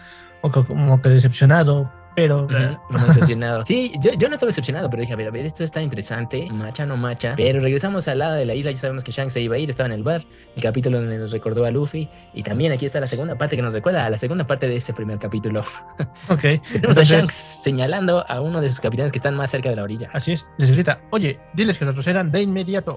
o 0.43 0.51
co- 0.51 0.67
como 0.67 1.01
que 1.01 1.09
decepcionado, 1.09 1.91
pero 2.15 2.45
Ujú, 2.45 2.55
como 2.87 2.99
decepcionado. 2.99 3.65
Sí, 3.65 3.93
yo, 4.01 4.13
yo 4.15 4.29
no 4.29 4.35
estaba 4.35 4.49
decepcionado, 4.49 4.89
pero 4.91 5.01
dije, 5.01 5.13
a 5.13 5.17
ver, 5.17 5.29
a 5.29 5.31
ver, 5.31 5.47
esto 5.47 5.65
está 5.65 5.83
interesante, 5.83 6.49
macha 6.51 6.87
no 6.87 6.97
macha. 6.97 7.35
Pero 7.37 7.61
regresamos 7.61 8.07
al 8.09 8.19
lado 8.19 8.35
de 8.35 8.45
la 8.47 8.55
isla, 8.55 8.71
ya 8.71 8.77
sabemos 8.77 9.05
que 9.05 9.13
Shanks 9.13 9.33
se 9.33 9.41
iba 9.41 9.57
a 9.57 9.59
ir, 9.59 9.71
estaba 9.71 9.87
en 9.87 9.93
el 9.93 10.03
bar, 10.03 10.23
el 10.57 10.63
capítulo 10.63 11.01
donde 11.01 11.19
nos 11.19 11.33
recordó 11.33 11.65
a 11.65 11.71
Luffy. 11.71 12.09
Y 12.35 12.43
también 12.43 12.73
aquí 12.73 12.87
está 12.87 13.01
la 13.01 13.09
segunda 13.09 13.37
parte 13.37 13.57
que 13.57 13.63
nos 13.63 13.73
recuerda 13.75 14.05
a 14.05 14.11
la 14.11 14.19
segunda 14.19 14.47
parte 14.47 14.69
de 14.69 14.77
ese 14.77 14.93
primer 14.93 15.19
capítulo. 15.19 15.61
ok. 16.29 16.41
Tenemos 16.41 16.67
a 16.73 16.77
Entonces- 16.77 17.09
Shanks 17.09 17.35
señalando 17.35 18.25
a 18.29 18.41
uno 18.41 18.61
de 18.61 18.71
sus 18.71 18.81
capitanes 18.81 19.13
que 19.13 19.19
están 19.19 19.35
más 19.35 19.51
cerca 19.51 19.71
de 19.71 19.77
la 19.77 19.83
orilla. 19.83 20.11
Así 20.13 20.33
es, 20.33 20.49
les 20.59 20.71
grita, 20.71 21.01
oye, 21.11 21.41
diles 21.55 21.79
que 21.79 21.85
retrocedan 21.85 22.31
de 22.31 22.43
inmediato. 22.43 22.95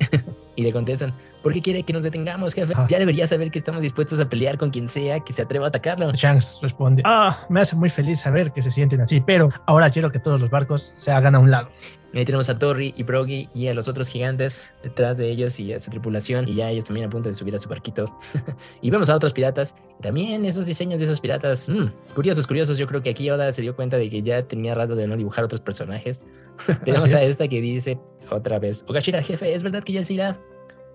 Y 0.57 0.63
le 0.63 0.73
contestan, 0.73 1.13
¿por 1.43 1.53
qué 1.53 1.61
quiere 1.61 1.83
que 1.83 1.93
nos 1.93 2.01
detengamos, 2.01 2.55
jefe? 2.55 2.73
Ah. 2.75 2.87
Ya 2.89 2.97
debería 2.97 3.27
saber 3.27 3.51
que 3.51 3.59
estamos 3.59 3.79
dispuestos 3.79 4.19
a 4.19 4.27
pelear 4.27 4.57
con 4.57 4.71
quien 4.71 4.89
sea 4.89 5.19
que 5.19 5.31
se 5.31 5.43
atreva 5.43 5.67
a 5.67 5.69
atacarlo. 5.69 6.11
Shanks 6.13 6.59
responde, 6.63 7.03
ah, 7.05 7.45
me 7.47 7.61
hace 7.61 7.75
muy 7.75 7.91
feliz 7.91 8.21
saber 8.21 8.51
que 8.51 8.63
se 8.63 8.71
sienten 8.71 8.99
así, 9.01 9.21
pero 9.21 9.49
ahora 9.67 9.91
quiero 9.91 10.11
que 10.11 10.17
todos 10.17 10.41
los 10.41 10.49
barcos 10.49 10.81
se 10.81 11.11
hagan 11.11 11.35
a 11.35 11.39
un 11.39 11.51
lado. 11.51 11.69
Ahí 12.13 12.25
tenemos 12.25 12.49
a 12.49 12.57
Torri 12.57 12.95
y 12.97 13.03
Brogy 13.03 13.49
y 13.53 13.67
a 13.67 13.75
los 13.75 13.87
otros 13.87 14.09
gigantes 14.09 14.73
detrás 14.81 15.17
de 15.17 15.29
ellos 15.29 15.59
y 15.59 15.73
a 15.73 15.77
su 15.77 15.91
tripulación. 15.91 16.47
Y 16.47 16.55
ya 16.55 16.71
ellos 16.71 16.85
también 16.85 17.05
a 17.05 17.09
punto 17.11 17.29
de 17.29 17.35
subir 17.35 17.53
a 17.53 17.59
su 17.59 17.69
barquito. 17.69 18.17
y 18.81 18.89
vemos 18.89 19.09
a 19.09 19.15
otros 19.15 19.33
piratas. 19.33 19.75
También 20.01 20.43
esos 20.45 20.65
diseños 20.65 20.99
de 20.99 21.05
esos 21.05 21.19
piratas. 21.19 21.69
mm, 21.69 22.13
curiosos, 22.15 22.47
curiosos. 22.47 22.79
Yo 22.79 22.87
creo 22.87 23.03
que 23.03 23.11
aquí 23.11 23.29
Oda 23.29 23.53
se 23.53 23.61
dio 23.61 23.75
cuenta 23.75 23.97
de 23.97 24.09
que 24.09 24.23
ya 24.23 24.41
tenía 24.41 24.73
rato 24.73 24.95
de 24.95 25.05
no 25.05 25.15
dibujar 25.15 25.43
otros 25.43 25.61
personajes. 25.61 26.23
tenemos 26.83 27.13
a 27.13 27.17
es. 27.17 27.29
esta 27.29 27.47
que 27.47 27.61
dice 27.61 27.99
otra 28.31 28.59
vez: 28.59 28.83
Ogashira, 28.87 29.21
jefe, 29.23 29.53
¿es 29.53 29.63
verdad 29.63 29.83
que 29.83 29.93
ya 29.93 30.03
se 30.03 30.13
irá? 30.13 30.39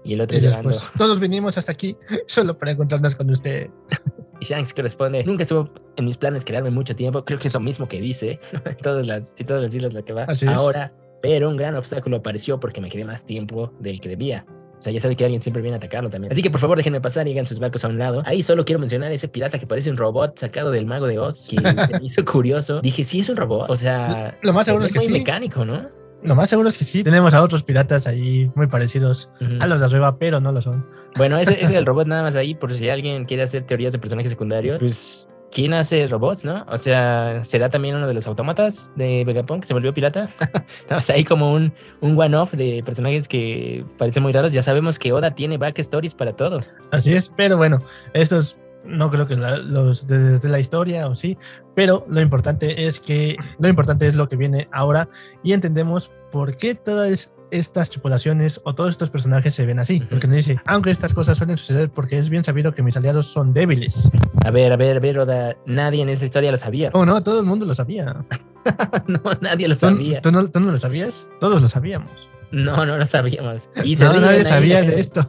Y 0.05 0.15
el 0.15 0.21
otro 0.21 0.37
Y 0.37 0.41
después, 0.41 0.83
todos 0.99 1.21
vinimos 1.21 1.57
hasta 1.59 1.71
aquí 1.73 1.97
solo 2.27 2.59
para 2.59 2.73
encontrarnos 2.73 3.15
con 3.17 3.31
usted. 3.31 3.71
Y 4.41 4.45
Shanks 4.45 4.75
que 4.75 4.83
responde: 4.83 5.23
Nunca 5.25 5.43
estuvo 5.45 5.71
en 5.97 6.05
mis 6.05 6.17
planes 6.17 6.45
quedarme 6.45 6.71
mucho 6.71 6.97
tiempo. 6.97 7.25
Creo 7.25 7.39
que 7.39 7.47
es 7.47 7.55
lo 7.55 7.61
mismo 7.61 7.87
que 7.87 8.01
dice 8.01 8.41
en 8.65 8.77
todas 8.79 9.07
las, 9.07 9.37
en 9.39 9.47
todas 9.47 9.63
las 9.63 9.73
islas 9.73 9.95
la 9.95 10.03
que 10.03 10.13
va 10.13 10.25
Así 10.25 10.47
es. 10.47 10.53
ahora. 10.53 10.93
Pero 11.23 11.49
un 11.49 11.57
gran 11.57 11.77
obstáculo 11.77 12.17
apareció 12.17 12.59
porque 12.59 12.81
me 12.81 12.91
quedé 12.91 13.05
más 13.05 13.25
tiempo 13.25 13.73
del 13.79 14.01
que 14.01 14.09
debía. 14.09 14.45
O 14.77 14.83
sea, 14.83 14.93
ya 14.93 15.01
sabe 15.01 15.15
que 15.15 15.23
alguien 15.25 15.41
siempre 15.41 15.63
viene 15.63 15.77
a 15.77 15.79
atacarlo 15.79 16.11
también. 16.11 16.33
Así 16.33 16.43
que 16.43 16.51
por 16.51 16.59
favor 16.59 16.77
déjenme 16.77 17.01
pasar 17.01 17.29
y 17.29 17.33
hagan 17.33 17.47
sus 17.47 17.61
barcos 17.61 17.85
a 17.85 17.89
un 17.89 17.99
lado. 17.99 18.25
Ahí 18.27 18.43
solo 18.43 18.65
quiero 18.65 18.81
mencionar 18.81 19.13
ese 19.13 19.29
pirata 19.29 19.61
que 19.61 19.69
parece 19.69 19.89
un 19.91 19.97
robot 19.97 20.37
sacado 20.37 20.73
del 20.73 20.87
mago 20.87 21.07
de 21.07 21.21
Oz, 21.21 21.47
que 21.49 21.61
me 21.63 22.05
hizo 22.05 22.25
curioso. 22.25 22.81
Dije, 22.81 23.05
sí 23.05 23.21
es 23.21 23.29
un 23.29 23.37
robot. 23.37 23.71
O 23.71 23.77
sea, 23.77 24.37
Lo 24.43 24.53
más 24.53 24.67
seguro 24.67 24.83
es 24.85 24.91
es 24.91 24.95
que 24.95 24.99
muy 24.99 25.07
sí. 25.07 25.13
mecánico, 25.13 25.65
¿no? 25.65 25.89
Lo 26.23 26.35
más 26.35 26.51
seguro 26.51 26.69
es 26.69 26.79
que 26.79 26.85
sí. 26.85 27.03
Tenemos 27.03 27.35
a 27.35 27.43
otros 27.43 27.63
piratas 27.63 28.07
ahí 28.07 28.51
muy 28.55 28.67
parecidos 28.67 29.33
a 29.61 29.67
los 29.67 29.81
de 29.81 29.87
arriba, 29.87 30.19
pero 30.19 30.41
no 30.41 30.53
lo 30.53 30.61
son. 30.61 30.87
Bueno, 31.17 31.39
ese, 31.39 31.63
ese 31.63 31.75
del 31.75 31.87
robot 31.87 32.07
nada 32.07 32.23
más 32.23 32.37
ahí, 32.37 32.55
por 32.55 32.73
si 32.73 32.89
alguien 32.89 33.25
quiere 33.25 33.43
hacer 33.43 33.65
teorías 33.65 33.93
de 33.93 33.99
personajes 33.99 34.31
secundarios, 34.31 34.81
pues, 34.81 35.29
¿quién 35.53 35.75
hace 35.75 36.07
robots, 36.07 36.45
no? 36.45 36.65
O 36.69 36.79
sea, 36.79 37.41
¿será 37.45 37.69
también 37.71 37.95
uno 37.97 38.09
de 38.09 38.15
los 38.15 38.27
autómatas 38.27 38.93
de 38.97 39.25
Vegapunk 39.25 39.61
que 39.61 39.67
se 39.67 39.75
volvió 39.75 39.93
pirata? 39.93 40.29
más 40.91 41.11
ahí 41.11 41.25
como 41.25 41.53
un, 41.53 41.75
un 42.01 42.19
one-off 42.19 42.53
de 42.55 42.83
personajes 42.85 43.29
que 43.29 43.85
parecen 43.99 44.23
muy 44.23 44.33
raros. 44.33 44.53
Ya 44.53 44.63
sabemos 44.63 44.99
que 44.99 45.13
Oda 45.13 45.35
tiene 45.35 45.59
backstories 45.59 46.15
para 46.15 46.35
todo. 46.35 46.61
Así 46.91 47.15
es, 47.15 47.33
pero 47.37 47.57
bueno, 47.57 47.83
estos 48.15 48.59
no 48.87 49.11
creo 49.11 49.27
que 49.27 49.37
la- 49.37 49.59
los 49.59 50.07
de- 50.07 50.19
desde 50.19 50.49
la 50.49 50.59
historia 50.61 51.07
o 51.07 51.15
sí, 51.15 51.39
pero 51.75 52.05
lo 52.09 52.21
importante 52.21 52.87
es 52.87 53.01
que 53.01 53.37
lo 53.59 53.69
importante 53.69 54.07
es 54.07 54.17
lo 54.17 54.29
que 54.29 54.37
viene 54.37 54.69
ahora 54.73 55.09
y 55.43 55.53
entendemos 55.53 56.13
por 56.31 56.57
qué 56.57 56.75
todas 56.75 57.33
estas 57.51 57.91
tripulaciones 57.91 58.63
o 58.65 58.75
todos 58.75 58.89
estos 58.91 59.11
personajes 59.11 59.55
se 59.55 59.67
ven 59.67 59.79
así, 59.79 60.01
porque 60.09 60.27
nos 60.27 60.37
dice, 60.37 60.59
aunque 60.67 60.91
estas 60.91 61.13
cosas 61.13 61.37
suelen 61.37 61.59
suceder 61.59 61.91
porque 61.91 62.19
es 62.19 62.31
bien 62.31 62.45
sabido 62.45 62.75
que 62.75 62.83
mis 62.83 62.97
aliados 62.97 63.27
son 63.27 63.53
débiles. 63.53 64.11
A 64.45 64.51
ver, 64.51 64.73
a 64.73 64.77
ver, 64.77 64.97
a 64.97 65.01
ver, 65.01 65.19
Oda, 65.19 65.57
nadie 65.67 66.01
en 66.03 66.09
esa 66.09 66.25
historia 66.25 66.51
lo 66.51 66.57
sabía. 66.57 66.91
No, 66.95 67.05
no, 67.05 67.23
todo 67.23 67.41
el 67.41 67.45
mundo 67.47 67.67
lo 67.67 67.75
sabía. 67.75 68.25
no, 69.07 69.21
nadie 69.43 69.69
lo 69.69 69.75
¿Tú, 69.75 69.81
sabía. 69.81 70.21
tú 70.23 70.33
no, 70.33 70.49
tú 70.49 70.61
no 70.61 70.73
lo 70.73 70.79
sabías? 70.79 71.29
Todos 71.41 71.61
lo 71.61 71.69
sabíamos. 71.69 72.11
No, 72.53 72.85
no 72.85 72.99
lo 72.99 73.07
sabíamos. 73.07 73.71
Y 73.83 73.97
se 73.97 74.05
No, 74.05 74.21
nadie 74.21 74.45
sabía 74.45 74.83
de 74.83 75.01
esto. 75.01 75.27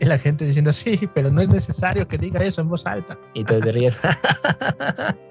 y 0.00 0.04
la 0.04 0.18
gente 0.18 0.44
diciendo, 0.44 0.72
sí, 0.72 1.08
pero 1.14 1.30
no 1.30 1.40
es 1.40 1.48
necesario 1.48 2.06
que 2.08 2.18
diga 2.18 2.42
eso 2.42 2.60
en 2.60 2.68
voz 2.68 2.84
alta. 2.86 3.18
Y 3.34 3.44
todos 3.44 3.64
se 3.64 3.72
ríen. 3.72 3.94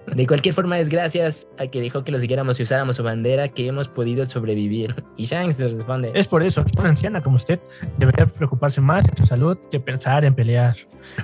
De 0.07 0.27
cualquier 0.27 0.53
forma, 0.53 0.77
es 0.79 0.89
gracias 0.89 1.49
a 1.57 1.67
que 1.67 1.81
dejó 1.81 2.03
que 2.03 2.11
lo 2.11 2.19
siguiéramos 2.19 2.59
y 2.59 2.63
usáramos 2.63 2.97
su 2.97 3.03
bandera 3.03 3.47
que 3.47 3.67
hemos 3.67 3.87
podido 3.87 4.23
sobrevivir. 4.25 5.03
Y 5.17 5.25
Shanks 5.25 5.59
les 5.59 5.73
responde: 5.73 6.11
Es 6.13 6.27
por 6.27 6.43
eso 6.43 6.63
una 6.77 6.89
anciana 6.89 7.21
como 7.23 7.37
usted 7.37 7.59
debería 7.97 8.25
preocuparse 8.27 8.81
más 8.81 9.05
de 9.05 9.13
su 9.17 9.25
salud 9.25 9.57
que 9.71 9.79
pensar 9.79 10.23
en 10.25 10.35
pelear. 10.35 10.75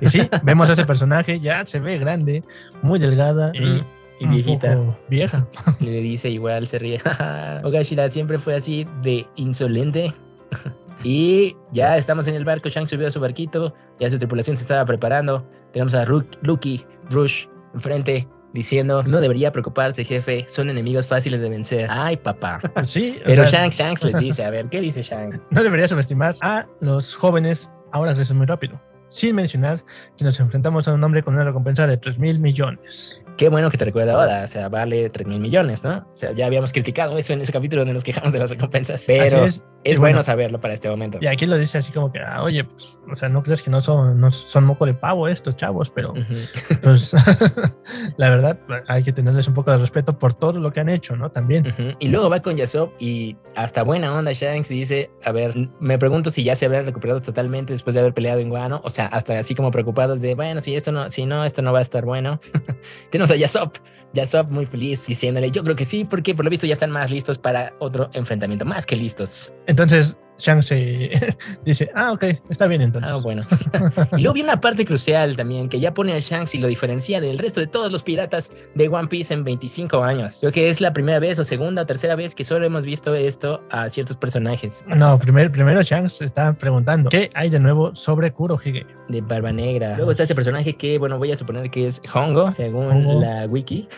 Y 0.01 0.09
sí, 0.09 0.27
vemos 0.43 0.69
a 0.69 0.73
ese 0.73 0.85
personaje, 0.85 1.39
ya 1.39 1.65
se 1.65 1.79
ve 1.79 1.97
grande, 1.99 2.43
muy 2.81 2.99
delgada 2.99 3.51
Mm, 3.59 3.63
y 3.63 3.83
un 4.25 4.31
viejita. 4.31 4.75
poco 4.75 4.99
vieja. 5.09 5.47
Le 5.79 6.01
dice 6.01 6.29
igual, 6.29 6.67
se 6.67 6.79
ríe. 6.79 7.01
Ogashira 7.63 8.07
siempre 8.07 8.37
fue 8.37 8.55
así 8.55 8.85
de 9.01 9.27
insolente. 9.35 10.13
y 11.03 11.55
ya 11.71 11.97
estamos 11.97 12.27
en 12.27 12.35
el 12.35 12.45
barco. 12.45 12.69
Shanks 12.69 12.89
subió 12.91 13.07
a 13.07 13.11
su 13.11 13.19
barquito. 13.19 13.73
Ya 13.99 14.09
su 14.09 14.17
tripulación 14.17 14.57
se 14.57 14.63
estaba 14.63 14.85
preparando. 14.85 15.47
Tenemos 15.71 15.93
a 15.93 16.05
Rook, 16.05 16.27
Lucky, 16.41 16.85
Rush 17.09 17.45
enfrente 17.73 18.27
diciendo: 18.53 19.03
No 19.03 19.21
debería 19.21 19.51
preocuparse, 19.51 20.03
jefe. 20.03 20.45
Son 20.49 20.69
enemigos 20.69 21.07
fáciles 21.07 21.41
de 21.41 21.49
vencer. 21.49 21.87
Ay, 21.89 22.17
papá. 22.17 22.59
Sí, 22.83 23.19
Pero 23.23 23.45
sea, 23.45 23.61
Shanks, 23.61 23.77
Shanks 23.77 24.03
les 24.03 24.19
dice: 24.19 24.43
A 24.43 24.49
ver, 24.49 24.67
¿qué 24.69 24.81
dice 24.81 25.03
Shanks? 25.03 25.39
no 25.51 25.63
debería 25.63 25.87
subestimar 25.87 26.35
a 26.41 26.67
los 26.81 27.15
jóvenes. 27.15 27.71
Ahora 27.91 28.13
crecen 28.13 28.37
muy 28.37 28.45
rápido. 28.45 28.79
Sin 29.09 29.35
mencionar 29.35 29.79
que 30.15 30.23
nos 30.23 30.39
enfrentamos 30.39 30.87
a 30.87 30.93
un 30.93 31.03
hombre 31.03 31.23
con 31.23 31.33
una 31.33 31.43
recompensa 31.43 31.87
de 31.87 31.97
3 31.97 32.19
mil 32.19 32.39
millones. 32.39 33.23
Qué 33.39 33.47
bueno 33.47 33.71
que 33.71 33.77
te 33.77 33.85
recuerda 33.85 34.15
ahora. 34.15 34.43
O 34.43 34.47
sea, 34.49 34.67
vale 34.67 35.09
3 35.09 35.25
mil 35.25 35.39
millones, 35.39 35.85
¿no? 35.85 35.99
O 35.99 36.11
sea, 36.13 36.33
ya 36.33 36.45
habíamos 36.45 36.73
criticado 36.73 37.17
eso 37.17 37.31
en 37.31 37.39
ese 37.39 37.53
capítulo 37.53 37.83
donde 37.83 37.93
nos 37.93 38.03
quejamos 38.03 38.33
de 38.33 38.39
las 38.39 38.49
recompensas. 38.49 39.01
Pero 39.07 39.45
es. 39.45 39.63
Es 39.85 39.97
bueno. 39.97 40.15
bueno 40.15 40.23
saberlo 40.23 40.59
para 40.59 40.73
este 40.73 40.89
momento. 40.89 41.19
Y 41.21 41.27
aquí 41.27 41.45
lo 41.45 41.57
dice 41.57 41.77
así 41.77 41.93
como 41.93 42.11
que, 42.11 42.19
ah, 42.19 42.43
oye, 42.43 42.65
pues, 42.65 42.99
o 43.09 43.15
sea, 43.15 43.29
no 43.29 43.41
crees 43.41 43.63
que 43.63 43.71
no 43.71 43.79
son, 43.79 44.19
no 44.19 44.29
son 44.29 44.65
moco 44.65 44.85
de 44.85 44.93
pavo 44.93 45.29
estos 45.29 45.55
chavos, 45.55 45.89
pero 45.89 46.11
Ujú. 46.11 46.35
pues 46.83 47.15
la 48.17 48.29
verdad 48.29 48.59
hay 48.87 49.03
que 49.03 49.13
tenerles 49.13 49.47
un 49.47 49.53
poco 49.53 49.71
de 49.71 49.77
respeto 49.77 50.19
por 50.19 50.33
todo 50.33 50.59
lo 50.59 50.73
que 50.73 50.81
han 50.81 50.89
hecho, 50.89 51.15
¿no? 51.15 51.31
También. 51.31 51.67
Ujú. 51.67 51.95
Y 51.99 52.09
luego 52.09 52.29
va 52.29 52.41
con 52.41 52.57
Yasop 52.57 52.91
y 52.99 53.37
hasta 53.55 53.83
buena 53.83 54.13
onda 54.13 54.33
Shanks 54.33 54.69
y 54.71 54.79
dice, 54.79 55.11
a 55.23 55.31
ver, 55.31 55.53
me 55.79 55.97
pregunto 55.97 56.29
si 56.29 56.43
ya 56.43 56.55
se 56.55 56.65
habrán 56.65 56.85
recuperado 56.85 57.21
totalmente 57.21 57.71
después 57.71 57.93
de 57.93 58.01
haber 58.01 58.13
peleado 58.13 58.41
en 58.41 58.49
Guano, 58.49 58.81
o 58.83 58.89
sea, 58.89 59.05
hasta 59.05 59.39
así 59.39 59.55
como 59.55 59.71
preocupados 59.71 60.19
de, 60.19 60.35
bueno, 60.35 60.59
si 60.59 60.75
esto 60.75 60.91
no, 60.91 61.07
si 61.09 61.25
no, 61.25 61.45
esto 61.45 61.61
no 61.61 61.71
va 61.71 61.79
a 61.79 61.83
estar 61.83 62.03
bueno. 62.03 62.41
Tenemos 63.29 63.31
a 63.31 63.35
Yasop, 63.35 63.77
Yasop 64.13 64.49
muy 64.49 64.65
feliz 64.65 65.05
diciéndole, 65.05 65.51
yo 65.51 65.63
creo 65.63 65.75
que 65.75 65.85
sí, 65.85 66.03
porque 66.03 66.33
por 66.33 66.45
lo 66.45 66.51
visto 66.51 66.65
ya 66.65 66.73
están 66.73 66.89
más 66.89 67.11
listos 67.11 67.37
para 67.37 67.73
otro 67.79 68.09
enfrentamiento, 68.13 68.65
más 68.65 68.85
que 68.85 68.95
listos. 68.95 69.53
Entonces 69.67 70.17
Shang 70.39 70.63
se 70.63 71.37
dice, 71.65 71.91
ah, 71.95 72.11
ok, 72.13 72.23
está 72.49 72.67
bien 72.67 72.81
entonces. 72.81 73.11
Ah, 73.13 73.17
bueno. 73.21 73.43
y 74.17 74.21
luego 74.21 74.33
viene 74.33 74.49
una 74.49 74.61
parte 74.61 74.85
crucial 74.85 75.35
también 75.35 75.69
que 75.69 75.79
ya 75.79 75.93
pone 75.93 76.13
a 76.13 76.19
Shanks 76.19 76.55
y 76.55 76.59
lo 76.59 76.67
diferencia 76.67 77.21
del 77.21 77.37
resto 77.37 77.59
de 77.59 77.67
todos 77.67 77.91
los 77.91 78.03
piratas 78.03 78.53
de 78.75 78.87
One 78.87 79.07
Piece 79.07 79.33
en 79.33 79.43
25 79.43 80.03
años. 80.03 80.37
Creo 80.39 80.51
que 80.51 80.69
es 80.69 80.81
la 80.81 80.93
primera 80.93 81.19
vez 81.19 81.37
o 81.39 81.43
segunda 81.43 81.83
o 81.83 81.85
tercera 81.85 82.15
vez 82.15 82.35
que 82.35 82.43
solo 82.43 82.65
hemos 82.65 82.85
visto 82.85 83.13
esto 83.15 83.61
a 83.69 83.89
ciertos 83.89 84.15
personajes 84.17 84.83
No, 84.87 85.19
primero, 85.19 85.51
primero 85.51 85.81
Shanks 85.81 86.21
está 86.21 86.53
preguntando, 86.53 87.09
¿qué 87.09 87.29
hay 87.33 87.49
de 87.49 87.59
nuevo 87.59 87.93
sobre 87.93 88.31
Kurohige? 88.31 88.85
de 89.09 89.21
Barba 89.21 89.51
Negra. 89.51 89.95
Luego 89.97 90.11
está 90.11 90.23
este 90.23 90.35
personaje 90.35 90.75
que, 90.75 90.97
bueno, 90.99 91.17
voy 91.17 91.31
a 91.31 91.37
suponer 91.37 91.69
que 91.71 91.87
es 91.87 92.01
Hongo, 92.13 92.53
según 92.53 92.85
Hongo. 92.91 93.19
la 93.19 93.45
wiki. 93.47 93.87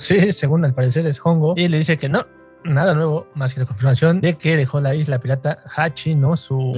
Sí, 0.00 0.32
según 0.32 0.64
al 0.64 0.74
parecer 0.74 1.06
es 1.06 1.20
Hongo. 1.24 1.54
Y 1.56 1.68
le 1.68 1.78
dice 1.78 1.98
que 1.98 2.08
no, 2.08 2.26
nada 2.64 2.94
nuevo, 2.94 3.28
más 3.34 3.54
que 3.54 3.60
la 3.60 3.66
confirmación 3.66 4.20
de 4.20 4.34
que 4.34 4.56
dejó 4.56 4.80
la 4.80 4.94
isla 4.94 5.20
pirata 5.20 5.58
Hachinosu. 5.76 6.72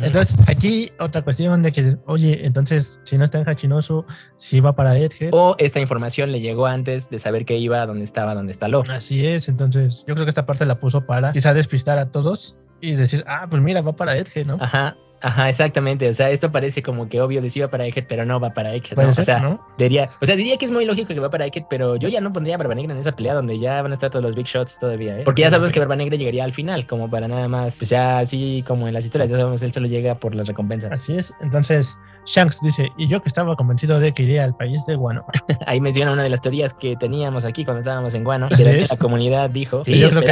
Entonces, 0.00 0.38
aquí 0.46 0.92
otra 0.98 1.22
cuestión 1.22 1.62
de 1.62 1.72
que, 1.72 1.96
oye, 2.06 2.46
entonces, 2.46 3.00
si 3.04 3.18
no 3.18 3.24
está 3.24 3.38
en 3.38 3.48
Hachinosu, 3.48 4.04
si 4.36 4.60
va 4.60 4.74
para 4.74 4.96
Edgehead. 4.96 5.30
O 5.32 5.56
esta 5.58 5.80
información 5.80 6.32
le 6.32 6.40
llegó 6.40 6.66
antes 6.66 7.10
de 7.10 7.18
saber 7.18 7.44
que 7.44 7.58
iba 7.58 7.84
donde 7.86 8.04
estaba, 8.04 8.34
donde 8.34 8.52
está 8.52 8.68
Lo. 8.68 8.82
Así 8.90 9.26
es, 9.26 9.48
entonces, 9.48 10.04
yo 10.06 10.14
creo 10.14 10.26
que 10.26 10.30
esta 10.30 10.46
parte 10.46 10.64
la 10.66 10.78
puso 10.78 11.06
para 11.06 11.32
quizá 11.32 11.52
despistar 11.54 11.98
a 11.98 12.10
todos 12.10 12.56
y 12.80 12.92
decir, 12.92 13.24
ah, 13.26 13.46
pues 13.48 13.62
mira, 13.62 13.80
va 13.80 13.94
para 13.94 14.16
Edgehead, 14.16 14.46
¿no? 14.46 14.58
Ajá, 14.60 14.96
ajá, 15.22 15.48
exactamente. 15.48 16.08
O 16.08 16.14
sea, 16.14 16.30
esto 16.30 16.50
parece 16.52 16.82
como 16.82 17.08
que 17.08 17.20
obvio 17.20 17.40
de 17.40 17.50
si 17.50 17.60
va 17.60 17.68
para 17.68 17.86
Egghead, 17.86 18.06
pero 18.08 18.24
no 18.24 18.40
va 18.40 18.52
para. 18.52 18.72
Puede 18.72 19.06
¿no? 19.06 19.10
O 19.10 19.12
sea, 19.12 19.38
¿no? 19.40 19.66
diría, 19.78 20.10
o 20.20 20.26
sea, 20.26 20.36
diría 20.36 20.56
que 20.56 20.64
es 20.64 20.70
muy 20.72 20.84
lógico 20.84 21.08
que 21.14 21.20
va 21.20 21.30
para 21.30 21.46
Egghead, 21.46 21.64
pero 21.68 21.96
yo 21.96 22.08
ya 22.08 22.20
no 22.20 22.32
pondría 22.32 22.54
a 22.54 22.58
Barba 22.58 22.74
Negra 22.74 22.92
en 22.92 22.98
esa 22.98 23.12
pelea 23.12 23.34
donde 23.34 23.58
ya 23.58 23.80
van 23.82 23.92
a 23.92 23.94
estar 23.94 24.10
todos 24.10 24.24
los 24.24 24.34
big 24.34 24.46
shots 24.46 24.78
todavía, 24.78 25.18
¿eh? 25.18 25.22
Porque 25.24 25.42
ya 25.42 25.50
sabemos 25.50 25.70
Ok. 25.70 25.74
que 25.74 25.80
Barba 25.80 25.96
Negra 25.96 26.16
llegaría 26.16 26.44
al 26.44 26.52
final, 26.52 26.86
como 26.86 27.08
para 27.10 27.28
nada 27.28 27.48
más. 27.48 27.80
O 27.82 27.84
sea, 27.84 28.18
así 28.18 28.64
como 28.66 28.88
en 28.88 28.94
las 28.94 29.04
historias, 29.04 29.30
ya 29.30 29.36
sabemos, 29.36 29.62
él 29.62 29.72
solo 29.72 29.86
llega 29.86 30.14
por 30.14 30.34
las 30.34 30.46
recompensas. 30.48 30.90
Así 30.92 31.16
es. 31.16 31.32
Entonces, 31.40 31.98
Shanks 32.26 32.60
dice, 32.62 32.90
y 32.96 33.08
yo 33.08 33.20
que 33.20 33.28
estaba 33.28 33.56
convencido 33.56 33.98
de 33.98 34.12
que 34.12 34.22
iría 34.22 34.44
al 34.44 34.56
país 34.56 34.84
de 34.86 34.94
Guano. 34.96 35.24
Ahí 35.66 35.80
menciona 35.80 36.12
una 36.12 36.22
de 36.22 36.30
las 36.30 36.40
teorías 36.40 36.74
que 36.74 36.96
teníamos 36.96 37.44
aquí 37.44 37.64
cuando 37.64 37.80
estábamos 37.80 38.14
en 38.14 38.24
Guano, 38.24 38.48
que 38.48 38.62
es. 38.62 38.90
la 38.90 38.96
comunidad 38.96 39.50
dijo, 39.50 39.84
sí, 39.84 39.98
yo 39.98 40.08
creo 40.08 40.20
que, 40.20 40.26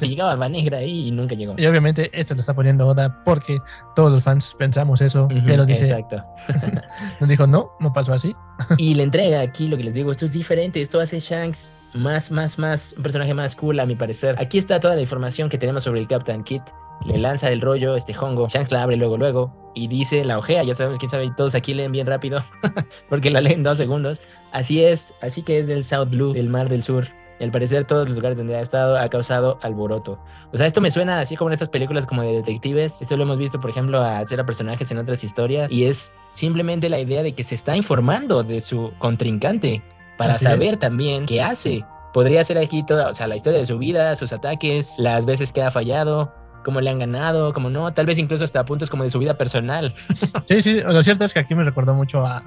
que 0.00 0.08
llegaba 0.08 0.30
Barba 0.30 0.48
Negra 0.48 0.78
ahí 0.78 1.08
y 1.08 1.10
nunca 1.10 1.34
llegó. 1.34 1.54
Y 1.56 1.66
obviamente 1.66 2.10
esto 2.12 2.34
lo 2.34 2.40
está 2.40 2.54
poniendo 2.54 2.86
Oda 2.86 3.22
porque 3.24 3.58
todos 3.94 4.15
los 4.16 4.24
fans 4.24 4.54
pensamos 4.58 5.00
eso, 5.00 5.24
Ujú, 5.24 5.40
pero 5.46 5.64
dice, 5.64 5.84
Exacto. 5.84 6.24
nos 7.20 7.28
dijo, 7.28 7.46
no, 7.46 7.72
no 7.80 7.92
pasó 7.92 8.12
así. 8.12 8.34
Y 8.78 8.94
le 8.94 9.02
entrega 9.02 9.40
aquí 9.40 9.68
lo 9.68 9.76
que 9.76 9.84
les 9.84 9.94
digo, 9.94 10.10
esto 10.10 10.24
es 10.24 10.32
diferente, 10.32 10.80
esto 10.80 11.00
hace 11.00 11.20
Shanks 11.20 11.74
más, 11.94 12.30
más, 12.30 12.58
más, 12.58 12.94
un 12.96 13.02
personaje 13.02 13.34
más 13.34 13.56
cool 13.56 13.80
a 13.80 13.86
mi 13.86 13.94
parecer. 13.96 14.36
Aquí 14.38 14.58
está 14.58 14.80
toda 14.80 14.94
la 14.94 15.00
información 15.00 15.48
que 15.48 15.58
tenemos 15.58 15.84
sobre 15.84 16.00
el 16.00 16.08
Captain 16.08 16.42
Kit. 16.42 16.62
Le 17.04 17.18
lanza 17.18 17.50
el 17.50 17.60
rollo 17.60 17.94
este 17.94 18.16
hongo, 18.18 18.48
Shanks 18.48 18.72
la 18.72 18.82
abre 18.82 18.96
luego, 18.96 19.18
luego, 19.18 19.72
y 19.74 19.86
dice 19.86 20.24
la 20.24 20.38
ojea, 20.38 20.62
ya 20.64 20.74
sabemos 20.74 20.98
quién 20.98 21.10
sabe, 21.10 21.26
y 21.26 21.34
todos 21.34 21.54
aquí 21.54 21.74
leen 21.74 21.92
bien 21.92 22.06
rápido, 22.06 22.42
porque 23.10 23.30
la 23.30 23.42
leen 23.42 23.58
en 23.58 23.62
dos 23.64 23.78
segundos. 23.78 24.22
Así 24.50 24.82
es, 24.82 25.14
así 25.20 25.42
que 25.42 25.58
es 25.58 25.68
del 25.68 25.84
South 25.84 26.08
Blue, 26.08 26.32
del 26.32 26.48
Mar 26.48 26.68
del 26.68 26.82
Sur. 26.82 27.06
Y 27.38 27.44
al 27.44 27.50
parecer 27.50 27.84
todos 27.84 28.08
los 28.08 28.16
lugares 28.16 28.38
donde 28.38 28.56
ha 28.56 28.60
estado 28.60 28.98
ha 28.98 29.08
causado 29.08 29.58
alboroto. 29.62 30.18
O 30.52 30.56
sea, 30.56 30.66
esto 30.66 30.80
me 30.80 30.90
suena 30.90 31.20
así 31.20 31.36
como 31.36 31.50
en 31.50 31.54
estas 31.54 31.68
películas 31.68 32.06
como 32.06 32.22
de 32.22 32.32
detectives. 32.32 33.02
Esto 33.02 33.16
lo 33.16 33.24
hemos 33.24 33.38
visto, 33.38 33.60
por 33.60 33.70
ejemplo, 33.70 34.00
a 34.00 34.18
hacer 34.18 34.40
a 34.40 34.46
personajes 34.46 34.90
en 34.90 34.98
otras 34.98 35.22
historias. 35.24 35.70
Y 35.70 35.84
es 35.84 36.14
simplemente 36.30 36.88
la 36.88 36.98
idea 36.98 37.22
de 37.22 37.34
que 37.34 37.42
se 37.42 37.54
está 37.54 37.76
informando 37.76 38.42
de 38.42 38.60
su 38.60 38.92
contrincante 38.98 39.82
para 40.16 40.34
Así 40.34 40.44
saber 40.44 40.74
es. 40.74 40.80
también 40.80 41.26
qué 41.26 41.42
hace. 41.42 41.84
Podría 42.14 42.42
ser 42.44 42.56
aquí 42.56 42.82
toda, 42.82 43.08
o 43.08 43.12
sea, 43.12 43.26
la 43.26 43.36
historia 43.36 43.58
de 43.58 43.66
su 43.66 43.76
vida, 43.76 44.14
sus 44.14 44.32
ataques, 44.32 44.94
las 44.98 45.26
veces 45.26 45.52
que 45.52 45.62
ha 45.62 45.70
fallado, 45.70 46.32
cómo 46.64 46.80
le 46.80 46.88
han 46.88 46.98
ganado, 46.98 47.52
cómo 47.52 47.68
no, 47.68 47.92
tal 47.92 48.06
vez 48.06 48.18
incluso 48.18 48.42
hasta 48.42 48.64
puntos 48.64 48.88
como 48.88 49.02
de 49.02 49.10
su 49.10 49.18
vida 49.18 49.36
personal. 49.36 49.94
Sí, 50.46 50.62
sí, 50.62 50.80
lo 50.80 51.02
cierto 51.02 51.24
es 51.24 51.34
que 51.34 51.40
aquí 51.40 51.54
me 51.54 51.64
recordó 51.64 51.94
mucho 51.94 52.24
a, 52.24 52.42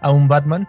a 0.00 0.10
un 0.12 0.28
Batman. 0.28 0.68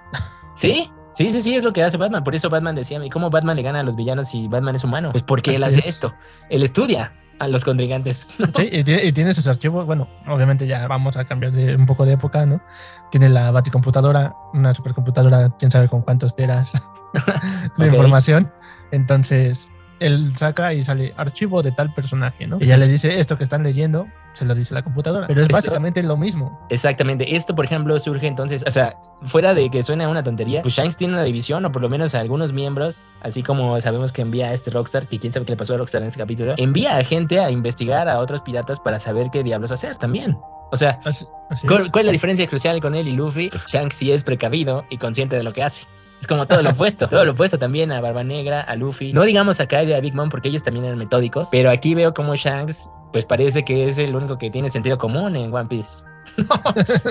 ¿Sí? 0.55 0.89
Sí, 1.13 1.29
sí, 1.29 1.41
sí, 1.41 1.55
es 1.55 1.63
lo 1.63 1.73
que 1.73 1.83
hace 1.83 1.97
Batman. 1.97 2.23
Por 2.23 2.35
eso 2.35 2.49
Batman 2.49 2.75
decía, 2.75 3.03
¿y 3.03 3.09
cómo 3.09 3.29
Batman 3.29 3.55
le 3.57 3.63
gana 3.63 3.81
a 3.81 3.83
los 3.83 3.95
villanos 3.95 4.29
si 4.29 4.47
Batman 4.47 4.75
es 4.75 4.83
humano? 4.83 5.11
Pues 5.11 5.23
porque 5.23 5.55
él 5.55 5.63
Así 5.63 5.79
hace 5.79 5.89
es. 5.89 5.95
esto. 5.95 6.13
Él 6.49 6.63
estudia 6.63 7.13
a 7.39 7.47
los 7.47 7.65
contrincantes. 7.65 8.29
Sí, 8.55 8.69
y 8.71 9.11
tiene, 9.11 9.33
sus 9.33 9.47
archivos, 9.47 9.85
bueno, 9.85 10.07
obviamente 10.27 10.67
ya 10.67 10.87
vamos 10.87 11.17
a 11.17 11.25
cambiar 11.25 11.51
de 11.51 11.75
un 11.75 11.85
poco 11.85 12.05
de 12.05 12.13
época, 12.13 12.45
¿no? 12.45 12.61
Tiene 13.09 13.29
la 13.29 13.51
baticomputadora, 13.51 14.33
una 14.53 14.73
supercomputadora, 14.73 15.49
quién 15.57 15.71
sabe 15.71 15.87
con 15.89 16.01
cuántos 16.01 16.35
teras 16.35 16.71
de 17.77 17.87
Ok. 17.87 17.93
información. 17.93 18.51
Entonces, 18.91 19.69
él 20.01 20.35
saca 20.35 20.73
y 20.73 20.83
sale 20.83 21.13
archivo 21.15 21.63
de 21.63 21.71
tal 21.71 21.93
personaje, 21.93 22.47
¿no? 22.47 22.57
Y 22.59 22.65
ya 22.65 22.77
le 22.77 22.87
dice 22.87 23.19
esto 23.19 23.37
que 23.37 23.43
están 23.43 23.63
leyendo, 23.63 24.07
se 24.33 24.43
lo 24.45 24.53
dice 24.55 24.73
la 24.73 24.81
computadora. 24.83 25.27
Pero 25.27 25.39
es 25.41 25.45
Esto- 25.45 25.55
básicamente 25.57 26.03
lo 26.03 26.17
mismo. 26.17 26.65
Exactamente. 26.69 27.35
Esto, 27.35 27.55
por 27.55 27.65
ejemplo, 27.65 27.97
surge 27.99 28.27
entonces, 28.27 28.63
o 28.67 28.71
sea, 28.71 28.97
fuera 29.23 29.53
de 29.53 29.69
que 29.69 29.83
suene 29.83 30.03
a 30.03 30.09
una 30.09 30.23
tontería, 30.23 30.61
pues 30.61 30.73
Shanks 30.73 30.97
tiene 30.97 31.13
una 31.13 31.23
división, 31.23 31.63
o 31.65 31.71
por 31.71 31.81
lo 31.81 31.89
menos 31.89 32.15
a 32.15 32.19
algunos 32.19 32.51
miembros, 32.53 33.03
así 33.21 33.43
como 33.43 33.79
sabemos 33.81 34.11
que 34.11 34.21
envía 34.21 34.47
a 34.49 34.53
este 34.53 34.71
Rockstar, 34.71 35.07
que 35.07 35.19
quién 35.19 35.31
sabe 35.31 35.45
qué 35.45 35.53
le 35.53 35.57
pasó 35.57 35.75
a 35.75 35.77
Rockstar 35.77 36.01
en 36.01 36.07
este 36.09 36.19
capítulo, 36.19 36.53
envía 36.57 36.97
a 36.97 37.03
gente 37.03 37.39
a 37.39 37.51
investigar 37.51 38.09
a 38.09 38.19
otros 38.19 38.41
piratas 38.41 38.79
para 38.79 38.99
saber 38.99 39.29
qué 39.31 39.43
diablos 39.43 39.71
hacer 39.71 39.95
también. 39.95 40.37
O 40.73 40.77
sea, 40.77 40.99
Así, 41.03 41.25
así 41.49 41.67
¿cuál, 41.67 41.81
es. 41.83 41.89
cuál 41.91 42.03
es 42.03 42.05
la 42.07 42.11
diferencia 42.13 42.47
crucial 42.47 42.79
con 42.79 42.95
él 42.95 43.07
y 43.07 43.11
Luffy? 43.13 43.49
Shanks 43.67 43.95
sí 43.95 44.11
es 44.11 44.23
precavido 44.23 44.85
y 44.89 44.97
consciente 44.97 45.35
de 45.35 45.43
lo 45.43 45.51
que 45.53 45.63
hace. 45.63 45.83
Es 46.21 46.27
como 46.27 46.47
todo 46.47 46.61
lo 46.61 46.69
opuesto, 46.69 47.07
todo 47.09 47.25
lo 47.25 47.31
opuesto 47.31 47.57
también 47.57 47.91
a 47.91 47.99
Barba 47.99 48.23
Negra, 48.23 48.61
a 48.61 48.75
Luffy. 48.75 49.11
No 49.11 49.23
digamos 49.23 49.59
a 49.59 49.65
Kyle 49.65 49.89
y 49.89 49.93
a 49.93 49.99
Big 49.99 50.13
Mom 50.13 50.29
porque 50.29 50.49
ellos 50.49 50.63
también 50.63 50.85
eran 50.85 50.99
metódicos, 50.99 51.49
pero 51.51 51.71
aquí 51.71 51.95
veo 51.95 52.13
como 52.13 52.35
Shanks, 52.35 52.91
pues 53.11 53.25
parece 53.25 53.65
que 53.65 53.87
es 53.87 53.97
el 53.97 54.15
único 54.15 54.37
que 54.37 54.51
tiene 54.51 54.69
sentido 54.69 54.99
común 54.99 55.35
en 55.35 55.51
One 55.51 55.67
Piece. 55.67 56.05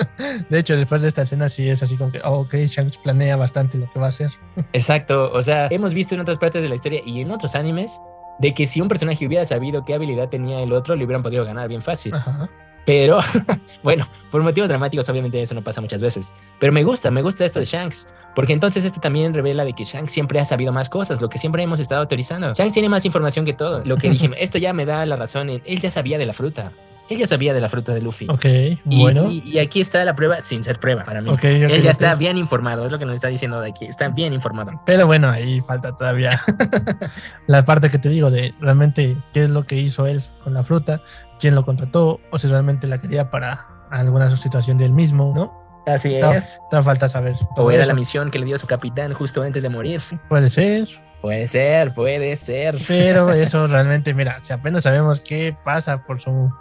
De 0.49 0.59
hecho, 0.59 0.77
después 0.77 1.01
de 1.01 1.09
esta 1.09 1.23
escena 1.23 1.49
sí 1.49 1.69
es 1.69 1.83
así 1.83 1.97
como 1.97 2.09
que, 2.13 2.21
oh, 2.23 2.39
ok, 2.39 2.53
Shanks 2.53 2.99
planea 2.99 3.35
bastante 3.35 3.77
lo 3.77 3.91
que 3.91 3.99
va 3.99 4.05
a 4.05 4.09
hacer. 4.09 4.31
Exacto, 4.71 5.29
o 5.33 5.41
sea, 5.41 5.67
hemos 5.71 5.93
visto 5.93 6.15
en 6.15 6.21
otras 6.21 6.37
partes 6.37 6.61
de 6.61 6.69
la 6.69 6.75
historia 6.75 7.01
y 7.05 7.19
en 7.19 7.31
otros 7.31 7.55
animes 7.55 7.99
de 8.39 8.53
que 8.53 8.65
si 8.65 8.79
un 8.79 8.87
personaje 8.87 9.27
hubiera 9.27 9.43
sabido 9.43 9.83
qué 9.83 9.93
habilidad 9.93 10.29
tenía 10.29 10.61
el 10.61 10.71
otro, 10.71 10.95
le 10.95 11.03
hubieran 11.03 11.21
podido 11.21 11.43
ganar 11.43 11.67
bien 11.67 11.81
fácil. 11.81 12.15
Ajá. 12.15 12.49
Pero, 12.85 13.19
bueno, 13.83 14.07
por 14.31 14.41
motivos 14.41 14.69
dramáticos, 14.69 15.07
obviamente 15.09 15.41
eso 15.41 15.55
no 15.55 15.63
pasa 15.63 15.81
muchas 15.81 16.01
veces. 16.01 16.35
Pero 16.59 16.73
me 16.73 16.83
gusta, 16.83 17.11
me 17.11 17.21
gusta 17.21 17.45
esto 17.45 17.59
de 17.59 17.65
Shanks. 17.65 18.09
Porque 18.35 18.53
entonces 18.53 18.85
esto 18.85 19.01
también 19.01 19.33
revela 19.33 19.65
de 19.65 19.73
que 19.73 19.83
Shanks 19.83 20.11
siempre 20.11 20.39
ha 20.39 20.45
sabido 20.45 20.71
más 20.71 20.89
cosas, 20.89 21.21
lo 21.21 21.29
que 21.29 21.37
siempre 21.37 21.63
hemos 21.63 21.79
estado 21.79 22.07
teorizando. 22.07 22.53
Shanks 22.53 22.73
tiene 22.73 22.89
más 22.89 23.05
información 23.05 23.45
que 23.45 23.53
todo. 23.53 23.83
Lo 23.85 23.97
que 23.97 24.09
dije, 24.11 24.29
esto 24.37 24.57
ya 24.57 24.73
me 24.73 24.85
da 24.85 25.05
la 25.05 25.15
razón. 25.15 25.49
Él 25.49 25.79
ya 25.79 25.91
sabía 25.91 26.17
de 26.17 26.25
la 26.25 26.33
fruta. 26.33 26.71
Él 27.09 27.17
ya 27.17 27.27
sabía 27.27 27.53
de 27.53 27.59
la 27.59 27.67
fruta 27.67 27.93
de 27.93 28.01
Luffy. 28.01 28.27
Ok, 28.29 28.45
Y, 28.45 29.01
bueno. 29.01 29.29
y- 29.31 29.41
y 29.45 29.59
aquí 29.59 29.81
está 29.81 30.03
la 30.05 30.15
prueba 30.15 30.39
sin 30.41 30.63
ser 30.63 30.79
prueba 30.79 31.03
para 31.03 31.21
mí. 31.21 31.29
ok, 31.29 31.35
ok, 31.39 31.43
Él 31.45 31.81
ya 31.81 31.91
está 31.91 32.15
bien 32.15 32.37
informado, 32.37 32.85
es 32.85 32.91
lo 32.91 32.99
que 32.99 33.05
nos 33.05 33.15
está 33.15 33.27
diciendo 33.27 33.59
de 33.59 33.69
aquí. 33.69 33.85
Está 33.85 34.07
bien 34.09 34.31
informado. 34.33 34.81
Pero 34.85 35.05
bueno, 35.07 35.29
ahí 35.29 35.59
falta 35.61 35.95
todavía 35.95 36.39
la 37.47 37.63
parte 37.65 37.89
que 37.89 37.99
te 37.99 38.09
digo 38.09 38.29
de 38.31 38.53
realmente 38.59 39.17
qué 39.33 39.43
es 39.43 39.49
lo 39.49 39.63
que 39.65 39.75
hizo 39.77 40.07
él 40.07 40.21
con 40.43 40.53
la 40.53 40.63
fruta, 40.63 41.01
quién 41.39 41.55
lo 41.55 41.65
contrató, 41.65 42.19
o 42.31 42.37
si 42.37 42.47
realmente 42.47 42.87
la 42.87 42.99
quería 42.99 43.29
para 43.29 43.59
alguna 43.89 44.33
situación 44.35 44.77
del 44.77 44.93
mismo, 44.93 45.33
¿no? 45.35 45.59
Así 45.87 46.13
es. 46.15 46.59
todavía 46.69 46.83
falta 46.85 47.09
saber. 47.09 47.35
O 47.57 47.71
era 47.71 47.81
eso. 47.83 47.89
la 47.91 47.95
misión 47.95 48.29
que 48.31 48.39
le 48.39 48.45
dio 48.45 48.57
su 48.57 48.67
capitán 48.67 49.13
justo 49.13 49.41
antes 49.41 49.63
de 49.63 49.69
morir. 49.69 49.99
Puede 50.29 50.49
ser, 50.49 50.87
Puede 51.21 51.47
ser, 51.47 51.93
puede 51.93 52.35
ser. 52.35 52.77
pero 52.87 53.31
eso 53.33 53.67
realmente, 53.67 54.13
mira, 54.13 54.41
si 54.41 54.53
apenas 54.53 54.83
sabemos 54.83 55.21
qué 55.21 55.55
pasa 55.63 56.03
por 56.03 56.19
su 56.19 56.51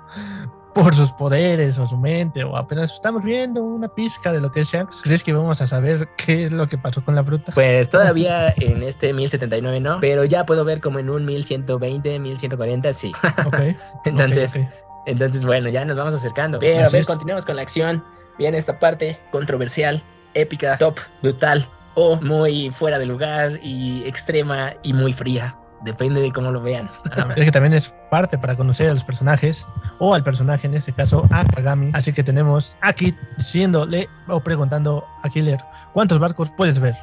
por 0.74 0.94
sus 0.94 1.12
poderes 1.12 1.78
o 1.78 1.86
su 1.86 1.96
mente, 1.96 2.44
o 2.44 2.56
apenas 2.56 2.94
estamos 2.94 3.24
viendo 3.24 3.62
una 3.62 3.88
pizca 3.88 4.32
de 4.32 4.40
lo 4.40 4.52
que 4.52 4.60
es 4.60 4.68
Shanks, 4.68 5.02
¿crees 5.02 5.24
que 5.24 5.32
vamos 5.32 5.60
a 5.60 5.66
saber 5.66 6.08
qué 6.16 6.44
es 6.44 6.52
lo 6.52 6.68
que 6.68 6.78
pasó 6.78 7.04
con 7.04 7.14
la 7.14 7.24
fruta? 7.24 7.52
Pues 7.52 7.90
todavía 7.90 8.54
en 8.56 8.82
este 8.82 9.12
1079 9.12 9.80
no, 9.80 9.98
pero 10.00 10.24
ya 10.24 10.46
puedo 10.46 10.64
ver 10.64 10.80
como 10.80 10.98
en 10.98 11.10
un 11.10 11.24
1120, 11.24 12.18
1140, 12.18 12.92
sí. 12.92 13.12
Ok. 13.46 13.60
Entonces, 14.04 14.56
ok, 14.56 14.62
ok. 14.62 14.68
entonces 15.06 15.44
bueno, 15.44 15.68
ya 15.70 15.84
nos 15.84 15.96
vamos 15.96 16.14
acercando. 16.14 16.58
Pero 16.60 16.86
a 16.86 16.88
ver, 16.88 17.04
continuemos 17.04 17.44
con 17.44 17.56
la 17.56 17.62
acción. 17.62 18.04
Viene 18.38 18.56
esta 18.56 18.78
parte 18.78 19.18
controversial, 19.32 20.02
épica, 20.34 20.78
top, 20.78 20.98
brutal 21.20 21.68
o 21.94 22.16
muy 22.20 22.70
fuera 22.70 22.98
de 22.98 23.06
lugar 23.06 23.58
y 23.62 24.02
extrema 24.06 24.72
y 24.82 24.92
muy 24.92 25.12
fría. 25.12 25.56
Depende 25.82 26.20
de 26.20 26.30
cómo 26.30 26.50
lo 26.50 26.60
vean. 26.60 26.90
es 27.36 27.44
que 27.46 27.52
también 27.52 27.72
es 27.72 27.88
parte 28.10 28.36
para 28.36 28.54
conocer 28.54 28.90
a 28.90 28.92
los 28.92 29.02
personajes, 29.02 29.66
o 29.98 30.14
al 30.14 30.22
personaje, 30.22 30.66
en 30.66 30.74
este 30.74 30.92
caso, 30.92 31.26
a 31.30 31.44
Kagami. 31.46 31.90
Así 31.94 32.12
que 32.12 32.22
tenemos 32.22 32.76
aquí 32.82 33.16
diciéndole 33.38 34.08
o 34.28 34.40
preguntando 34.40 35.06
a 35.22 35.28
Killer, 35.30 35.58
¿cuántos 35.94 36.18
barcos 36.18 36.50
puedes 36.54 36.78
ver? 36.80 36.94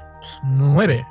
Nueve. 0.44 1.06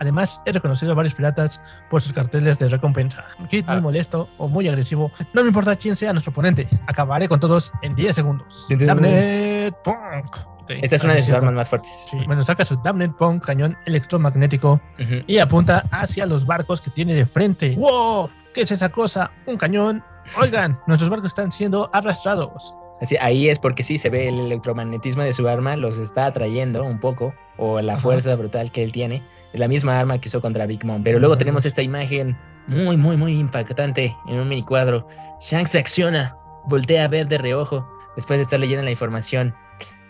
Además, 0.00 0.40
he 0.44 0.52
reconocido 0.52 0.92
a 0.92 0.94
varios 0.94 1.14
piratas 1.14 1.60
por 1.90 2.00
sus 2.02 2.12
carteles 2.12 2.58
de 2.58 2.68
recompensa. 2.68 3.24
Kid 3.48 3.64
muy 3.66 3.76
Ah. 3.76 3.80
molesto 3.80 4.28
o 4.38 4.46
muy 4.46 4.68
agresivo. 4.68 5.10
No 5.32 5.42
me 5.42 5.48
importa 5.48 5.74
quién 5.76 5.96
sea 5.96 6.12
nuestro 6.12 6.30
oponente. 6.30 6.68
Acabaré 6.86 7.26
con 7.26 7.40
todos 7.40 7.72
en 7.82 7.94
10 7.96 8.14
segundos. 8.14 8.66
Punk. 9.82 10.36
Esta 10.68 10.96
es 10.96 11.04
una 11.04 11.14
de 11.14 11.22
sus 11.22 11.32
armas 11.32 11.54
más 11.54 11.68
fuertes. 11.68 12.06
Sí. 12.10 12.18
Bueno, 12.26 12.42
saca 12.42 12.64
su 12.64 12.76
Damned 12.76 13.12
Punk, 13.12 13.44
cañón 13.44 13.76
electromagnético, 13.86 14.80
y 15.26 15.38
apunta 15.38 15.84
hacia 15.90 16.26
los 16.26 16.46
barcos 16.46 16.80
que 16.80 16.90
tiene 16.90 17.14
de 17.14 17.26
frente. 17.26 17.74
¡Wow! 17.76 18.30
¿Qué 18.54 18.62
es 18.62 18.70
esa 18.70 18.88
cosa? 18.90 19.30
¿Un 19.46 19.56
cañón? 19.56 20.02
Oigan, 20.40 20.78
nuestros 20.86 21.08
barcos 21.10 21.28
están 21.28 21.52
siendo 21.52 21.90
arrastrados. 21.92 22.74
Así, 23.00 23.16
ahí 23.20 23.48
es 23.48 23.60
porque 23.60 23.84
sí 23.84 23.96
se 23.96 24.10
ve 24.10 24.28
el 24.28 24.38
electromagnetismo 24.40 25.22
de 25.22 25.32
su 25.32 25.48
arma, 25.48 25.76
los 25.76 25.98
está 25.98 26.26
atrayendo 26.26 26.84
un 26.84 26.98
poco, 26.98 27.32
o 27.56 27.80
la 27.80 27.92
Ajá. 27.94 28.02
fuerza 28.02 28.34
brutal 28.34 28.72
que 28.72 28.82
él 28.82 28.92
tiene. 28.92 29.24
Es 29.52 29.60
la 29.60 29.68
misma 29.68 29.98
arma 29.98 30.20
que 30.20 30.28
usó 30.28 30.40
contra 30.40 30.66
Big 30.66 30.84
Mom. 30.84 31.02
Pero 31.04 31.18
luego 31.20 31.38
tenemos 31.38 31.64
esta 31.64 31.80
imagen 31.80 32.36
muy, 32.66 32.96
muy, 32.96 33.16
muy 33.16 33.38
impactante 33.38 34.16
en 34.26 34.40
un 34.40 34.48
mini 34.48 34.64
cuadro. 34.64 35.06
Shanks 35.40 35.70
se 35.70 35.78
acciona, 35.78 36.36
voltea 36.66 37.04
a 37.04 37.08
ver 37.08 37.28
de 37.28 37.38
reojo 37.38 37.88
después 38.16 38.38
de 38.38 38.42
estar 38.42 38.58
leyendo 38.58 38.82
la 38.82 38.90
información 38.90 39.54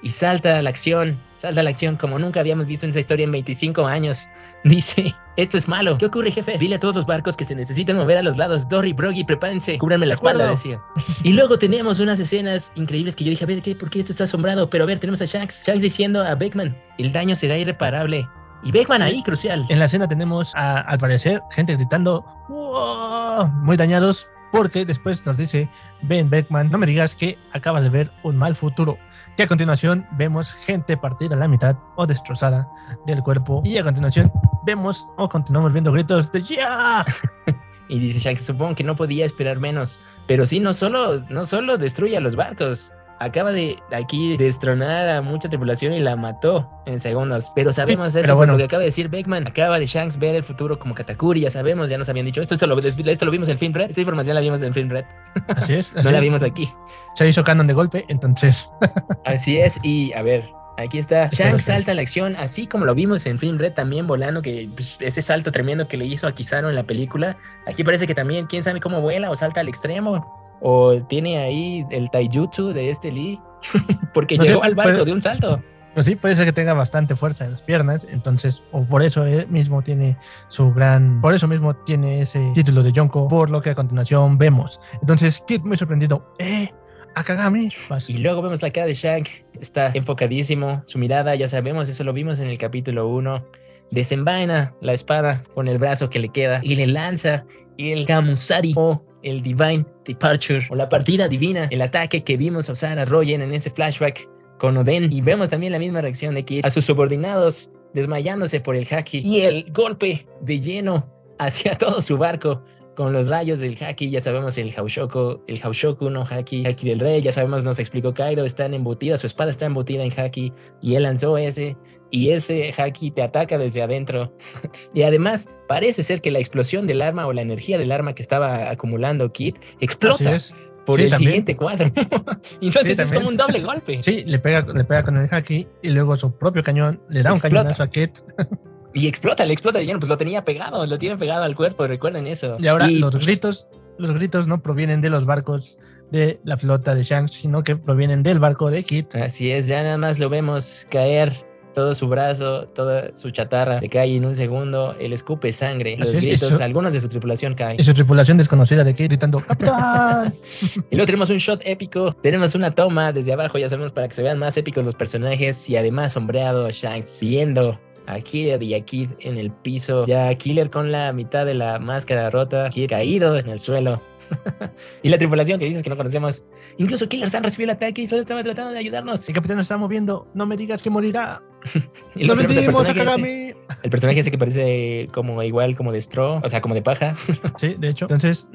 y 0.02 0.10
salta 0.10 0.58
a 0.58 0.62
la 0.62 0.70
acción, 0.70 1.18
salta 1.38 1.60
a 1.60 1.62
la 1.64 1.70
acción 1.70 1.96
como 1.96 2.18
nunca 2.18 2.40
habíamos 2.40 2.66
visto 2.66 2.86
en 2.86 2.90
esa 2.90 3.00
historia 3.00 3.24
en 3.24 3.32
25 3.32 3.86
años. 3.86 4.28
Dice, 4.64 5.14
esto 5.36 5.56
es 5.56 5.68
malo. 5.68 5.98
¿Qué 5.98 6.06
ocurre, 6.06 6.30
jefe? 6.32 6.58
Dile 6.58 6.76
a 6.76 6.80
todos 6.80 6.94
los 6.94 7.06
barcos 7.06 7.36
que 7.36 7.44
se 7.44 7.54
necesitan 7.54 7.96
mover 7.96 8.18
a 8.18 8.22
los 8.22 8.36
lados. 8.36 8.68
Dory, 8.68 8.92
Broggy, 8.92 9.24
prepárense. 9.24 9.78
Cúbranme 9.78 10.06
la 10.06 10.14
acuerdo. 10.14 10.40
espalda, 10.52 10.52
decía. 10.52 10.80
Y 11.24 11.32
luego 11.32 11.58
tenemos 11.58 12.00
unas 12.00 12.18
escenas 12.20 12.72
increíbles 12.74 13.14
que 13.16 13.24
yo 13.24 13.30
dije, 13.30 13.44
a 13.44 13.46
ver, 13.46 13.62
¿qué? 13.62 13.74
¿por 13.74 13.90
qué 13.90 14.00
esto 14.00 14.12
está 14.12 14.24
asombrado? 14.24 14.68
Pero 14.70 14.84
a 14.84 14.86
ver, 14.86 14.98
tenemos 14.98 15.20
a 15.22 15.26
Shanks. 15.26 15.64
Shanks 15.66 15.82
diciendo 15.82 16.22
a 16.22 16.34
Beckman, 16.34 16.76
el 16.98 17.12
daño 17.12 17.34
será 17.36 17.56
irreparable. 17.58 18.28
Y 18.64 18.72
Beckman 18.72 19.02
ahí, 19.02 19.22
crucial. 19.22 19.64
En 19.68 19.78
la 19.78 19.84
escena 19.84 20.08
tenemos, 20.08 20.52
a- 20.56 20.80
al 20.80 20.98
parecer, 20.98 21.40
gente 21.52 21.76
gritando 21.76 22.24
¡Wow! 22.48 23.46
Muy 23.62 23.76
dañados 23.76 24.26
porque 24.52 24.84
después 24.84 25.24
nos 25.26 25.36
dice 25.36 25.70
Ben 26.02 26.30
Beckman, 26.30 26.70
no 26.70 26.78
me 26.78 26.86
digas 26.86 27.14
que 27.14 27.38
acabas 27.52 27.84
de 27.84 27.90
ver 27.90 28.10
un 28.22 28.36
mal 28.36 28.56
futuro. 28.56 28.98
Que 29.36 29.44
a 29.44 29.46
continuación 29.46 30.06
vemos 30.12 30.52
gente 30.52 30.96
partida 30.96 31.34
a 31.34 31.38
la 31.38 31.48
mitad 31.48 31.76
o 31.96 32.06
destrozada 32.06 32.68
del 33.06 33.22
cuerpo. 33.22 33.62
Y 33.64 33.78
a 33.78 33.84
continuación 33.84 34.32
vemos 34.64 35.06
o 35.16 35.28
continuamos 35.28 35.72
viendo 35.72 35.92
gritos 35.92 36.32
de 36.32 36.42
¡Ya! 36.42 37.04
Y 37.90 37.98
dice 37.98 38.20
Shanks, 38.20 38.44
supongo 38.44 38.74
que 38.74 38.84
no 38.84 38.96
podía 38.96 39.24
esperar 39.24 39.60
menos. 39.60 39.98
Pero 40.26 40.44
sí, 40.44 40.60
no 40.60 40.74
solo, 40.74 41.20
no 41.30 41.46
solo 41.46 41.78
destruye 41.78 42.18
a 42.18 42.20
los 42.20 42.36
barcos. 42.36 42.92
Acaba 43.20 43.50
de 43.52 43.78
aquí 43.92 44.36
destronar 44.36 45.08
a 45.08 45.22
mucha 45.22 45.48
tripulación 45.48 45.92
y 45.92 46.00
la 46.00 46.14
mató 46.16 46.70
en 46.86 47.00
segundos. 47.00 47.50
Pero 47.54 47.72
sabemos 47.72 48.12
Sí, 48.12 48.18
esto 48.20 48.26
pero 48.28 48.36
bueno. 48.36 48.52
lo 48.52 48.58
que 48.58 48.64
acaba 48.64 48.80
de 48.80 48.86
decir 48.86 49.08
Beckman. 49.08 49.46
Acaba 49.48 49.78
de 49.78 49.86
Shanks 49.86 50.18
ver 50.18 50.36
el 50.36 50.44
futuro 50.44 50.78
como 50.78 50.94
Katakuri, 50.94 51.40
ya 51.40 51.50
sabemos, 51.50 51.90
ya 51.90 51.98
nos 51.98 52.08
habían 52.08 52.26
dicho. 52.26 52.40
Esto, 52.40 52.54
esto, 52.54 52.66
lo, 52.68 52.78
esto 52.78 53.24
lo 53.24 53.30
vimos 53.32 53.48
en 53.48 53.58
Film 53.58 53.72
Red. 53.72 53.90
Esta 53.90 54.00
información 54.00 54.34
la 54.36 54.40
vimos 54.40 54.62
en 54.62 54.72
Film 54.72 54.88
Red. 54.90 55.04
Así 55.48 55.74
es. 55.74 55.92
No 56.04 56.10
la 56.10 56.18
es. 56.18 56.24
vimos 56.24 56.42
aquí. 56.42 56.68
Se 57.14 57.26
hizo 57.28 57.42
canon 57.42 57.66
de 57.66 57.74
golpe, 57.74 58.04
entonces. 58.08 58.70
Así 59.24 59.58
es, 59.58 59.80
y 59.82 60.12
a 60.12 60.22
ver, 60.22 60.48
aquí 60.76 60.98
está. 60.98 61.28
Shanks 61.32 61.64
salta 61.64 61.90
a 61.92 61.94
la 61.96 62.02
acción, 62.02 62.36
así 62.36 62.68
como 62.68 62.84
lo 62.84 62.94
vimos 62.94 63.26
en 63.26 63.38
Film 63.40 63.58
Red 63.58 63.72
también 63.72 64.06
volando, 64.06 64.42
que 64.42 64.70
pues, 64.72 64.96
ese 65.00 65.22
salto 65.22 65.50
tremendo 65.50 65.88
que 65.88 65.96
le 65.96 66.06
hizo 66.06 66.28
a 66.28 66.32
Kizaru 66.32 66.68
en 66.68 66.76
la 66.76 66.84
película. 66.84 67.36
Aquí 67.66 67.82
parece 67.82 68.06
que 68.06 68.14
también, 68.14 68.46
quién 68.46 68.62
sabe 68.62 68.78
cómo 68.80 69.00
vuela 69.00 69.28
o 69.30 69.34
salta 69.34 69.60
al 69.60 69.68
extremo. 69.68 70.47
O 70.60 71.00
tiene 71.08 71.38
ahí 71.38 71.84
el 71.90 72.10
taijutsu 72.10 72.72
de 72.72 72.90
este 72.90 73.12
Lee, 73.12 73.40
porque 74.14 74.36
No 74.36 74.44
sé, 74.44 74.50
llegó 74.50 74.64
al 74.64 74.74
barco 74.74 74.92
pero- 74.92 75.04
de 75.04 75.12
un 75.12 75.22
salto. 75.22 75.62
Pues 75.94 76.06
sí, 76.06 76.14
puede 76.14 76.36
ser 76.36 76.44
que 76.44 76.52
tenga 76.52 76.74
bastante 76.74 77.16
fuerza 77.16 77.44
en 77.44 77.52
las 77.52 77.62
piernas, 77.62 78.06
entonces, 78.08 78.62
o 78.70 78.84
por 78.84 79.02
eso 79.02 79.24
mismo 79.48 79.82
tiene 79.82 80.16
su 80.48 80.72
gran, 80.72 81.20
por 81.20 81.34
eso 81.34 81.48
mismo 81.48 81.74
tiene 81.74 82.20
ese 82.22 82.52
título 82.54 82.84
de 82.84 82.92
Yonko, 82.92 83.26
por 83.26 83.50
lo 83.50 83.60
que 83.62 83.70
a 83.70 83.74
continuación 83.74 84.38
vemos. 84.38 84.80
Entonces, 85.00 85.42
Kid 85.44 85.62
muy 85.62 85.76
sorprendido, 85.76 86.32
¡eh! 86.38 86.70
Akagami. 87.16 87.70
Y 88.06 88.18
luego 88.18 88.42
vemos 88.42 88.62
la 88.62 88.70
cara 88.70 88.86
de 88.86 88.94
Shank, 88.94 89.28
está 89.60 89.90
enfocadísimo, 89.92 90.84
su 90.86 90.98
mirada, 90.98 91.34
ya 91.34 91.48
sabemos, 91.48 91.88
eso 91.88 92.04
lo 92.04 92.12
vimos 92.12 92.38
en 92.38 92.46
el 92.46 92.58
capítulo 92.58 93.08
1. 93.08 93.44
Desenvaina 93.90 94.74
la 94.80 94.92
espada 94.92 95.42
con 95.54 95.66
el 95.66 95.78
brazo 95.78 96.10
que 96.10 96.20
le 96.20 96.28
queda 96.28 96.60
y 96.62 96.76
le 96.76 96.86
lanza 96.86 97.44
el 97.76 98.04
Gamusari 98.06 98.72
o 98.76 99.02
el 99.22 99.42
Divine 99.42 99.84
Departure 100.04 100.66
o 100.70 100.74
la 100.74 100.88
partida 100.88 101.28
divina, 101.28 101.68
el 101.70 101.82
ataque 101.82 102.24
que 102.24 102.36
vimos 102.36 102.68
usar 102.68 102.98
a 102.98 103.04
Royen 103.04 103.42
en 103.42 103.52
ese 103.52 103.70
flashback 103.70 104.28
con 104.58 104.76
Oden. 104.76 105.12
Y 105.12 105.20
vemos 105.20 105.48
también 105.50 105.72
la 105.72 105.78
misma 105.78 106.00
reacción 106.00 106.34
de 106.34 106.44
Kid 106.44 106.64
a 106.64 106.70
sus 106.70 106.84
subordinados 106.84 107.70
desmayándose 107.94 108.60
por 108.60 108.76
el 108.76 108.86
haki 108.90 109.18
y 109.18 109.40
el 109.40 109.72
golpe 109.72 110.26
de 110.40 110.60
lleno 110.60 111.10
hacia 111.38 111.74
todo 111.78 112.02
su 112.02 112.18
barco 112.18 112.62
con 112.98 113.12
los 113.12 113.28
rayos 113.28 113.60
del 113.60 113.78
haki, 113.80 114.10
ya 114.10 114.20
sabemos 114.20 114.58
el 114.58 114.74
Haushoku, 114.76 115.42
el 115.46 115.60
Haushoku 115.62 116.10
no 116.10 116.24
haki, 116.28 116.66
haki 116.66 116.88
del 116.88 116.98
rey, 116.98 117.22
ya 117.22 117.30
sabemos, 117.30 117.62
nos 117.62 117.78
explicó 117.78 118.12
Kaido, 118.12 118.44
están 118.44 118.74
embutidas, 118.74 119.20
su 119.20 119.28
espada 119.28 119.52
está 119.52 119.66
embutida 119.66 120.02
en 120.02 120.10
haki 120.10 120.52
y 120.82 120.96
él 120.96 121.04
lanzó 121.04 121.38
ese 121.38 121.76
y 122.10 122.30
ese 122.30 122.74
haki 122.76 123.12
te 123.12 123.22
ataca 123.22 123.56
desde 123.56 123.82
adentro. 123.82 124.36
y 124.94 125.02
además, 125.02 125.48
parece 125.68 126.02
ser 126.02 126.20
que 126.20 126.32
la 126.32 126.40
explosión 126.40 126.88
del 126.88 127.00
arma 127.00 127.28
o 127.28 127.32
la 127.32 127.42
energía 127.42 127.78
del 127.78 127.92
arma 127.92 128.16
que 128.16 128.22
estaba 128.22 128.68
acumulando 128.68 129.32
Kid 129.32 129.54
explota 129.78 130.36
por 130.84 130.96
Sí, 130.96 131.04
el 131.04 131.10
también. 131.10 131.30
siguiente 131.30 131.56
cuadro. 131.56 131.84
Entonces 132.60 132.96
Sí, 132.96 133.02
es 133.04 133.12
como 133.12 133.28
un 133.28 133.36
doble 133.36 133.60
golpe. 133.60 134.02
Sí, 134.02 134.24
le 134.26 134.40
pega, 134.40 134.66
le 134.74 134.82
pega 134.82 135.04
con 135.04 135.18
el 135.18 135.32
haki 135.32 135.68
y 135.82 135.90
luego 135.90 136.16
su 136.16 136.36
propio 136.36 136.64
cañón 136.64 137.00
le 137.10 137.22
da 137.22 137.32
un 137.32 137.38
cañonazo 137.38 137.84
a 137.84 137.90
Kid. 137.90 138.10
Y 138.94 139.06
explota, 139.06 139.44
le 139.44 139.52
explota 139.52 139.78
de 139.78 139.86
lleno, 139.86 139.98
pues 139.98 140.08
lo 140.08 140.16
tenía 140.18 140.44
pegado, 140.44 140.86
lo 140.86 140.98
tiene 140.98 141.16
pegado 141.16 141.42
al 141.42 141.54
cuerpo, 141.54 141.86
recuerden 141.86 142.26
eso. 142.26 142.56
Y 142.58 142.66
ahora 142.66 142.88
los 142.88 143.14
pues, 143.14 143.26
gritos, 143.26 143.68
los 143.98 144.12
gritos 144.12 144.48
no 144.48 144.62
provienen 144.62 145.00
de 145.00 145.10
los 145.10 145.26
barcos 145.26 145.78
de 146.10 146.40
la 146.44 146.56
flota 146.56 146.94
de 146.94 147.04
Shanks, 147.04 147.32
sino 147.32 147.62
que 147.62 147.76
provienen 147.76 148.22
del 148.22 148.38
barco 148.38 148.70
de 148.70 148.82
Kid. 148.82 149.06
Así 149.22 149.50
es, 149.50 149.66
ya 149.66 149.82
nada 149.82 149.98
más 149.98 150.18
lo 150.18 150.28
vemos 150.30 150.86
caer 150.90 151.32
todo 151.74 151.94
su 151.94 152.08
brazo, 152.08 152.66
toda 152.74 153.14
su 153.14 153.30
chatarra 153.30 153.80
le 153.80 153.88
cae 153.88 154.16
en 154.16 154.24
un 154.24 154.34
segundo, 154.34 154.96
él 154.98 155.12
escupe 155.12 155.52
sangre, 155.52 155.96
los 155.96 156.12
es, 156.12 156.16
gritos, 156.24 156.50
eso- 156.50 156.64
algunos 156.64 156.92
de 156.92 156.98
su 156.98 157.08
tripulación 157.08 157.54
caen. 157.54 157.78
Y 157.78 157.84
su 157.84 157.94
tripulación 157.94 158.36
desconocida 158.36 158.82
de 158.82 158.94
Kid 158.94 159.04
gritando 159.04 159.40
¡Capitán! 159.40 160.32
Y 160.90 160.96
luego 160.96 161.06
tenemos 161.06 161.30
un 161.30 161.36
shot 161.36 161.60
épico, 161.64 162.14
tenemos 162.14 162.54
una 162.54 162.72
toma 162.72 163.12
desde 163.12 163.32
abajo, 163.32 163.58
ya 163.58 163.68
sabemos, 163.68 163.92
para 163.92 164.08
que 164.08 164.14
se 164.14 164.22
vean 164.22 164.38
más 164.38 164.56
épicos 164.56 164.84
los 164.84 164.94
personajes 164.96 165.68
y 165.68 165.76
además 165.76 166.14
sombreado 166.14 166.66
a 166.66 166.70
Shanks 166.70 167.18
viendo 167.20 167.78
a 168.08 168.20
Killer 168.20 168.62
y 168.62 168.74
a 168.74 168.80
Kid 168.80 169.10
en 169.20 169.36
el 169.36 169.50
piso, 169.52 170.06
ya 170.06 170.34
Killer 170.34 170.70
con 170.70 170.90
la 170.90 171.12
mitad 171.12 171.44
de 171.44 171.54
la 171.54 171.78
máscara 171.78 172.30
rota, 172.30 172.70
Kid 172.70 172.88
caído 172.88 173.36
en 173.36 173.48
el 173.48 173.58
suelo. 173.58 174.00
y 175.02 175.08
la 175.08 175.18
tripulación 175.18 175.58
que 175.58 175.66
dices 175.66 175.82
que 175.82 175.90
no 175.90 175.96
conocemos. 175.96 176.46
Incluso 176.78 177.08
Killer 177.08 177.30
San 177.30 177.44
recibió 177.44 177.64
el 177.64 177.70
ataque 177.70 178.02
y 178.02 178.06
solo 178.06 178.20
estaba 178.20 178.42
tratando 178.42 178.72
de 178.72 178.78
ayudarnos. 178.78 179.28
El 179.28 179.34
capitán 179.34 179.56
nos 179.56 179.64
está 179.64 179.76
moviendo. 179.76 180.28
No 180.34 180.46
me 180.46 180.56
digas 180.56 180.82
que 180.82 180.90
morirá. 180.90 181.42
Y 182.14 182.24
luego 182.24 182.42
¡Nos 182.42 182.54
tenemos 182.54 182.88
al 182.88 182.94
vendimos, 182.94 183.16
personaje 183.16 183.50
ese. 183.50 183.52
Akagami! 183.52 183.67
El 183.82 183.90
personaje 183.90 184.20
ese 184.20 184.30
que 184.30 184.38
parece 184.38 185.08
como 185.12 185.42
igual 185.42 185.76
como 185.76 185.92
de 185.92 186.00
straw, 186.00 186.40
o 186.42 186.48
sea, 186.48 186.60
como 186.60 186.74
de 186.74 186.82
paja. 186.82 187.14
Sí, 187.56 187.76
de 187.78 187.88
hecho. 187.88 188.04
Entonces, 188.04 188.48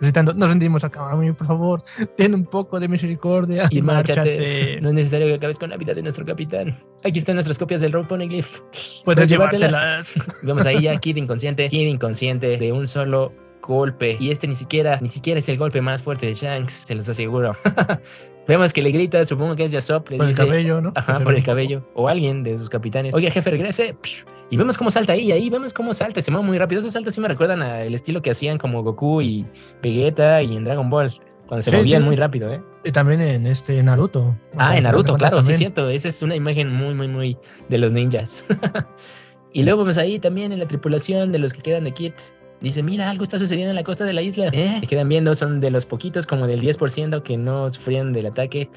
gritando, 0.00 0.32
nos 0.34 0.48
rendimos 0.48 0.84
a 0.84 0.90
Kagami, 0.90 1.32
por 1.32 1.46
favor. 1.46 1.82
Ten 2.16 2.34
un 2.34 2.44
poco 2.44 2.80
de 2.80 2.88
misericordia. 2.88 3.66
Y 3.70 3.82
márchate. 3.82 4.20
márchate. 4.20 4.80
No 4.80 4.88
es 4.90 4.94
necesario 4.94 5.26
que 5.26 5.34
acabes 5.34 5.58
con 5.58 5.70
la 5.70 5.76
vida 5.76 5.94
de 5.94 6.02
nuestro 6.02 6.24
capitán. 6.24 6.78
Aquí 7.04 7.18
están 7.18 7.36
nuestras 7.36 7.58
copias 7.58 7.80
del 7.80 7.92
Rope 7.92 8.08
Poneglyph. 8.08 8.60
Puedes 9.04 9.28
llevártelas. 9.28 9.70
llevártelas. 9.70 10.42
Vemos 10.42 10.66
ahí 10.66 10.82
ya 10.82 10.96
Kid 10.98 11.16
inconsciente, 11.16 11.68
Kid 11.68 11.86
inconsciente 11.86 12.56
de 12.56 12.72
un 12.72 12.86
solo 12.88 13.32
golpe. 13.60 14.16
Y 14.20 14.30
este 14.30 14.46
ni 14.46 14.54
siquiera, 14.54 14.98
ni 15.00 15.08
siquiera 15.08 15.38
es 15.38 15.48
el 15.48 15.58
golpe 15.58 15.80
más 15.80 16.02
fuerte 16.02 16.26
de 16.26 16.34
Shanks, 16.34 16.72
se 16.72 16.94
los 16.94 17.08
aseguro. 17.08 17.52
Vemos 18.48 18.72
que 18.72 18.82
le 18.82 18.90
grita, 18.90 19.24
supongo 19.24 19.54
que 19.54 19.64
es 19.64 19.70
Yasop, 19.70 20.10
le 20.10 20.16
Por 20.16 20.28
el 20.28 20.34
cabello, 20.34 20.80
¿no? 20.80 20.92
Ajá, 20.96 21.20
por 21.20 21.34
el 21.34 21.44
cabello. 21.44 21.88
O 21.94 22.08
alguien 22.08 22.42
de 22.42 22.58
sus 22.58 22.68
capitanes. 22.68 23.14
Oye, 23.14 23.30
jefe, 23.30 23.50
regrese. 23.50 23.94
Psh. 24.02 24.24
Y 24.50 24.56
vemos 24.56 24.76
cómo 24.76 24.90
salta 24.90 25.12
ahí, 25.12 25.30
ahí 25.30 25.48
vemos 25.48 25.72
cómo 25.72 25.94
salta, 25.94 26.20
se 26.20 26.30
mueve 26.30 26.46
muy 26.46 26.58
rápido. 26.58 26.80
Esos 26.80 26.92
saltos 26.92 27.14
sí 27.14 27.20
me 27.20 27.28
recuerdan 27.28 27.62
al 27.62 27.94
estilo 27.94 28.20
que 28.20 28.30
hacían 28.30 28.58
como 28.58 28.82
Goku 28.82 29.22
y 29.22 29.46
Vegeta 29.82 30.42
y 30.42 30.56
en 30.56 30.64
Dragon 30.64 30.90
Ball, 30.90 31.12
cuando 31.46 31.62
se 31.62 31.70
Sí, 31.70 31.76
movían 31.76 32.02
sí. 32.02 32.06
muy 32.06 32.16
rápido, 32.16 32.52
¿eh? 32.52 32.60
Y 32.84 32.90
también 32.90 33.20
en 33.20 33.46
este 33.46 33.80
Naruto. 33.82 34.20
O 34.20 34.36
Ah, 34.56 34.68
sea, 34.68 34.76
en 34.78 34.82
Naruto, 34.84 35.14
claro, 35.16 35.40
sí 35.42 35.52
es 35.52 35.58
cierto. 35.58 35.88
Esa 35.88 36.08
es 36.08 36.20
una 36.22 36.34
imagen 36.34 36.68
muy, 36.72 36.94
muy, 36.94 37.06
muy 37.06 37.36
de 37.68 37.78
los 37.78 37.92
ninjas. 37.92 38.44
y 39.52 39.62
luego 39.62 39.80
vemos 39.84 39.98
ahí 39.98 40.18
también 40.18 40.50
en 40.52 40.58
la 40.58 40.66
tripulación 40.66 41.30
de 41.32 41.38
los 41.38 41.52
que 41.52 41.62
quedan 41.62 41.84
de 41.84 41.92
Kit. 41.92 42.14
Dice, 42.60 42.82
mira, 42.82 43.08
algo 43.08 43.22
está 43.22 43.38
sucediendo 43.38 43.70
en 43.70 43.76
la 43.76 43.84
costa 43.84 44.04
de 44.04 44.12
la 44.12 44.20
isla. 44.20 44.48
¿Eh? 44.52 44.78
Se 44.80 44.86
quedan 44.86 45.08
viendo, 45.08 45.34
son 45.34 45.60
de 45.60 45.70
los 45.70 45.86
poquitos, 45.86 46.26
como 46.26 46.46
del 46.46 46.60
10% 46.60 47.22
que 47.22 47.38
no 47.38 47.70
sufrieron 47.70 48.12
del 48.12 48.26
ataque. 48.26 48.68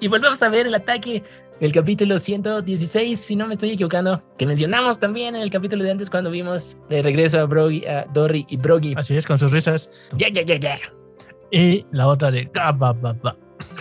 Y 0.00 0.08
volvemos 0.08 0.42
a 0.42 0.48
ver 0.50 0.66
el 0.66 0.74
ataque 0.74 1.22
el 1.62 1.70
capítulo 1.70 2.18
116, 2.18 3.20
si 3.20 3.36
no 3.36 3.46
me 3.46 3.54
estoy 3.54 3.70
equivocando, 3.70 4.20
que 4.36 4.46
mencionamos 4.46 4.98
también 4.98 5.36
en 5.36 5.42
el 5.42 5.50
capítulo 5.50 5.84
de 5.84 5.92
antes 5.92 6.10
cuando 6.10 6.28
vimos 6.28 6.80
de 6.88 7.02
regreso 7.04 7.38
a, 7.38 7.44
Brogy, 7.44 7.86
a 7.86 8.04
Dory 8.12 8.44
y 8.48 8.56
Brogy. 8.56 8.94
Así 8.96 9.16
es, 9.16 9.24
con 9.24 9.38
sus 9.38 9.52
risas. 9.52 9.88
Ya, 10.16 10.28
ya, 10.28 10.42
ya, 10.42 10.56
ya. 10.56 10.80
Y 11.52 11.86
la 11.92 12.08
otra 12.08 12.32
de. 12.32 12.50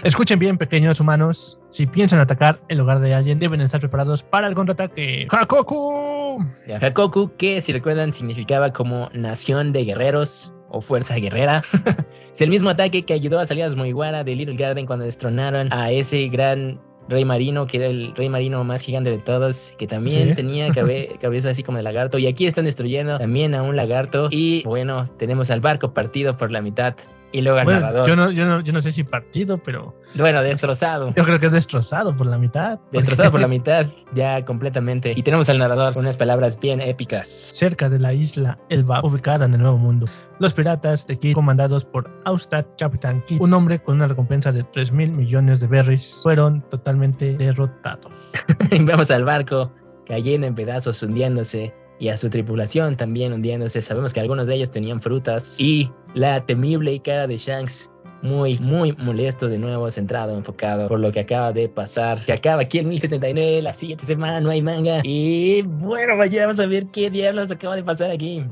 Escuchen 0.03 0.38
bien, 0.38 0.59
pequeños 0.59 0.99
humanos. 0.99 1.59
Si 1.69 1.88
piensan 1.88 2.19
atacar 2.19 2.61
el 2.67 2.79
hogar 2.82 2.99
de 2.99 3.15
alguien, 3.15 3.39
deben 3.39 3.61
estar 3.61 3.79
preparados 3.79 4.21
para 4.21 4.47
el 4.47 4.53
contraataque. 4.53 5.25
¡Hakoku! 5.32 6.45
Hakoku, 6.79 7.32
que 7.36 7.61
si 7.61 7.73
recuerdan 7.73 8.13
significaba 8.13 8.73
como 8.73 9.09
nación 9.13 9.71
de 9.71 9.86
guerreros 9.86 10.53
o 10.69 10.82
fuerza 10.82 11.15
guerrera. 11.15 11.63
es 12.32 12.41
el 12.41 12.51
mismo 12.51 12.69
ataque 12.69 13.05
que 13.05 13.13
ayudó 13.13 13.39
a 13.39 13.45
salir 13.45 13.63
a 13.63 13.69
Mugiwara 13.69 14.23
de 14.23 14.36
Little 14.36 14.55
Garden 14.55 14.86
cuando 14.86 15.05
destronaron 15.05 15.73
a 15.73 15.89
ese 15.89 16.27
gran 16.27 16.79
rey 17.10 17.26
marino, 17.26 17.68
que 17.68 17.78
era 17.78 17.88
el 17.88 18.14
rey 18.16 18.30
marino 18.30 18.64
más 18.64 18.82
gigante 18.82 19.10
de 19.10 19.18
todos, 19.18 19.74
que 19.78 19.88
también 19.88 20.30
Sí. 20.30 20.36
tenía 20.36 20.70
cabe- 20.70 21.18
cabeza 21.22 21.49
así 21.49 21.64
como 21.64 21.78
de 21.78 21.84
lagarto. 21.84 22.18
Y 22.18 22.28
aquí 22.28 22.45
están 22.45 22.66
destruyendo 22.66 23.18
también 23.18 23.54
a 23.56 23.64
un 23.64 23.76
lagarto. 23.76 24.28
Y 24.32 24.64
bueno, 24.64 25.10
tenemos 25.18 25.49
al 25.52 25.60
barco 25.62 25.93
partido 25.93 26.38
por 26.38 26.52
la 26.52 26.62
mitad. 26.62 26.95
Y 27.34 27.41
luego 27.41 27.59
al 27.59 27.65
Bueno, 27.65 27.79
narrador. 27.79 28.07
yo 28.07 28.15
no, 28.15 28.29
yo, 28.32 28.45
no, 28.45 28.59
yo 28.61 28.73
no 28.73 28.82
sé 28.82 28.91
si 28.91 29.03
partido, 29.05 29.57
pero 29.57 29.95
Bueno, 30.15 30.41
destrozado. 30.43 31.13
yo 31.15 31.23
creo 31.23 31.39
que 31.39 31.45
es 31.45 31.51
destrozado 31.53 32.15
por 32.15 32.27
la 32.27 32.38
mitad. 32.38 32.79
Destrozado 32.91 33.32
por 33.32 33.39
la 33.39 33.47
mitad, 33.49 33.86
ya 34.13 34.43
completamente. 34.43 35.13
Y 35.15 35.23
tenemos 35.23 35.49
al 35.49 35.57
narrador 35.57 35.93
con 35.93 36.01
unas 36.01 36.17
palabras 36.17 36.59
bien 36.59 36.82
épicas. 36.82 37.27
Cerca 37.29 37.88
de 37.89 37.99
la 37.99 38.13
isla 38.13 38.59
Elba, 38.69 38.99
ubicada 39.03 39.45
en 39.45 39.53
el 39.53 39.61
Nuevo 39.61 39.77
Mundo, 39.77 40.05
los 40.39 40.53
piratas 40.53 41.07
de 41.07 41.17
Kidd, 41.19 41.34
comandados 41.34 41.86
por 41.86 42.09
Austad 42.25 42.65
Capitán 42.77 43.23
Kidd, 43.25 43.41
un 43.41 43.53
hombre 43.53 43.79
con 43.82 43.95
una 43.95 44.07
recompensa 44.07 44.51
de 44.51 44.63
3 44.63 44.91
mil 44.91 45.11
millones 45.13 45.59
de 45.61 45.67
berries, 45.67 46.19
fueron 46.23 46.61
totalmente 46.69 47.38
derrotados. 47.38 48.32
Vemos 48.71 49.09
al 49.11 49.23
barco 49.23 49.71
cayendo 50.05 50.47
en 50.47 50.55
pedazos, 50.55 51.01
hundiéndose. 51.01 51.73
Y 52.02 52.10
a 52.10 52.18
su 52.18 52.32
tripulación 52.32 52.97
también 52.97 53.32
hundiéndose. 53.32 53.80
Sabemos 53.80 54.12
que 54.12 54.20
algunos 54.20 54.47
de 54.47 54.56
ellos 54.56 54.72
tenían 54.72 54.99
frutas. 54.99 55.56
Y 55.60 55.91
la 56.16 56.43
temible 56.43 56.99
cara 56.99 57.28
de 57.28 57.38
Shanks, 57.38 57.91
muy, 58.24 58.58
muy 58.58 58.93
molesto 58.93 59.47
de 59.47 59.60
nuevo, 59.60 59.89
centrado, 59.91 60.36
enfocado 60.36 60.88
por 60.88 60.99
lo 60.99 61.12
que 61.12 61.20
acaba 61.20 61.54
de 61.54 61.70
pasar. 61.70 62.18
Se 62.18 62.34
acaba 62.34 62.64
aquí 62.64 62.80
en 62.80 62.89
1079, 62.89 63.62
la 63.62 63.74
siguiente 63.74 64.08
semana 64.08 64.41
no 64.41 64.49
hay 64.49 64.64
manga. 64.64 65.02
Y 65.04 65.62
bueno, 65.62 66.18
vaya, 66.18 66.41
vamos 66.41 66.60
a 66.60 66.66
ver 66.66 66.88
qué 66.88 67.12
diablos 67.12 67.52
acaba 67.52 67.76
de 67.76 67.84
pasar 67.84 68.10
aquí. 68.10 68.43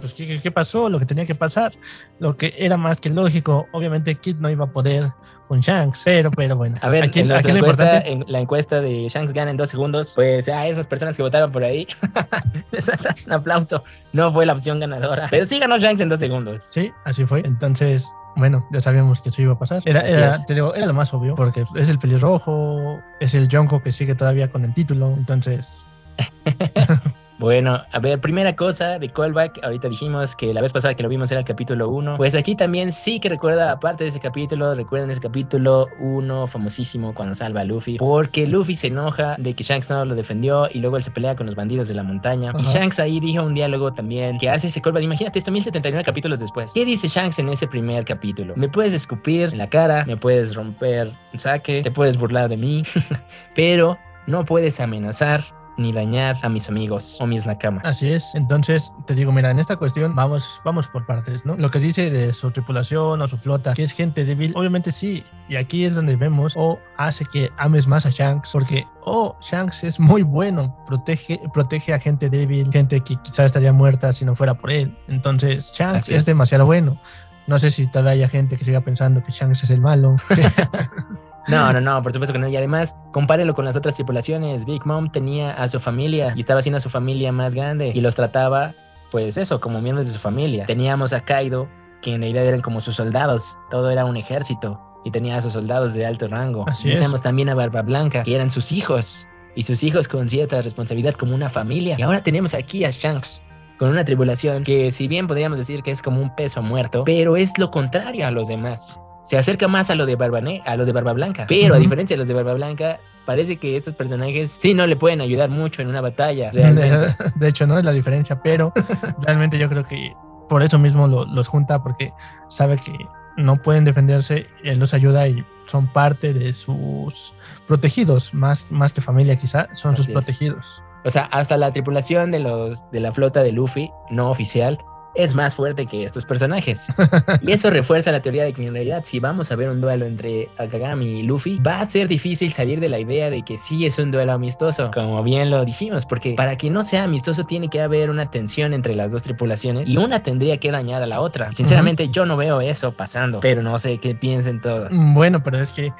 Pues, 0.00 0.12
¿qué, 0.14 0.26
qué- 0.26 0.40
qué 0.40 0.50
pasó? 0.50 0.88
Lo 0.88 0.98
que 0.98 1.06
tenía 1.06 1.26
que 1.26 1.34
pasar, 1.34 1.72
lo 2.20 2.36
que 2.36 2.54
era 2.58 2.76
más 2.76 3.00
que 3.00 3.08
lógico. 3.10 3.66
Obviamente, 3.72 4.14
Kid 4.14 4.36
no 4.36 4.48
iba 4.50 4.66
a 4.66 4.70
poder 4.72 5.10
con 5.46 5.60
Shanks, 5.60 6.02
pero, 6.04 6.30
pero 6.30 6.56
bueno. 6.56 6.76
A 6.82 6.88
ver, 6.88 7.04
aquí, 7.04 7.20
en, 7.20 7.32
aquí 7.32 7.50
encuesta, 7.50 8.00
en 8.00 8.24
la 8.28 8.40
encuesta 8.40 8.80
de 8.80 9.08
Shanks 9.08 9.32
gana 9.32 9.50
en 9.50 9.56
dos 9.56 9.68
segundos, 9.68 10.12
pues 10.14 10.48
a 10.48 10.66
esas 10.66 10.86
personas 10.86 11.16
que 11.16 11.22
votaron 11.22 11.50
por 11.50 11.64
ahí, 11.64 11.86
les 12.72 12.86
das 12.86 13.26
un 13.26 13.32
aplauso. 13.32 13.84
No 14.12 14.32
fue 14.32 14.46
la 14.46 14.52
opción 14.52 14.80
ganadora, 14.80 15.26
pero 15.30 15.46
sí 15.46 15.58
ganó 15.58 15.78
Shanks 15.78 16.00
en 16.00 16.08
dos 16.08 16.20
segundos. 16.20 16.64
Sí, 16.64 16.92
así 17.04 17.24
fue. 17.26 17.42
Entonces, 17.44 18.10
bueno, 18.36 18.66
ya 18.70 18.80
sabíamos 18.80 19.20
que 19.20 19.30
eso 19.30 19.42
iba 19.42 19.54
a 19.54 19.58
pasar. 19.58 19.82
Era, 19.86 20.00
era, 20.00 20.44
te 20.44 20.54
digo, 20.54 20.74
era 20.74 20.86
lo 20.86 20.94
más 20.94 21.12
obvio, 21.14 21.34
porque 21.34 21.64
es 21.74 21.88
el 21.88 21.98
pelirrojo, 21.98 23.00
es 23.20 23.34
el 23.34 23.48
Yonko 23.48 23.82
que 23.82 23.92
sigue 23.92 24.14
todavía 24.14 24.50
con 24.50 24.64
el 24.64 24.74
título. 24.74 25.14
Entonces, 25.16 25.86
Bueno, 27.38 27.82
a 27.92 27.98
ver, 27.98 28.18
primera 28.18 28.56
cosa 28.56 28.98
de 28.98 29.10
callback, 29.10 29.62
ahorita 29.62 29.88
dijimos 29.88 30.34
que 30.36 30.54
la 30.54 30.62
vez 30.62 30.72
pasada 30.72 30.94
que 30.94 31.02
lo 31.02 31.08
vimos 31.10 31.30
era 31.30 31.40
el 31.40 31.46
capítulo 31.46 31.90
1, 31.90 32.16
pues 32.16 32.34
aquí 32.34 32.54
también 32.54 32.92
sí 32.92 33.20
que 33.20 33.28
recuerda, 33.28 33.72
aparte 33.72 34.04
de 34.04 34.10
ese 34.10 34.20
capítulo, 34.20 34.74
recuerden 34.74 35.10
ese 35.10 35.20
capítulo 35.20 35.88
1 36.00 36.46
famosísimo 36.46 37.14
cuando 37.14 37.34
salva 37.34 37.60
a 37.60 37.64
Luffy, 37.64 37.98
porque 37.98 38.46
Luffy 38.46 38.74
se 38.74 38.86
enoja 38.86 39.36
de 39.38 39.52
que 39.52 39.64
Shanks 39.64 39.90
no 39.90 40.06
lo 40.06 40.14
defendió 40.14 40.68
y 40.72 40.78
luego 40.78 40.96
él 40.96 41.02
se 41.02 41.10
pelea 41.10 41.36
con 41.36 41.44
los 41.44 41.54
bandidos 41.54 41.88
de 41.88 41.94
la 41.94 42.02
montaña. 42.02 42.52
Y. 42.58 42.62
Shanks 42.62 43.00
ahí 43.00 43.20
dijo 43.20 43.42
un 43.42 43.52
diálogo 43.52 43.92
también 43.92 44.38
que 44.38 44.48
hace 44.48 44.68
ese 44.68 44.80
callback, 44.80 45.02
imagínate 45.02 45.38
esto 45.38 45.50
1079 45.50 46.04
capítulos 46.04 46.40
después. 46.40 46.72
¿Qué 46.72 46.86
dice 46.86 47.08
Shanks 47.08 47.38
en 47.38 47.50
ese 47.50 47.68
primer 47.68 48.06
capítulo? 48.06 48.54
Me 48.56 48.70
puedes 48.70 48.94
escupir 48.94 49.50
en 49.52 49.58
la 49.58 49.68
cara, 49.68 50.06
me 50.06 50.16
puedes 50.16 50.54
romper 50.54 51.12
un 51.34 51.38
saque, 51.38 51.82
te 51.82 51.90
puedes 51.90 52.16
burlar 52.16 52.48
de 52.48 52.56
mí, 52.56 52.82
pero 53.54 53.98
no 54.26 54.44
puedes 54.46 54.80
amenazar 54.80 55.42
ni 55.76 55.92
dañar 55.92 56.36
a 56.42 56.48
mis 56.48 56.68
amigos 56.68 57.18
o 57.20 57.26
mis 57.26 57.46
nakamas. 57.46 57.84
así 57.84 58.12
es. 58.12 58.34
Entonces, 58.34 58.92
te 59.06 59.14
digo, 59.14 59.32
mira, 59.32 59.50
en 59.50 59.58
esta 59.58 59.76
cuestión 59.76 60.14
vamos, 60.14 60.60
vamos 60.64 60.88
por 60.88 61.06
partes, 61.06 61.44
¿no? 61.44 61.56
Lo 61.56 61.70
que 61.70 61.78
dice 61.78 62.10
de 62.10 62.32
su 62.32 62.50
tripulación 62.50 63.20
o 63.20 63.28
su 63.28 63.36
flota, 63.36 63.74
que 63.74 63.82
es 63.82 63.92
gente 63.92 64.24
débil, 64.24 64.52
obviamente 64.54 64.92
sí. 64.92 65.24
Y 65.48 65.56
aquí 65.56 65.84
es 65.84 65.94
donde 65.94 66.16
vemos, 66.16 66.54
o 66.56 66.78
hace 66.96 67.24
que 67.24 67.50
ames 67.56 67.86
más 67.86 68.06
a 68.06 68.10
Shanks, 68.10 68.52
porque, 68.52 68.86
oh, 69.04 69.36
Shanks 69.40 69.84
es 69.84 70.00
muy 70.00 70.22
bueno, 70.22 70.76
protege, 70.86 71.40
protege 71.52 71.92
a 71.92 72.00
gente 72.00 72.30
débil, 72.30 72.70
gente 72.72 73.00
que 73.00 73.16
quizás 73.16 73.46
estaría 73.46 73.72
muerta 73.72 74.12
si 74.12 74.24
no 74.24 74.34
fuera 74.34 74.54
por 74.54 74.70
él. 74.70 74.96
Entonces, 75.08 75.72
Shanks 75.76 76.08
es, 76.08 76.16
es. 76.16 76.26
demasiado 76.26 76.66
bueno. 76.66 77.00
No 77.46 77.60
sé 77.60 77.70
si 77.70 77.86
todavía 77.86 78.12
haya 78.12 78.28
gente 78.28 78.56
que 78.56 78.64
siga 78.64 78.80
pensando 78.80 79.22
que 79.22 79.30
Shanks 79.30 79.62
es 79.62 79.70
el 79.70 79.80
malo. 79.80 80.16
No, 81.48 81.72
no, 81.72 81.80
no, 81.80 82.02
por 82.02 82.12
supuesto 82.12 82.32
que 82.32 82.38
no. 82.38 82.48
Y 82.48 82.56
además, 82.56 82.98
compárelo 83.12 83.54
con 83.54 83.64
las 83.64 83.76
otras 83.76 83.94
tripulaciones. 83.94 84.64
Big 84.64 84.84
Mom 84.86 85.10
tenía 85.10 85.52
a 85.52 85.68
su 85.68 85.80
familia 85.80 86.32
y 86.34 86.40
estaba 86.40 86.60
haciendo 86.60 86.78
a 86.78 86.80
su 86.80 86.88
familia 86.88 87.32
más 87.32 87.54
grande 87.54 87.92
y 87.94 88.00
los 88.00 88.14
trataba, 88.14 88.74
pues 89.10 89.36
eso, 89.36 89.60
como 89.60 89.80
miembros 89.80 90.06
de 90.06 90.12
su 90.12 90.18
familia. 90.18 90.66
Teníamos 90.66 91.12
a 91.12 91.20
Kaido, 91.20 91.68
que 92.02 92.14
en 92.14 92.20
realidad 92.20 92.44
eran 92.44 92.60
como 92.60 92.80
sus 92.80 92.96
soldados. 92.96 93.58
Todo 93.70 93.90
era 93.90 94.04
un 94.04 94.16
ejército 94.16 94.80
y 95.04 95.10
tenía 95.10 95.36
a 95.36 95.42
sus 95.42 95.52
soldados 95.52 95.94
de 95.94 96.06
alto 96.06 96.26
rango. 96.28 96.64
Así 96.68 96.88
es. 96.88 96.94
Teníamos 96.94 97.22
también 97.22 97.48
a 97.48 97.54
Barba 97.54 97.82
Blanca, 97.82 98.22
que 98.22 98.34
eran 98.34 98.50
sus 98.50 98.72
hijos 98.72 99.28
y 99.54 99.62
sus 99.62 99.82
hijos 99.84 100.08
con 100.08 100.28
cierta 100.28 100.60
responsabilidad 100.62 101.14
como 101.14 101.34
una 101.34 101.48
familia. 101.48 101.96
Y 101.98 102.02
ahora 102.02 102.22
tenemos 102.22 102.54
aquí 102.54 102.84
a 102.84 102.90
Shanks. 102.90 103.42
Con 103.78 103.90
una 103.90 104.04
tribulación 104.04 104.64
que 104.64 104.90
si 104.90 105.06
bien 105.06 105.26
podríamos 105.26 105.58
decir 105.58 105.82
que 105.82 105.90
es 105.90 106.00
como 106.00 106.22
un 106.22 106.34
peso 106.34 106.62
muerto, 106.62 107.04
pero 107.04 107.36
es 107.36 107.58
lo 107.58 107.70
contrario 107.70 108.26
a 108.26 108.30
los 108.30 108.48
demás 108.48 109.00
se 109.26 109.36
acerca 109.36 109.68
más 109.68 109.90
a 109.90 109.94
lo 109.94 110.06
de 110.06 110.16
Barba, 110.16 110.40
Ne- 110.40 110.62
a 110.64 110.76
lo 110.76 110.86
de 110.86 110.92
Barba 110.92 111.12
Blanca. 111.12 111.44
Pero 111.46 111.74
a 111.74 111.78
diferencia 111.78 112.14
de 112.14 112.18
los 112.18 112.28
de 112.28 112.32
Barba 112.34 112.54
Blanca, 112.54 113.00
parece 113.26 113.58
que 113.58 113.76
estos 113.76 113.92
personajes 113.92 114.50
sí 114.52 114.72
no 114.72 114.86
le 114.86 114.96
pueden 114.96 115.20
ayudar 115.20 115.50
mucho 115.50 115.82
en 115.82 115.88
una 115.88 116.00
batalla. 116.00 116.50
Realmente. 116.54 117.14
De 117.34 117.48
hecho, 117.48 117.66
no 117.66 117.78
es 117.78 117.84
la 117.84 117.92
diferencia, 117.92 118.40
pero 118.42 118.72
realmente 119.20 119.58
yo 119.58 119.68
creo 119.68 119.84
que 119.84 120.14
por 120.48 120.62
eso 120.62 120.78
mismo 120.78 121.06
lo- 121.08 121.26
los 121.26 121.48
junta, 121.48 121.82
porque 121.82 122.12
sabe 122.48 122.78
que 122.78 122.92
no 123.36 123.60
pueden 123.60 123.84
defenderse, 123.84 124.46
él 124.64 124.78
los 124.78 124.94
ayuda 124.94 125.28
y 125.28 125.44
son 125.66 125.92
parte 125.92 126.32
de 126.32 126.54
sus 126.54 127.34
protegidos, 127.66 128.32
más, 128.32 128.70
más 128.70 128.92
que 128.92 129.00
familia 129.00 129.36
quizá, 129.36 129.68
son 129.74 129.96
sus 129.96 130.06
es. 130.06 130.12
protegidos. 130.14 130.82
O 131.04 131.10
sea, 131.10 131.24
hasta 131.24 131.56
la 131.56 131.72
tripulación 131.72 132.30
de 132.30 132.38
los 132.40 132.90
de 132.90 133.00
la 133.00 133.12
flota 133.12 133.42
de 133.42 133.52
Luffy, 133.52 133.90
no 134.10 134.30
oficial, 134.30 134.78
es 135.16 135.34
más 135.34 135.54
fuerte 135.54 135.86
que 135.86 136.04
estos 136.04 136.24
personajes. 136.24 136.86
Y 137.42 137.52
eso 137.52 137.70
refuerza 137.70 138.10
la 138.12 138.20
teoría 138.22 138.44
de 138.44 138.52
que 138.52 138.66
en 138.66 138.72
realidad 138.72 139.02
si 139.04 139.20
vamos 139.20 139.52
a 139.52 139.56
ver 139.56 139.68
un 139.68 139.80
duelo 139.80 140.06
entre 140.06 140.48
Akagami 140.58 141.20
y 141.20 141.22
Luffy, 141.22 141.58
va 141.58 141.80
a 141.80 141.86
ser 141.86 142.08
difícil 142.08 142.52
salir 142.52 142.80
de 142.80 142.88
la 142.88 142.98
idea 142.98 143.30
de 143.30 143.42
que 143.42 143.56
sí 143.56 143.86
es 143.86 143.98
un 143.98 144.10
duelo 144.10 144.32
amistoso, 144.32 144.90
como 144.92 145.22
bien 145.22 145.50
lo 145.50 145.64
dijimos, 145.64 146.06
porque 146.06 146.34
para 146.34 146.56
que 146.56 146.70
no 146.70 146.82
sea 146.82 147.04
amistoso 147.04 147.44
tiene 147.44 147.68
que 147.68 147.80
haber 147.80 148.10
una 148.10 148.30
tensión 148.30 148.72
entre 148.72 148.94
las 148.94 149.12
dos 149.12 149.22
tripulaciones 149.22 149.88
y 149.88 149.96
una 149.96 150.22
tendría 150.22 150.58
que 150.58 150.70
dañar 150.70 151.02
a 151.02 151.06
la 151.06 151.20
otra. 151.20 151.52
Sinceramente 151.52 152.08
yo 152.08 152.26
no 152.26 152.36
veo 152.36 152.60
eso 152.60 152.92
pasando, 152.92 153.40
pero 153.40 153.62
no 153.62 153.78
sé 153.78 153.98
qué 153.98 154.14
piensen 154.14 154.60
todos. 154.60 154.90
Mm, 154.90 155.14
Bueno, 155.14 155.42
pero 155.42 155.58
es 155.58 155.72
que 155.72 155.92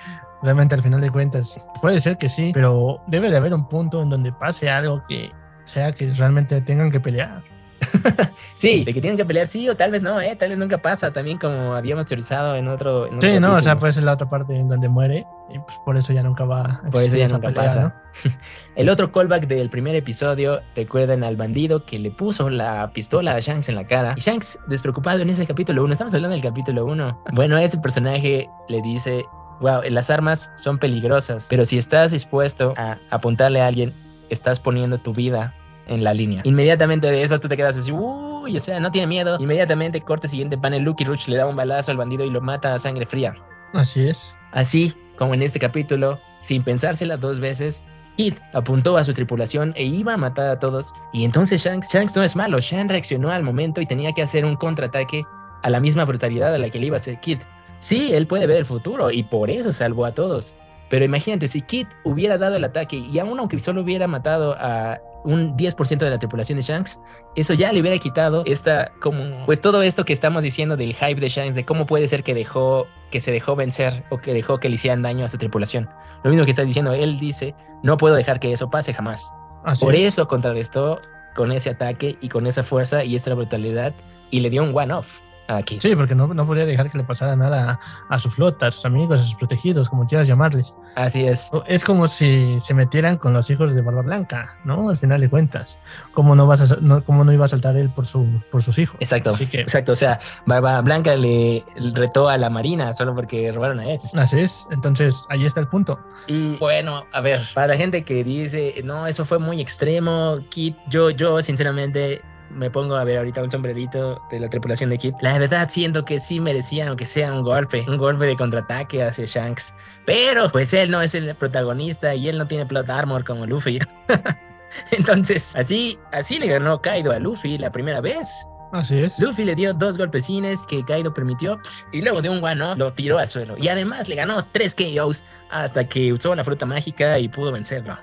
realmente 0.42 0.74
al 0.74 0.82
final 0.82 1.00
de 1.00 1.10
cuentas 1.10 1.60
puede 1.80 2.00
ser 2.00 2.16
que 2.16 2.28
sí, 2.28 2.50
pero 2.52 3.00
debe 3.06 3.30
de 3.30 3.36
haber 3.36 3.54
un 3.54 3.68
punto 3.68 4.02
en 4.02 4.10
donde 4.10 4.32
pase 4.32 4.70
algo 4.70 5.02
que 5.08 5.30
sea 5.64 5.92
que 5.92 6.12
realmente 6.14 6.60
tengan 6.60 6.90
que 6.90 7.00
pelear. 7.00 7.42
Sí, 8.54 8.84
de 8.84 8.94
que 8.94 9.00
tienen 9.00 9.16
que 9.16 9.24
pelear 9.24 9.46
sí 9.46 9.68
o 9.68 9.76
tal 9.76 9.90
vez 9.90 10.02
no, 10.02 10.20
eh, 10.20 10.34
tal 10.34 10.48
vez 10.48 10.58
nunca 10.58 10.78
pasa, 10.78 11.12
también 11.12 11.38
como 11.38 11.74
habíamos 11.74 12.06
teorizado 12.06 12.56
en 12.56 12.68
otro... 12.68 13.06
en 13.06 13.16
otro 13.16 13.28
Sí, 13.28 13.38
no, 13.38 13.54
o 13.54 13.60
sea, 13.60 13.78
puede 13.78 13.92
ser 13.92 14.04
la 14.04 14.14
otra 14.14 14.28
parte 14.28 14.56
en 14.56 14.68
donde 14.68 14.88
muere 14.88 15.26
y 15.50 15.58
pues 15.58 15.78
por 15.84 15.96
eso 15.96 16.12
ya 16.12 16.22
nunca 16.22 16.44
va 16.44 16.80
a 16.84 16.90
Por 16.90 17.02
eso 17.02 17.16
ya 17.16 17.28
nunca 17.28 17.48
pelea, 17.48 17.64
pasa. 17.64 17.82
¿no? 17.82 18.32
El 18.76 18.88
otro 18.88 19.12
callback 19.12 19.46
del 19.46 19.68
primer 19.68 19.94
episodio, 19.94 20.62
recuerdan 20.74 21.22
al 21.22 21.36
bandido 21.36 21.84
que 21.84 21.98
le 21.98 22.10
puso 22.10 22.48
la 22.48 22.90
pistola 22.92 23.34
a 23.34 23.40
Shanks 23.40 23.68
en 23.68 23.74
la 23.74 23.84
cara. 23.84 24.14
Y 24.16 24.20
Shanks, 24.20 24.58
despreocupado 24.68 25.20
en 25.20 25.28
ese 25.28 25.46
capítulo 25.46 25.84
1, 25.84 25.92
estamos 25.92 26.14
hablando 26.14 26.34
del 26.34 26.42
capítulo 26.42 26.86
1. 26.86 27.24
Bueno, 27.32 27.58
ese 27.58 27.78
personaje 27.78 28.48
le 28.68 28.80
dice, 28.80 29.26
wow, 29.60 29.82
las 29.90 30.10
armas 30.10 30.50
son 30.56 30.78
peligrosas, 30.78 31.46
pero 31.50 31.66
si 31.66 31.76
estás 31.76 32.12
dispuesto 32.12 32.72
a 32.76 32.98
apuntarle 33.10 33.60
a 33.60 33.66
alguien, 33.66 33.94
estás 34.30 34.60
poniendo 34.60 34.98
tu 34.98 35.12
vida 35.12 35.54
en 35.86 36.04
la 36.04 36.14
línea. 36.14 36.42
Inmediatamente 36.44 37.10
de 37.10 37.22
eso 37.22 37.38
tú 37.40 37.48
te 37.48 37.56
quedas 37.56 37.76
así, 37.78 37.92
uy, 37.92 38.56
o 38.56 38.60
sea, 38.60 38.80
no 38.80 38.90
tiene 38.90 39.06
miedo. 39.06 39.36
Inmediatamente 39.40 40.00
corte 40.00 40.28
siguiente 40.28 40.58
panel, 40.58 40.82
Lucky 40.82 41.04
Ruch 41.04 41.28
le 41.28 41.36
da 41.36 41.46
un 41.46 41.56
balazo 41.56 41.90
al 41.90 41.96
bandido 41.96 42.24
y 42.24 42.30
lo 42.30 42.40
mata 42.40 42.74
a 42.74 42.78
sangre 42.78 43.06
fría. 43.06 43.34
Así 43.72 44.08
es. 44.08 44.36
Así 44.52 44.94
como 45.16 45.34
en 45.34 45.42
este 45.42 45.58
capítulo, 45.58 46.20
sin 46.40 46.62
pensársela 46.62 47.16
dos 47.16 47.40
veces, 47.40 47.82
Kid 48.16 48.34
apuntó 48.52 48.96
a 48.96 49.04
su 49.04 49.12
tripulación 49.12 49.72
e 49.76 49.84
iba 49.84 50.14
a 50.14 50.16
matar 50.16 50.48
a 50.48 50.58
todos. 50.58 50.92
Y 51.12 51.24
entonces 51.24 51.62
Shanks, 51.62 51.88
Shanks 51.92 52.16
no 52.16 52.22
es 52.22 52.36
malo, 52.36 52.60
Shanks 52.60 52.92
reaccionó 52.92 53.30
al 53.30 53.42
momento 53.42 53.80
y 53.80 53.86
tenía 53.86 54.12
que 54.12 54.22
hacer 54.22 54.44
un 54.44 54.56
contraataque 54.56 55.24
a 55.62 55.70
la 55.70 55.80
misma 55.80 56.04
brutalidad 56.04 56.54
a 56.54 56.58
la 56.58 56.70
que 56.70 56.78
le 56.78 56.86
iba 56.86 56.96
a 56.96 57.00
hacer 57.00 57.20
Kid. 57.20 57.40
Sí, 57.78 58.14
él 58.14 58.26
puede 58.26 58.46
ver 58.46 58.58
el 58.58 58.66
futuro 58.66 59.10
y 59.10 59.22
por 59.22 59.50
eso 59.50 59.72
salvó 59.72 60.06
a 60.06 60.12
todos. 60.12 60.54
Pero 60.88 61.04
imagínate, 61.04 61.48
si 61.48 61.62
Kid 61.62 61.86
hubiera 62.04 62.38
dado 62.38 62.56
el 62.56 62.64
ataque 62.64 62.96
y 62.96 63.18
aún 63.18 63.38
aunque 63.38 63.58
solo 63.58 63.82
hubiera 63.82 64.06
matado 64.06 64.56
a 64.58 65.00
un 65.24 65.56
10% 65.56 65.98
de 65.98 66.10
la 66.10 66.18
tripulación 66.18 66.56
de 66.56 66.62
Shanks, 66.62 67.00
eso 67.34 67.52
ya 67.54 67.72
le 67.72 67.80
hubiera 67.80 67.98
quitado 67.98 68.44
esta 68.46 68.92
como 69.00 69.44
pues 69.44 69.60
todo 69.60 69.82
esto 69.82 70.04
que 70.04 70.12
estamos 70.12 70.44
diciendo 70.44 70.76
del 70.76 70.94
hype 70.94 71.20
de 71.20 71.28
Shanks 71.28 71.56
de 71.56 71.64
cómo 71.64 71.84
puede 71.86 72.06
ser 72.06 72.22
que 72.22 72.32
dejó 72.32 72.86
que 73.10 73.20
se 73.20 73.32
dejó 73.32 73.56
vencer 73.56 74.04
o 74.10 74.18
que 74.18 74.32
dejó 74.32 74.58
que 74.58 74.68
le 74.68 74.76
hicieran 74.76 75.02
daño 75.02 75.24
a 75.24 75.28
su 75.28 75.36
tripulación. 75.38 75.90
Lo 76.22 76.30
mismo 76.30 76.44
que 76.44 76.50
está 76.50 76.62
diciendo, 76.62 76.92
él 76.92 77.18
dice, 77.18 77.54
no 77.82 77.96
puedo 77.96 78.14
dejar 78.14 78.40
que 78.40 78.52
eso 78.52 78.70
pase 78.70 78.94
jamás. 78.94 79.32
Por 79.80 79.96
eso 79.96 80.28
contrarrestó 80.28 81.00
con 81.34 81.52
ese 81.52 81.70
ataque 81.70 82.16
y 82.20 82.28
con 82.28 82.46
esa 82.46 82.62
fuerza 82.62 83.04
y 83.04 83.16
esta 83.16 83.34
brutalidad 83.34 83.94
y 84.30 84.40
le 84.40 84.50
dio 84.50 84.62
un 84.62 84.76
one 84.76 84.94
off. 84.94 85.20
Aquí. 85.48 85.78
Sí, 85.80 85.94
porque 85.94 86.14
no, 86.14 86.32
no 86.32 86.46
podía 86.46 86.66
dejar 86.66 86.90
que 86.90 86.98
le 86.98 87.04
pasara 87.04 87.36
nada 87.36 87.78
a, 88.08 88.18
su 88.18 88.30
flota, 88.30 88.66
a 88.66 88.70
sus 88.70 88.84
amigos, 88.86 89.20
a 89.20 89.22
sus 89.22 89.34
protegidos, 89.34 89.88
como 89.88 90.06
quieras 90.06 90.26
llamarles. 90.26 90.74
Así 90.94 91.24
es. 91.24 91.50
Es 91.66 91.84
como 91.84 92.08
si 92.08 92.58
se 92.60 92.74
metieran 92.74 93.16
con 93.16 93.32
los 93.32 93.48
hijos 93.50 93.74
de 93.74 93.82
Barba 93.82 94.02
Blanca, 94.02 94.58
¿no? 94.64 94.90
Al 94.90 94.96
final 94.96 95.20
de 95.20 95.28
cuentas. 95.28 95.78
¿Cómo 96.12 96.34
no, 96.34 96.46
vas 96.46 96.72
a, 96.72 96.76
no, 96.80 97.04
cómo 97.04 97.24
no 97.24 97.32
iba 97.32 97.44
a 97.44 97.48
saltar 97.48 97.76
él 97.76 97.90
por, 97.90 98.06
su, 98.06 98.42
por 98.50 98.62
sus 98.62 98.78
hijos? 98.78 98.96
Exacto. 99.00 99.30
Exacto. 99.52 99.92
O 99.92 99.96
sea, 99.96 100.18
Barba 100.46 100.80
Blanca 100.80 101.14
le 101.14 101.64
retó 101.94 102.28
a 102.28 102.36
la 102.38 102.50
Marina 102.50 102.92
solo 102.94 103.14
porque 103.14 103.52
robaron 103.52 103.80
a 103.80 103.86
él. 103.86 103.98
Así 104.16 104.40
es. 104.40 104.66
Entonces, 104.70 105.24
ahí 105.28 105.44
está 105.44 105.60
el 105.60 105.68
punto. 105.68 106.00
Y 106.26 106.56
bueno, 106.56 107.04
a 107.12 107.20
ver, 107.20 107.40
para 107.54 107.68
la 107.68 107.76
gente 107.76 108.04
que 108.04 108.24
dice, 108.24 108.82
no, 108.84 109.06
eso 109.06 109.24
fue 109.24 109.38
muy 109.38 109.60
extremo, 109.60 110.38
Kit, 110.48 110.76
yo, 110.88 111.10
yo, 111.10 111.40
sinceramente 111.42 112.22
me 112.50 112.70
pongo 112.70 112.96
a 112.96 113.04
ver 113.04 113.18
ahorita 113.18 113.42
un 113.42 113.50
sombrerito 113.50 114.22
de 114.30 114.40
la 114.40 114.48
tripulación 114.48 114.90
de 114.90 114.98
Kid. 114.98 115.14
La 115.20 115.38
verdad 115.38 115.68
siento 115.68 116.04
que 116.04 116.18
sí 116.18 116.40
merecía, 116.40 116.88
aunque 116.88 117.06
sea 117.06 117.32
un 117.32 117.42
golpe, 117.42 117.84
un 117.88 117.96
golpe 117.96 118.26
de 118.26 118.36
contraataque 118.36 119.02
hacia 119.02 119.24
Shanks. 119.26 119.74
Pero 120.04 120.50
pues 120.50 120.72
él 120.74 120.90
no 120.90 121.02
es 121.02 121.14
el 121.14 121.34
protagonista 121.34 122.14
y 122.14 122.28
él 122.28 122.38
no 122.38 122.46
tiene 122.46 122.66
plot 122.66 122.88
armor 122.90 123.24
como 123.24 123.46
Luffy. 123.46 123.80
Entonces, 124.90 125.54
así, 125.56 125.98
así 126.12 126.38
le 126.38 126.46
ganó 126.48 126.80
Kaido 126.80 127.12
a 127.12 127.18
Luffy 127.18 127.58
la 127.58 127.70
primera 127.70 128.00
vez. 128.00 128.46
Así 128.72 128.98
es. 128.98 129.18
Luffy 129.20 129.44
le 129.44 129.54
dio 129.54 129.72
dos 129.72 129.96
golpecines 129.96 130.66
que 130.66 130.84
Kaido 130.84 131.14
permitió 131.14 131.60
y 131.92 132.02
luego 132.02 132.20
de 132.20 132.28
un 132.28 132.42
one-off 132.42 132.76
lo 132.76 132.92
tiró 132.92 133.18
al 133.18 133.28
suelo. 133.28 133.54
Y 133.56 133.68
además 133.68 134.08
le 134.08 134.16
ganó 134.16 134.44
tres 134.44 134.74
KOs 134.74 135.24
hasta 135.50 135.88
que 135.88 136.12
usó 136.12 136.34
la 136.34 136.44
fruta 136.44 136.66
mágica 136.66 137.18
y 137.18 137.28
pudo 137.28 137.52
vencerlo. 137.52 137.96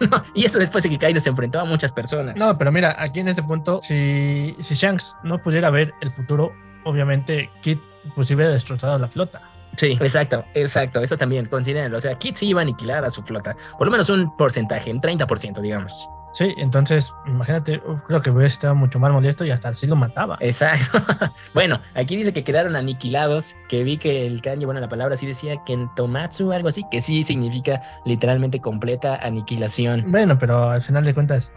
y 0.34 0.44
eso 0.44 0.58
después 0.58 0.84
de 0.84 0.90
que 0.90 0.98
Kaido 0.98 1.20
se 1.20 1.28
enfrentó 1.28 1.60
a 1.60 1.64
muchas 1.64 1.92
personas. 1.92 2.36
No, 2.36 2.56
pero 2.58 2.72
mira, 2.72 2.96
aquí 2.98 3.20
en 3.20 3.28
este 3.28 3.42
punto, 3.42 3.80
si, 3.82 4.56
si 4.60 4.74
Shanks 4.74 5.16
no 5.22 5.38
pudiera 5.38 5.70
ver 5.70 5.92
el 6.00 6.12
futuro, 6.12 6.52
obviamente 6.84 7.50
Kid 7.62 7.78
pues 8.14 8.30
hubiera 8.30 8.50
destrozado 8.50 8.98
la 8.98 9.08
flota. 9.08 9.42
Sí, 9.76 9.98
exacto, 10.00 10.44
exacto. 10.54 11.00
Eso 11.00 11.18
también, 11.18 11.46
considérenlo. 11.46 11.98
O 11.98 12.00
sea, 12.00 12.16
Kid 12.16 12.34
sí 12.34 12.48
iba 12.48 12.60
a 12.60 12.62
aniquilar 12.62 13.04
a 13.04 13.10
su 13.10 13.22
flota. 13.22 13.56
Por 13.76 13.86
lo 13.86 13.90
menos 13.90 14.08
un 14.08 14.34
porcentaje, 14.36 14.90
un 14.90 15.00
30%, 15.00 15.60
digamos. 15.60 16.08
Sí, 16.32 16.54
entonces, 16.58 17.14
imagínate, 17.26 17.80
creo 18.06 18.20
que 18.20 18.30
hubiera 18.30 18.46
estado 18.46 18.74
mucho 18.74 18.98
más 18.98 19.10
molesto 19.10 19.44
y 19.46 19.50
hasta 19.50 19.70
así 19.70 19.86
lo 19.86 19.96
mataba. 19.96 20.36
Exacto. 20.40 21.02
bueno, 21.54 21.80
aquí 21.94 22.14
dice 22.14 22.34
que 22.34 22.44
quedaron 22.44 22.76
aniquilados, 22.76 23.56
que 23.68 23.84
vi 23.84 23.96
que 23.96 24.26
el 24.26 24.42
kanji, 24.42 24.66
bueno, 24.66 24.80
la 24.80 24.88
palabra 24.88 25.16
sí 25.16 25.26
decía 25.26 25.62
que 25.64 25.72
en 25.72 25.88
Tomatsu, 25.94 26.52
algo 26.52 26.68
así, 26.68 26.84
que 26.90 27.00
sí 27.00 27.22
significa 27.22 27.80
literalmente 28.04 28.60
completa 28.60 29.16
aniquilación. 29.16 30.04
Bueno, 30.08 30.38
pero 30.38 30.68
al 30.68 30.82
final 30.82 31.04
de 31.04 31.14
cuentas, 31.14 31.52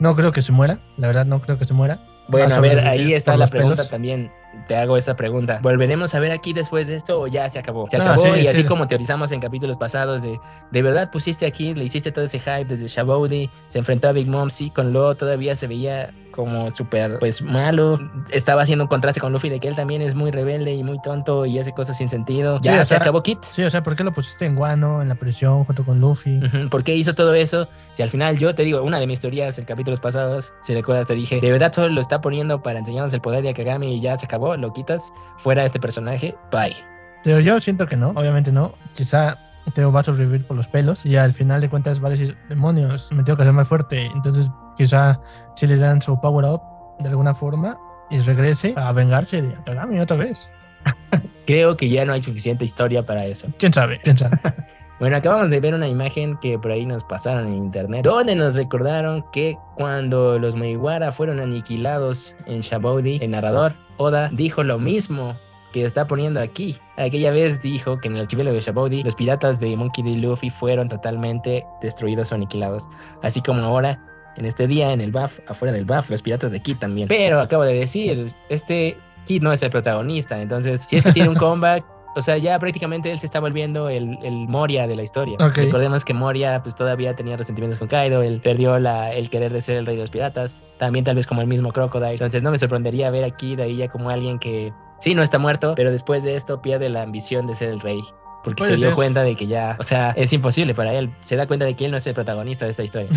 no 0.00 0.16
creo 0.16 0.32
que 0.32 0.42
se 0.42 0.50
muera, 0.50 0.80
la 0.96 1.06
verdad 1.06 1.26
no 1.26 1.40
creo 1.40 1.56
que 1.56 1.64
se 1.64 1.74
muera. 1.74 2.04
Bueno, 2.28 2.54
a 2.54 2.60
ver, 2.60 2.80
ahí 2.80 3.12
está 3.12 3.36
la 3.36 3.46
pregunta 3.46 3.86
también. 3.88 4.32
Te 4.68 4.76
hago 4.76 4.96
esa 4.96 5.16
pregunta. 5.16 5.60
¿Volveremos 5.62 6.14
a 6.14 6.20
ver 6.20 6.32
aquí 6.32 6.52
después 6.52 6.86
de 6.86 6.94
esto 6.96 7.20
o 7.20 7.26
ya 7.26 7.48
se 7.48 7.58
acabó? 7.58 7.88
Se 7.88 7.96
acabó 7.96 8.36
y 8.36 8.46
así 8.46 8.64
como 8.64 8.88
teorizamos 8.88 9.32
en 9.32 9.40
capítulos 9.40 9.76
pasados 9.76 10.22
de 10.22 10.38
de 10.70 10.82
verdad 10.82 11.10
pusiste 11.10 11.46
aquí, 11.46 11.74
le 11.74 11.84
hiciste 11.84 12.12
todo 12.12 12.24
ese 12.24 12.38
hype 12.38 12.64
desde 12.64 12.86
Shabody, 12.88 13.50
se 13.68 13.78
enfrentó 13.78 14.08
a 14.08 14.12
Big 14.12 14.26
Mom, 14.26 14.50
sí, 14.50 14.70
con 14.70 14.92
Lo 14.92 15.14
todavía 15.14 15.54
se 15.54 15.66
veía 15.66 16.12
como 16.34 16.70
súper 16.72 17.20
pues 17.20 17.42
malo. 17.42 18.00
Estaba 18.30 18.62
haciendo 18.62 18.84
un 18.84 18.88
contraste 18.88 19.20
con 19.20 19.32
Luffy 19.32 19.48
de 19.50 19.60
que 19.60 19.68
él 19.68 19.76
también 19.76 20.02
es 20.02 20.16
muy 20.16 20.32
rebelde 20.32 20.74
y 20.74 20.82
muy 20.82 21.00
tonto 21.00 21.46
y 21.46 21.60
hace 21.60 21.72
cosas 21.72 21.96
sin 21.96 22.10
sentido. 22.10 22.58
Ya 22.60 22.84
se 22.84 22.96
acabó 22.96 23.22
Kit. 23.22 23.38
Sí, 23.42 23.62
o 23.62 23.70
sea, 23.70 23.84
¿por 23.84 23.94
qué 23.94 24.02
lo 24.02 24.12
pusiste 24.12 24.44
en 24.44 24.56
Guano, 24.56 25.00
en 25.00 25.08
la 25.08 25.14
prisión, 25.14 25.62
junto 25.62 25.84
con 25.84 26.00
Luffy? 26.00 26.40
¿Por 26.70 26.82
qué 26.82 26.96
hizo 26.96 27.14
todo 27.14 27.34
eso? 27.34 27.68
Si 27.94 28.02
al 28.02 28.10
final 28.10 28.36
yo 28.36 28.52
te 28.54 28.64
digo, 28.64 28.82
una 28.82 28.98
de 28.98 29.06
mis 29.06 29.20
teorías 29.20 29.58
en 29.60 29.64
capítulos 29.64 30.00
pasados, 30.00 30.54
si 30.60 30.74
recuerdas, 30.74 31.06
te 31.06 31.14
dije, 31.14 31.40
de 31.40 31.52
verdad 31.52 31.72
solo 31.72 31.88
lo 31.90 32.00
está 32.00 32.20
poniendo 32.20 32.62
para 32.62 32.80
enseñarnos 32.80 33.14
el 33.14 33.20
poder 33.20 33.42
de 33.42 33.50
Akagami 33.50 33.94
y 33.94 34.00
ya 34.00 34.16
se 34.16 34.26
acabó, 34.26 34.43
lo 34.56 34.72
quitas, 34.72 35.12
fuera 35.38 35.64
este 35.64 35.80
personaje, 35.80 36.34
bye. 36.50 36.76
Pero 37.24 37.40
yo 37.40 37.58
siento 37.60 37.86
que 37.86 37.96
no, 37.96 38.10
obviamente 38.10 38.52
no. 38.52 38.74
Quizá 38.94 39.38
Teo 39.72 39.90
va 39.90 40.00
a 40.00 40.02
sobrevivir 40.02 40.46
por 40.46 40.56
los 40.56 40.68
pelos 40.68 41.06
y 41.06 41.16
al 41.16 41.32
final 41.32 41.60
de 41.60 41.70
cuentas 41.70 42.02
va 42.02 42.08
a 42.08 42.10
decir, 42.10 42.36
demonios, 42.48 43.12
me 43.12 43.22
tengo 43.22 43.36
que 43.36 43.42
hacer 43.42 43.54
más 43.54 43.66
fuerte. 43.66 44.06
Entonces 44.14 44.50
quizá 44.76 45.20
si 45.54 45.66
le 45.66 45.76
dan 45.76 46.02
su 46.02 46.20
power 46.20 46.44
up 46.44 46.60
de 46.98 47.08
alguna 47.08 47.34
forma 47.34 47.78
y 48.10 48.20
regrese 48.20 48.74
a 48.76 48.92
vengarse 48.92 49.40
de 49.40 49.54
Akagami 49.54 50.00
otra 50.00 50.18
vez. 50.18 50.50
Creo 51.46 51.76
que 51.76 51.88
ya 51.88 52.04
no 52.04 52.12
hay 52.12 52.22
suficiente 52.22 52.64
historia 52.64 53.04
para 53.04 53.24
eso. 53.24 53.48
¿Quién 53.58 53.72
sabe? 53.72 54.00
¿Quién 54.02 54.18
sabe? 54.18 54.38
Bueno, 55.00 55.16
acabamos 55.16 55.50
de 55.50 55.58
ver 55.58 55.74
una 55.74 55.88
imagen 55.88 56.36
que 56.36 56.56
por 56.56 56.70
ahí 56.70 56.86
nos 56.86 57.02
pasaron 57.02 57.48
en 57.48 57.56
internet, 57.56 58.04
donde 58.04 58.36
nos 58.36 58.54
recordaron 58.54 59.24
que 59.32 59.58
cuando 59.74 60.38
los 60.38 60.54
Meiwara 60.54 61.10
fueron 61.10 61.40
aniquilados 61.40 62.36
en 62.46 62.60
Shabodi, 62.60 63.18
el 63.20 63.32
narrador 63.32 63.74
Oda 63.96 64.30
dijo 64.32 64.62
lo 64.64 64.78
mismo 64.78 65.36
que 65.72 65.84
está 65.84 66.06
poniendo 66.06 66.40
aquí. 66.40 66.76
Aquella 66.96 67.32
vez 67.32 67.60
dijo 67.60 67.98
que 67.98 68.08
en 68.08 68.14
el 68.14 68.22
archipiélago 68.22 68.54
de 68.54 68.60
Shabodi 68.60 69.02
los 69.02 69.16
piratas 69.16 69.58
de 69.58 69.76
Monkey 69.76 70.04
D. 70.04 70.16
Luffy 70.16 70.50
fueron 70.50 70.88
totalmente 70.88 71.66
destruidos 71.82 72.30
o 72.30 72.36
aniquilados, 72.36 72.88
así 73.22 73.42
como 73.42 73.64
ahora 73.64 74.00
en 74.36 74.44
este 74.46 74.66
día 74.66 74.92
en 74.92 75.00
el 75.00 75.10
buff, 75.10 75.40
afuera 75.48 75.72
del 75.72 75.84
buff, 75.84 76.10
los 76.10 76.22
piratas 76.22 76.52
de 76.52 76.60
Kid 76.60 76.76
también. 76.78 77.08
Pero 77.08 77.40
acabo 77.40 77.64
de 77.64 77.74
decir, 77.74 78.26
este 78.48 78.96
Kid 79.26 79.42
no 79.42 79.52
es 79.52 79.62
el 79.62 79.70
protagonista, 79.70 80.40
entonces 80.40 80.82
si 80.82 80.96
es 80.96 81.04
que 81.04 81.12
tiene 81.12 81.28
un 81.28 81.34
comeback, 81.36 81.84
o 82.16 82.22
sea, 82.22 82.38
ya 82.38 82.58
prácticamente 82.58 83.10
él 83.10 83.18
se 83.18 83.26
está 83.26 83.40
volviendo 83.40 83.88
el, 83.88 84.18
el 84.22 84.48
Moria 84.48 84.86
de 84.86 84.96
la 84.96 85.02
historia. 85.02 85.36
Recordemos 85.38 86.04
que 86.04 86.14
Moria 86.14 86.62
pues 86.62 86.76
todavía 86.76 87.14
tenía 87.16 87.36
resentimientos 87.36 87.78
con 87.78 87.88
Kaido, 87.88 88.22
él 88.22 88.40
perdió 88.42 88.78
la, 88.78 89.12
el 89.12 89.30
querer 89.30 89.52
de 89.52 89.60
ser 89.60 89.76
el 89.76 89.86
rey 89.86 89.96
de 89.96 90.02
los 90.02 90.10
piratas, 90.10 90.62
también 90.78 91.04
tal 91.04 91.16
vez 91.16 91.26
como 91.26 91.40
el 91.40 91.46
mismo 91.46 91.72
Crocodile. 91.72 92.12
Entonces 92.12 92.42
no 92.42 92.50
me 92.50 92.58
sorprendería 92.58 93.10
ver 93.10 93.24
aquí 93.24 93.56
de 93.56 93.64
ahí 93.64 93.76
ya 93.76 93.88
como 93.88 94.10
alguien 94.10 94.38
que 94.38 94.72
sí 95.00 95.14
no 95.14 95.22
está 95.22 95.38
muerto, 95.38 95.74
pero 95.76 95.90
después 95.90 96.24
de 96.24 96.34
esto 96.34 96.62
pierde 96.62 96.88
la 96.88 97.02
ambición 97.02 97.46
de 97.46 97.54
ser 97.54 97.70
el 97.70 97.80
rey. 97.80 98.00
Porque 98.44 98.62
se 98.64 98.76
dio 98.76 98.94
cuenta 98.94 99.22
de 99.22 99.36
que 99.36 99.46
ya, 99.46 99.74
o 99.80 99.82
sea, 99.82 100.10
es 100.10 100.30
imposible 100.34 100.74
para 100.74 100.92
él. 100.92 101.14
Se 101.22 101.34
da 101.34 101.46
cuenta 101.46 101.64
de 101.64 101.74
que 101.74 101.86
él 101.86 101.90
no 101.90 101.96
es 101.96 102.06
el 102.06 102.12
protagonista 102.12 102.66
de 102.66 102.72
esta 102.72 102.84
historia. 102.84 103.08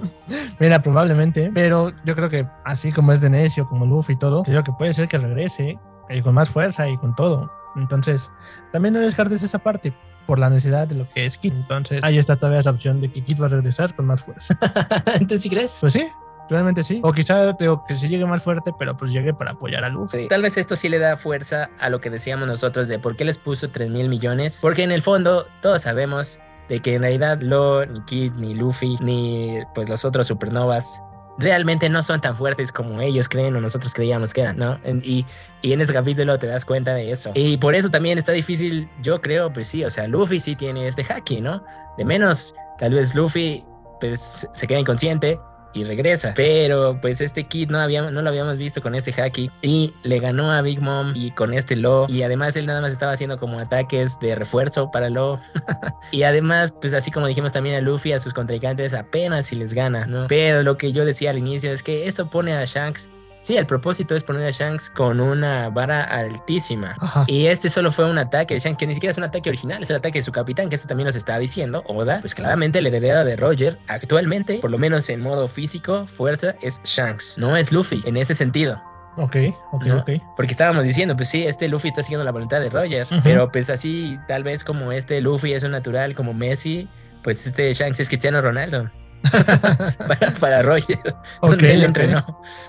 Mira, 0.60 0.82
probablemente, 0.82 1.50
pero 1.54 1.92
yo 2.04 2.14
creo 2.14 2.28
que 2.28 2.46
así 2.62 2.92
como 2.92 3.12
es 3.12 3.22
de 3.22 3.30
necio, 3.30 3.66
como 3.66 3.86
Luffy 3.86 4.12
y 4.12 4.18
todo, 4.18 4.42
creo 4.42 4.62
que 4.62 4.72
puede 4.72 4.92
ser 4.92 5.08
que 5.08 5.16
regrese 5.16 5.78
y 6.10 6.22
con 6.22 6.34
más 6.34 6.48
fuerza 6.48 6.88
y 6.88 6.96
con 6.98 7.14
todo. 7.14 7.50
Entonces, 7.76 8.30
también 8.72 8.94
no 8.94 9.00
descartes 9.00 9.42
esa 9.42 9.58
parte 9.58 9.94
por 10.26 10.38
la 10.38 10.50
necesidad 10.50 10.88
de 10.88 10.96
lo 10.96 11.08
que 11.08 11.24
es 11.24 11.38
Kid. 11.38 11.52
Entonces, 11.52 12.00
ahí 12.02 12.18
está 12.18 12.36
todavía 12.36 12.60
esa 12.60 12.70
opción 12.70 13.00
de 13.00 13.10
que 13.10 13.22
Kid 13.22 13.40
va 13.40 13.46
a 13.46 13.50
regresar 13.50 13.94
con 13.94 14.06
más 14.06 14.22
fuerza. 14.22 14.58
¿Entonces 15.06 15.42
sí 15.42 15.50
crees? 15.50 15.78
Pues 15.80 15.92
sí, 15.92 16.06
realmente 16.50 16.82
sí. 16.82 17.00
O 17.02 17.12
quizá 17.12 17.52
digo 17.52 17.82
que 17.86 17.94
sí 17.94 18.08
llegue 18.08 18.26
más 18.26 18.42
fuerte, 18.42 18.72
pero 18.78 18.96
pues 18.96 19.12
llegue 19.12 19.32
para 19.34 19.52
apoyar 19.52 19.84
a 19.84 19.88
Luffy. 19.88 20.26
Tal 20.28 20.42
vez 20.42 20.56
esto 20.56 20.74
sí 20.74 20.88
le 20.88 20.98
da 20.98 21.16
fuerza 21.16 21.70
a 21.78 21.88
lo 21.88 22.00
que 22.00 22.10
decíamos 22.10 22.48
nosotros 22.48 22.88
de 22.88 22.98
por 22.98 23.16
qué 23.16 23.24
les 23.24 23.38
puso 23.38 23.70
3 23.70 23.90
mil 23.90 24.08
millones. 24.08 24.58
Porque 24.60 24.82
en 24.82 24.90
el 24.90 25.02
fondo 25.02 25.46
todos 25.60 25.82
sabemos 25.82 26.40
de 26.68 26.80
que 26.80 26.94
en 26.94 27.02
realidad 27.02 27.38
Lo, 27.40 27.86
ni 27.86 28.02
Kid, 28.02 28.32
ni 28.32 28.54
Luffy, 28.54 28.98
ni 29.00 29.60
pues 29.74 29.88
los 29.88 30.04
otros 30.04 30.26
supernovas 30.26 31.00
realmente 31.38 31.88
no 31.88 32.02
son 32.02 32.20
tan 32.20 32.36
fuertes 32.36 32.72
como 32.72 33.00
ellos 33.00 33.28
creen 33.28 33.54
o 33.56 33.60
nosotros 33.60 33.92
creíamos 33.94 34.32
que 34.32 34.42
eran, 34.42 34.56
¿no? 34.56 34.78
Y, 35.02 35.26
y 35.62 35.72
en 35.72 35.80
ese 35.80 35.92
capítulo 35.92 36.38
te 36.38 36.46
das 36.46 36.64
cuenta 36.64 36.94
de 36.94 37.10
eso. 37.10 37.32
Y 37.34 37.56
por 37.58 37.74
eso 37.74 37.90
también 37.90 38.18
está 38.18 38.32
difícil, 38.32 38.88
yo 39.02 39.20
creo, 39.20 39.52
pues 39.52 39.68
sí, 39.68 39.84
o 39.84 39.90
sea, 39.90 40.06
Luffy 40.06 40.40
sí 40.40 40.56
tiene 40.56 40.86
este 40.86 41.04
haki, 41.04 41.40
¿no? 41.40 41.64
De 41.98 42.04
menos, 42.04 42.54
tal 42.78 42.94
vez 42.94 43.14
Luffy 43.14 43.64
pues 44.00 44.48
se 44.52 44.66
queda 44.66 44.80
inconsciente 44.80 45.38
y 45.76 45.84
regresa. 45.84 46.32
Pero 46.34 46.98
pues 47.00 47.20
este 47.20 47.44
kid 47.44 47.70
no, 47.70 47.78
había, 47.78 48.10
no 48.10 48.22
lo 48.22 48.28
habíamos 48.28 48.58
visto 48.58 48.82
con 48.82 48.94
este 48.94 49.12
haki 49.12 49.50
y 49.62 49.94
le 50.02 50.18
ganó 50.18 50.50
a 50.50 50.62
Big 50.62 50.80
Mom 50.80 51.12
y 51.14 51.30
con 51.32 51.52
este 51.52 51.76
Lo. 51.76 52.06
Y 52.08 52.22
además 52.22 52.56
él 52.56 52.66
nada 52.66 52.80
más 52.80 52.92
estaba 52.92 53.12
haciendo 53.12 53.38
como 53.38 53.58
ataques 53.58 54.18
de 54.20 54.34
refuerzo 54.34 54.90
para 54.90 55.10
Lo. 55.10 55.40
y 56.10 56.22
además, 56.22 56.72
pues 56.80 56.94
así 56.94 57.10
como 57.10 57.26
dijimos 57.26 57.52
también 57.52 57.76
a 57.76 57.80
Luffy, 57.80 58.12
a 58.12 58.18
sus 58.18 58.32
contrincantes 58.32 58.94
apenas 58.94 59.46
si 59.46 59.56
les 59.56 59.74
gana, 59.74 60.06
¿no? 60.06 60.26
Pero 60.28 60.62
lo 60.62 60.76
que 60.78 60.92
yo 60.92 61.04
decía 61.04 61.30
al 61.30 61.38
inicio 61.38 61.70
es 61.70 61.82
que 61.82 62.06
esto 62.06 62.30
pone 62.30 62.54
a 62.54 62.64
Shanks 62.64 63.10
Sí, 63.46 63.56
el 63.56 63.64
propósito 63.64 64.16
es 64.16 64.24
poner 64.24 64.44
a 64.44 64.50
Shanks 64.50 64.90
con 64.90 65.20
una 65.20 65.68
vara 65.68 66.02
altísima. 66.02 66.96
Y 67.28 67.46
este 67.46 67.68
solo 67.68 67.92
fue 67.92 68.10
un 68.10 68.18
ataque 68.18 68.54
de 68.54 68.58
Shanks, 68.58 68.76
que 68.76 68.88
ni 68.88 68.94
siquiera 68.94 69.12
es 69.12 69.18
un 69.18 69.22
ataque 69.22 69.48
original, 69.48 69.80
es 69.80 69.90
el 69.90 69.94
ataque 69.94 70.18
de 70.18 70.24
su 70.24 70.32
capitán, 70.32 70.68
que 70.68 70.74
este 70.74 70.88
también 70.88 71.06
nos 71.06 71.14
está 71.14 71.38
diciendo. 71.38 71.84
Oda, 71.86 72.18
pues 72.20 72.34
claramente 72.34 72.80
el 72.80 72.88
heredero 72.88 73.24
de 73.24 73.36
Roger, 73.36 73.78
actualmente, 73.86 74.58
por 74.58 74.72
lo 74.72 74.78
menos 74.78 75.08
en 75.10 75.20
modo 75.20 75.46
físico, 75.46 76.08
fuerza, 76.08 76.56
es 76.60 76.82
Shanks, 76.82 77.38
no 77.38 77.56
es 77.56 77.70
Luffy, 77.70 78.02
en 78.04 78.16
ese 78.16 78.34
sentido. 78.34 78.82
Ok, 79.16 79.36
ok, 79.70 79.84
¿no? 79.84 79.98
ok. 79.98 80.10
Porque 80.34 80.50
estábamos 80.50 80.82
diciendo, 80.82 81.14
pues 81.14 81.28
sí, 81.28 81.46
este 81.46 81.68
Luffy 81.68 81.86
está 81.86 82.02
siguiendo 82.02 82.24
la 82.24 82.32
voluntad 82.32 82.58
de 82.58 82.68
Roger, 82.68 83.06
pero 83.22 83.52
pues 83.52 83.70
así, 83.70 84.18
tal 84.26 84.42
vez 84.42 84.64
como 84.64 84.90
este 84.90 85.20
Luffy 85.20 85.52
es 85.52 85.62
un 85.62 85.70
natural 85.70 86.16
como 86.16 86.34
Messi, 86.34 86.88
pues 87.22 87.46
este 87.46 87.72
Shanks 87.72 88.00
es 88.00 88.08
Cristiano 88.08 88.42
Ronaldo. 88.42 88.90
para, 89.98 90.30
para 90.40 90.62
Roger, 90.62 90.98
Ok, 91.40 91.50
donde 91.50 91.72
él 91.74 91.82
entrenó. 91.84 92.24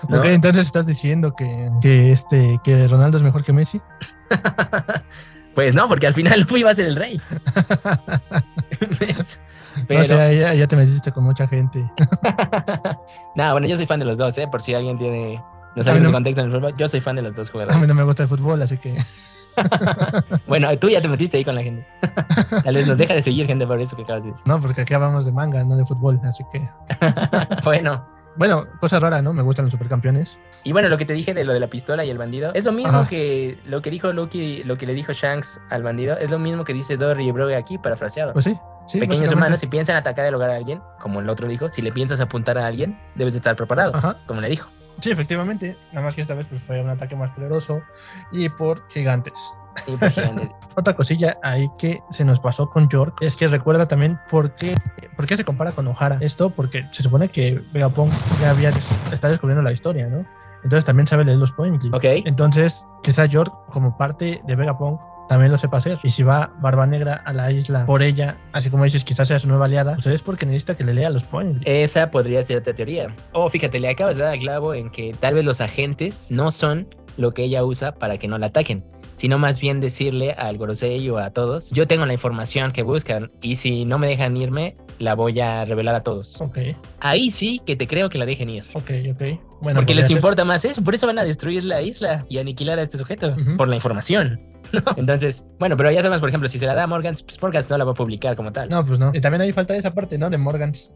¿no? 0.08 0.18
Ok, 0.18 0.26
entonces 0.26 0.66
estás 0.66 0.86
diciendo 0.86 1.34
que, 1.36 1.70
que 1.80 2.12
este 2.12 2.60
que 2.64 2.86
Ronaldo 2.88 3.16
es 3.18 3.22
mejor 3.24 3.42
que 3.44 3.52
Messi. 3.52 3.80
Pues 5.54 5.74
no, 5.74 5.88
porque 5.88 6.06
al 6.06 6.14
final 6.14 6.38
Luffy 6.48 6.62
va 6.62 6.70
a 6.70 6.74
ser 6.76 6.86
el 6.86 6.94
rey. 6.94 7.20
O 9.90 10.04
sea, 10.04 10.32
ya, 10.32 10.54
ya 10.54 10.66
te 10.68 10.76
metiste 10.76 11.10
con 11.10 11.24
mucha 11.24 11.48
gente. 11.48 11.80
no, 13.34 13.52
bueno, 13.52 13.66
yo 13.66 13.76
soy 13.76 13.86
fan 13.86 13.98
de 13.98 14.06
los 14.06 14.16
dos, 14.16 14.38
¿eh? 14.38 14.46
Por 14.48 14.60
si 14.62 14.74
alguien 14.74 14.96
tiene, 14.98 15.42
no 15.74 15.82
sabe 15.82 15.98
su 15.98 16.04
no- 16.04 16.12
contexto 16.12 16.42
en 16.42 16.46
el 16.48 16.52
fútbol, 16.52 16.74
yo 16.76 16.86
soy 16.86 17.00
fan 17.00 17.16
de 17.16 17.22
los 17.22 17.34
dos 17.34 17.48
A 17.48 17.50
mí 17.50 17.52
jugadores. 17.64 17.88
no 17.88 17.94
me 17.94 18.02
gusta 18.04 18.22
el 18.22 18.28
fútbol, 18.28 18.62
así 18.62 18.78
que 18.78 18.96
Bueno, 20.46 20.76
tú 20.78 20.88
ya 20.88 21.00
te 21.00 21.08
metiste 21.08 21.36
ahí 21.36 21.44
con 21.44 21.54
la 21.54 21.62
gente. 21.62 21.86
Tal 22.64 22.74
vez 22.74 22.86
nos 22.86 22.98
deja 22.98 23.14
de 23.14 23.22
seguir 23.22 23.46
gente 23.46 23.66
por 23.66 23.80
eso 23.80 23.96
que 23.96 24.02
acabas 24.02 24.24
de 24.24 24.30
decir. 24.30 24.44
no, 24.46 24.60
porque 24.60 24.82
aquí 24.82 24.94
hablamos 24.94 25.24
de 25.26 25.32
manga, 25.32 25.62
no 25.64 25.76
de 25.76 25.84
fútbol, 25.84 26.20
así 26.24 26.44
que 26.52 26.62
Bueno, 27.64 28.06
bueno, 28.36 28.66
cosa 28.80 29.00
rara, 29.00 29.20
¿no? 29.20 29.32
Me 29.32 29.42
gustan 29.42 29.64
los 29.64 29.72
supercampeones. 29.72 30.38
Y 30.62 30.72
bueno, 30.72 30.88
lo 30.88 30.96
que 30.96 31.04
te 31.04 31.12
dije 31.12 31.34
de 31.34 31.44
lo 31.44 31.52
de 31.52 31.60
la 31.60 31.66
pistola 31.68 32.04
y 32.04 32.10
el 32.10 32.18
bandido, 32.18 32.52
es 32.54 32.64
lo 32.64 32.72
mismo 32.72 32.98
Ajá. 32.98 33.08
que 33.08 33.58
lo 33.66 33.82
que 33.82 33.90
dijo 33.90 34.12
Lucky, 34.12 34.62
lo 34.64 34.76
que 34.76 34.86
le 34.86 34.94
dijo 34.94 35.12
Shanks 35.12 35.60
al 35.70 35.82
bandido, 35.82 36.16
es 36.16 36.30
lo 36.30 36.38
mismo 36.38 36.64
que 36.64 36.72
dice 36.72 36.96
Dory 36.96 37.26
y 37.28 37.32
Brogue 37.32 37.56
aquí, 37.56 37.78
parafraseado. 37.78 38.32
Pues 38.34 38.44
sí, 38.44 38.56
sí. 38.86 39.00
Pequeños 39.00 39.32
humanos, 39.32 39.58
si 39.58 39.66
piensan 39.66 39.96
atacar 39.96 40.24
el 40.24 40.34
hogar 40.36 40.50
a 40.50 40.56
alguien, 40.56 40.80
como 41.00 41.18
el 41.20 41.28
otro 41.28 41.48
dijo, 41.48 41.68
si 41.68 41.82
le 41.82 41.90
piensas 41.90 42.20
apuntar 42.20 42.58
a 42.58 42.66
alguien, 42.66 42.96
debes 43.16 43.34
de 43.34 43.38
estar 43.38 43.56
preparado, 43.56 43.96
Ajá. 43.96 44.18
como 44.26 44.40
le 44.40 44.48
dijo. 44.48 44.70
Sí, 45.00 45.10
efectivamente. 45.10 45.76
Nada 45.92 46.06
más 46.06 46.14
que 46.14 46.22
esta 46.22 46.34
vez 46.34 46.46
pues, 46.46 46.62
fue 46.62 46.80
un 46.80 46.88
ataque 46.88 47.16
más 47.16 47.30
poderoso 47.30 47.82
y 48.32 48.48
por 48.48 48.88
gigantes. 48.88 49.34
Pues. 49.86 50.18
Otra 50.74 50.94
cosilla 50.94 51.38
ahí 51.42 51.68
que 51.78 52.02
se 52.10 52.24
nos 52.24 52.40
pasó 52.40 52.68
con 52.68 52.88
York 52.88 53.18
es 53.20 53.36
que 53.36 53.46
recuerda 53.48 53.86
también 53.86 54.18
por 54.30 54.54
qué, 54.54 54.74
por 55.16 55.26
qué 55.26 55.36
se 55.36 55.44
compara 55.44 55.72
con 55.72 55.86
O'Hara. 55.86 56.18
Esto 56.20 56.50
porque 56.50 56.86
se 56.90 57.02
supone 57.02 57.30
que 57.30 57.62
Vegapunk 57.72 58.12
ya 58.40 58.50
había 58.50 58.70
está 58.70 59.28
descubriendo 59.28 59.62
la 59.62 59.72
historia, 59.72 60.08
¿no? 60.08 60.26
Entonces 60.64 60.84
también 60.84 61.06
sabe 61.06 61.24
leer 61.24 61.38
los 61.38 61.52
poems. 61.52 61.84
ok, 61.86 62.04
Entonces, 62.24 62.84
quizá 63.02 63.26
York, 63.26 63.52
como 63.68 63.96
parte 63.96 64.42
de 64.44 64.56
Vegapunk, 64.56 65.00
también 65.28 65.52
lo 65.52 65.58
sepa 65.58 65.78
hacer. 65.78 65.98
Y 66.02 66.10
si 66.10 66.22
va 66.22 66.52
Barba 66.60 66.86
Negra 66.86 67.22
a 67.24 67.32
la 67.32 67.50
isla 67.52 67.86
por 67.86 68.02
ella, 68.02 68.38
así 68.52 68.70
como 68.70 68.84
dices, 68.84 69.04
quizás 69.04 69.28
sea 69.28 69.38
su 69.38 69.48
nueva 69.48 69.66
aliada, 69.66 69.94
pues 69.94 70.06
es 70.06 70.22
porque 70.22 70.46
necesita 70.46 70.76
que 70.76 70.84
le 70.84 70.94
lea 70.94 71.10
los 71.10 71.24
poems. 71.24 71.60
esa 71.64 72.10
podría 72.10 72.44
ser 72.44 72.58
otra 72.58 72.74
teoría. 72.74 73.14
O 73.32 73.48
fíjate, 73.48 73.80
le 73.80 73.88
acabas 73.88 74.16
de 74.16 74.24
dar 74.24 74.32
al 74.32 74.38
clavo 74.38 74.74
en 74.74 74.90
que 74.90 75.14
tal 75.18 75.34
vez 75.34 75.44
los 75.44 75.60
agentes 75.60 76.30
no 76.30 76.50
son 76.50 76.88
lo 77.16 77.34
que 77.34 77.44
ella 77.44 77.64
usa 77.64 77.94
para 77.94 78.18
que 78.18 78.28
no 78.28 78.38
la 78.38 78.46
ataquen. 78.46 78.84
Sino 79.14 79.36
más 79.38 79.58
bien 79.60 79.80
decirle 79.80 80.32
al 80.32 80.58
Gorosei 80.58 81.10
o 81.10 81.18
a 81.18 81.30
todos, 81.30 81.70
yo 81.72 81.88
tengo 81.88 82.06
la 82.06 82.12
información 82.12 82.70
que 82.70 82.84
buscan 82.84 83.32
y 83.42 83.56
si 83.56 83.84
no 83.84 83.98
me 83.98 84.06
dejan 84.06 84.36
irme, 84.36 84.76
la 84.98 85.14
voy 85.14 85.38
a 85.40 85.64
revelar 85.64 85.94
a 85.94 86.00
todos. 86.00 86.40
Ok, 86.40 86.58
Ahí 87.00 87.30
sí 87.30 87.60
que 87.64 87.76
te 87.76 87.86
creo 87.86 88.08
que 88.10 88.18
la 88.18 88.26
dejen 88.26 88.50
ir. 88.50 88.64
ok, 88.74 88.90
ok. 89.12 89.22
Bueno, 89.60 89.80
Porque 89.80 89.92
podría 89.92 89.94
les 90.02 90.10
importa 90.10 90.44
más 90.44 90.64
eso, 90.64 90.82
por 90.84 90.94
eso 90.94 91.06
van 91.06 91.18
a 91.18 91.24
destruir 91.24 91.64
la 91.64 91.82
isla 91.82 92.24
y 92.28 92.38
aniquilar 92.38 92.78
a 92.78 92.82
este 92.82 92.96
sujeto, 92.96 93.34
por 93.56 93.68
la 93.68 93.74
información. 93.74 94.40
¿no? 94.72 94.82
Entonces, 94.96 95.46
bueno, 95.58 95.76
pero 95.76 95.90
ya 95.90 96.00
sabemos, 96.00 96.20
por 96.20 96.28
ejemplo, 96.28 96.48
si 96.48 96.58
se 96.58 96.66
la 96.66 96.74
da 96.74 96.84
a 96.84 96.86
Morgan, 96.86 97.14
pues 97.24 97.40
Morgan 97.42 97.64
no 97.70 97.78
la 97.78 97.84
va 97.84 97.92
a 97.92 97.94
publicar 97.94 98.36
como 98.36 98.52
tal. 98.52 98.68
No, 98.68 98.84
pues 98.86 98.98
no. 99.00 99.10
Y 99.14 99.20
también 99.20 99.40
ahí 99.40 99.52
falta 99.52 99.74
esa 99.76 99.94
parte, 99.94 100.18
¿no? 100.18 100.30
De 100.30 100.38
Morgans. 100.38 100.92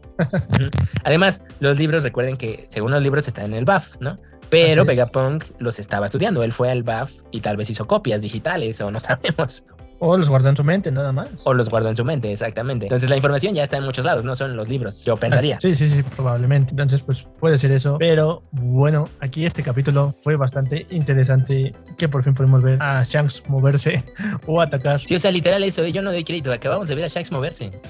Además, 1.03 1.43
los 1.59 1.77
libros, 1.77 2.03
recuerden 2.03 2.37
que 2.37 2.65
según 2.67 2.91
los 2.91 3.01
libros 3.01 3.27
están 3.27 3.45
en 3.45 3.53
el 3.55 3.65
BAF, 3.65 3.95
¿no? 3.99 4.17
Pero. 4.49 4.85
Vegapunk 4.85 5.45
los 5.59 5.79
estaba 5.79 6.05
estudiando. 6.05 6.43
Él 6.43 6.53
fue 6.53 6.69
al 6.71 6.83
BAF 6.83 7.11
y 7.31 7.41
tal 7.41 7.57
vez 7.57 7.69
hizo 7.69 7.87
copias 7.87 8.21
digitales 8.21 8.79
o 8.81 8.91
no 8.91 8.99
sabemos. 9.01 9.65
O 10.05 10.17
los 10.17 10.29
guarda 10.29 10.49
en 10.49 10.57
su 10.57 10.65
mente, 10.65 10.91
nada 10.91 11.13
más. 11.13 11.29
O 11.45 11.53
los 11.53 11.69
guardó 11.69 11.87
en 11.87 11.95
su 11.95 12.03
mente, 12.03 12.29
exactamente. 12.29 12.87
Entonces 12.87 13.09
la 13.09 13.15
información 13.15 13.53
ya 13.53 13.63
está 13.63 13.77
en 13.77 13.85
muchos 13.85 14.03
lados, 14.03 14.25
no 14.25 14.35
son 14.35 14.51
en 14.51 14.57
los 14.57 14.67
libros, 14.67 15.05
yo 15.05 15.15
pensaría. 15.15 15.57
Sí, 15.61 15.77
sí, 15.77 15.87
sí, 15.87 16.03
probablemente. 16.03 16.71
Entonces, 16.71 17.01
pues 17.01 17.25
puede 17.39 17.55
ser 17.55 17.71
eso. 17.71 17.95
Pero 17.99 18.43
bueno, 18.51 19.07
aquí 19.21 19.45
este 19.45 19.63
capítulo 19.63 20.11
fue 20.11 20.35
bastante 20.35 20.85
interesante 20.89 21.73
que 21.97 22.09
por 22.09 22.21
fin 22.21 22.33
pudimos 22.33 22.61
ver 22.61 22.81
a 22.81 23.01
Shanks 23.05 23.43
moverse 23.47 24.03
o 24.45 24.59
atacar. 24.59 24.99
Sí, 24.99 25.15
o 25.15 25.19
sea, 25.19 25.31
literal 25.31 25.63
eso, 25.63 25.87
yo 25.87 26.01
no 26.01 26.11
doy 26.11 26.25
crédito, 26.25 26.51
acabamos 26.51 26.89
de 26.89 26.95
ver 26.95 27.05
a 27.05 27.07
Shanks 27.07 27.31
moverse. 27.31 27.71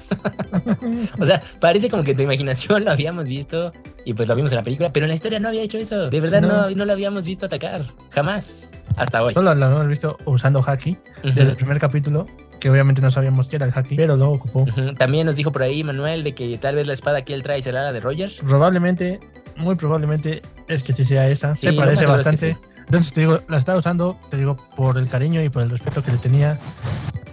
O 1.18 1.26
sea, 1.26 1.42
parece 1.60 1.90
como 1.90 2.04
que 2.04 2.12
en 2.12 2.16
tu 2.16 2.22
imaginación 2.22 2.84
lo 2.84 2.90
habíamos 2.90 3.24
visto 3.24 3.72
y 4.04 4.14
pues 4.14 4.28
lo 4.28 4.36
vimos 4.36 4.52
en 4.52 4.56
la 4.56 4.62
película, 4.62 4.92
pero 4.92 5.04
en 5.04 5.08
la 5.08 5.14
historia 5.14 5.40
no 5.40 5.48
había 5.48 5.62
hecho 5.62 5.78
eso. 5.78 6.10
De 6.10 6.20
verdad 6.20 6.42
no. 6.42 6.70
no, 6.70 6.84
lo 6.84 6.92
habíamos 6.92 7.24
visto 7.24 7.46
atacar, 7.46 7.86
jamás, 8.10 8.70
hasta 8.96 9.22
hoy. 9.22 9.34
Solo 9.34 9.54
lo 9.54 9.64
habíamos 9.66 9.88
visto 9.88 10.18
usando 10.24 10.62
Haki 10.64 10.96
desde 11.22 11.50
el 11.50 11.56
primer 11.56 11.78
capítulo, 11.78 12.26
que 12.60 12.70
obviamente 12.70 13.02
no 13.02 13.10
sabíamos 13.10 13.48
que 13.48 13.56
era 13.56 13.66
el 13.66 13.72
Haki, 13.74 13.96
pero 13.96 14.16
lo 14.16 14.30
ocupó. 14.30 14.62
Ujú. 14.62 14.94
También 14.94 15.26
nos 15.26 15.36
dijo 15.36 15.52
por 15.52 15.62
ahí 15.62 15.84
Manuel 15.84 16.24
de 16.24 16.34
que 16.34 16.56
tal 16.58 16.76
vez 16.76 16.86
la 16.86 16.92
espada 16.92 17.22
que 17.22 17.34
él 17.34 17.42
trae 17.42 17.62
será 17.62 17.82
la 17.82 17.92
de 17.92 18.00
Roger. 18.00 18.30
Probablemente, 18.46 19.20
muy 19.56 19.74
probablemente 19.74 20.42
es 20.68 20.82
que 20.82 20.92
sí 20.92 21.04
sea 21.04 21.28
esa. 21.28 21.54
Sí, 21.56 21.68
Se 21.68 21.72
parece 21.72 21.94
es 21.94 22.00
que 22.00 22.06
bastante. 22.06 22.58
Entonces 22.86 23.12
te 23.12 23.20
digo, 23.22 23.40
la 23.48 23.56
estaba 23.56 23.78
usando, 23.78 24.18
te 24.30 24.36
digo, 24.36 24.56
por 24.76 24.98
el 24.98 25.08
cariño 25.08 25.42
y 25.42 25.48
por 25.48 25.62
el 25.62 25.70
respeto 25.70 26.02
que 26.02 26.12
le 26.12 26.18
tenía, 26.18 26.58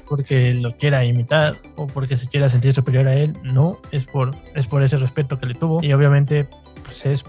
porque 0.07 0.53
lo 0.53 0.76
quiera 0.78 1.03
imitar 1.03 1.55
o 1.76 1.88
porque 1.88 2.18
se 2.18 2.28
quiera 2.28 2.49
sentir 2.49 2.74
superior 2.74 3.07
a 3.07 3.16
él. 3.16 3.34
No, 3.43 3.78
es 3.91 4.05
por, 4.05 4.36
es 4.55 4.68
por 4.68 4.82
ese 4.84 4.97
respeto 4.97 5.39
que 5.39 5.45
le 5.45 5.53
tuvo. 5.53 5.84
Y 5.84 5.91
obviamente, 5.93 6.47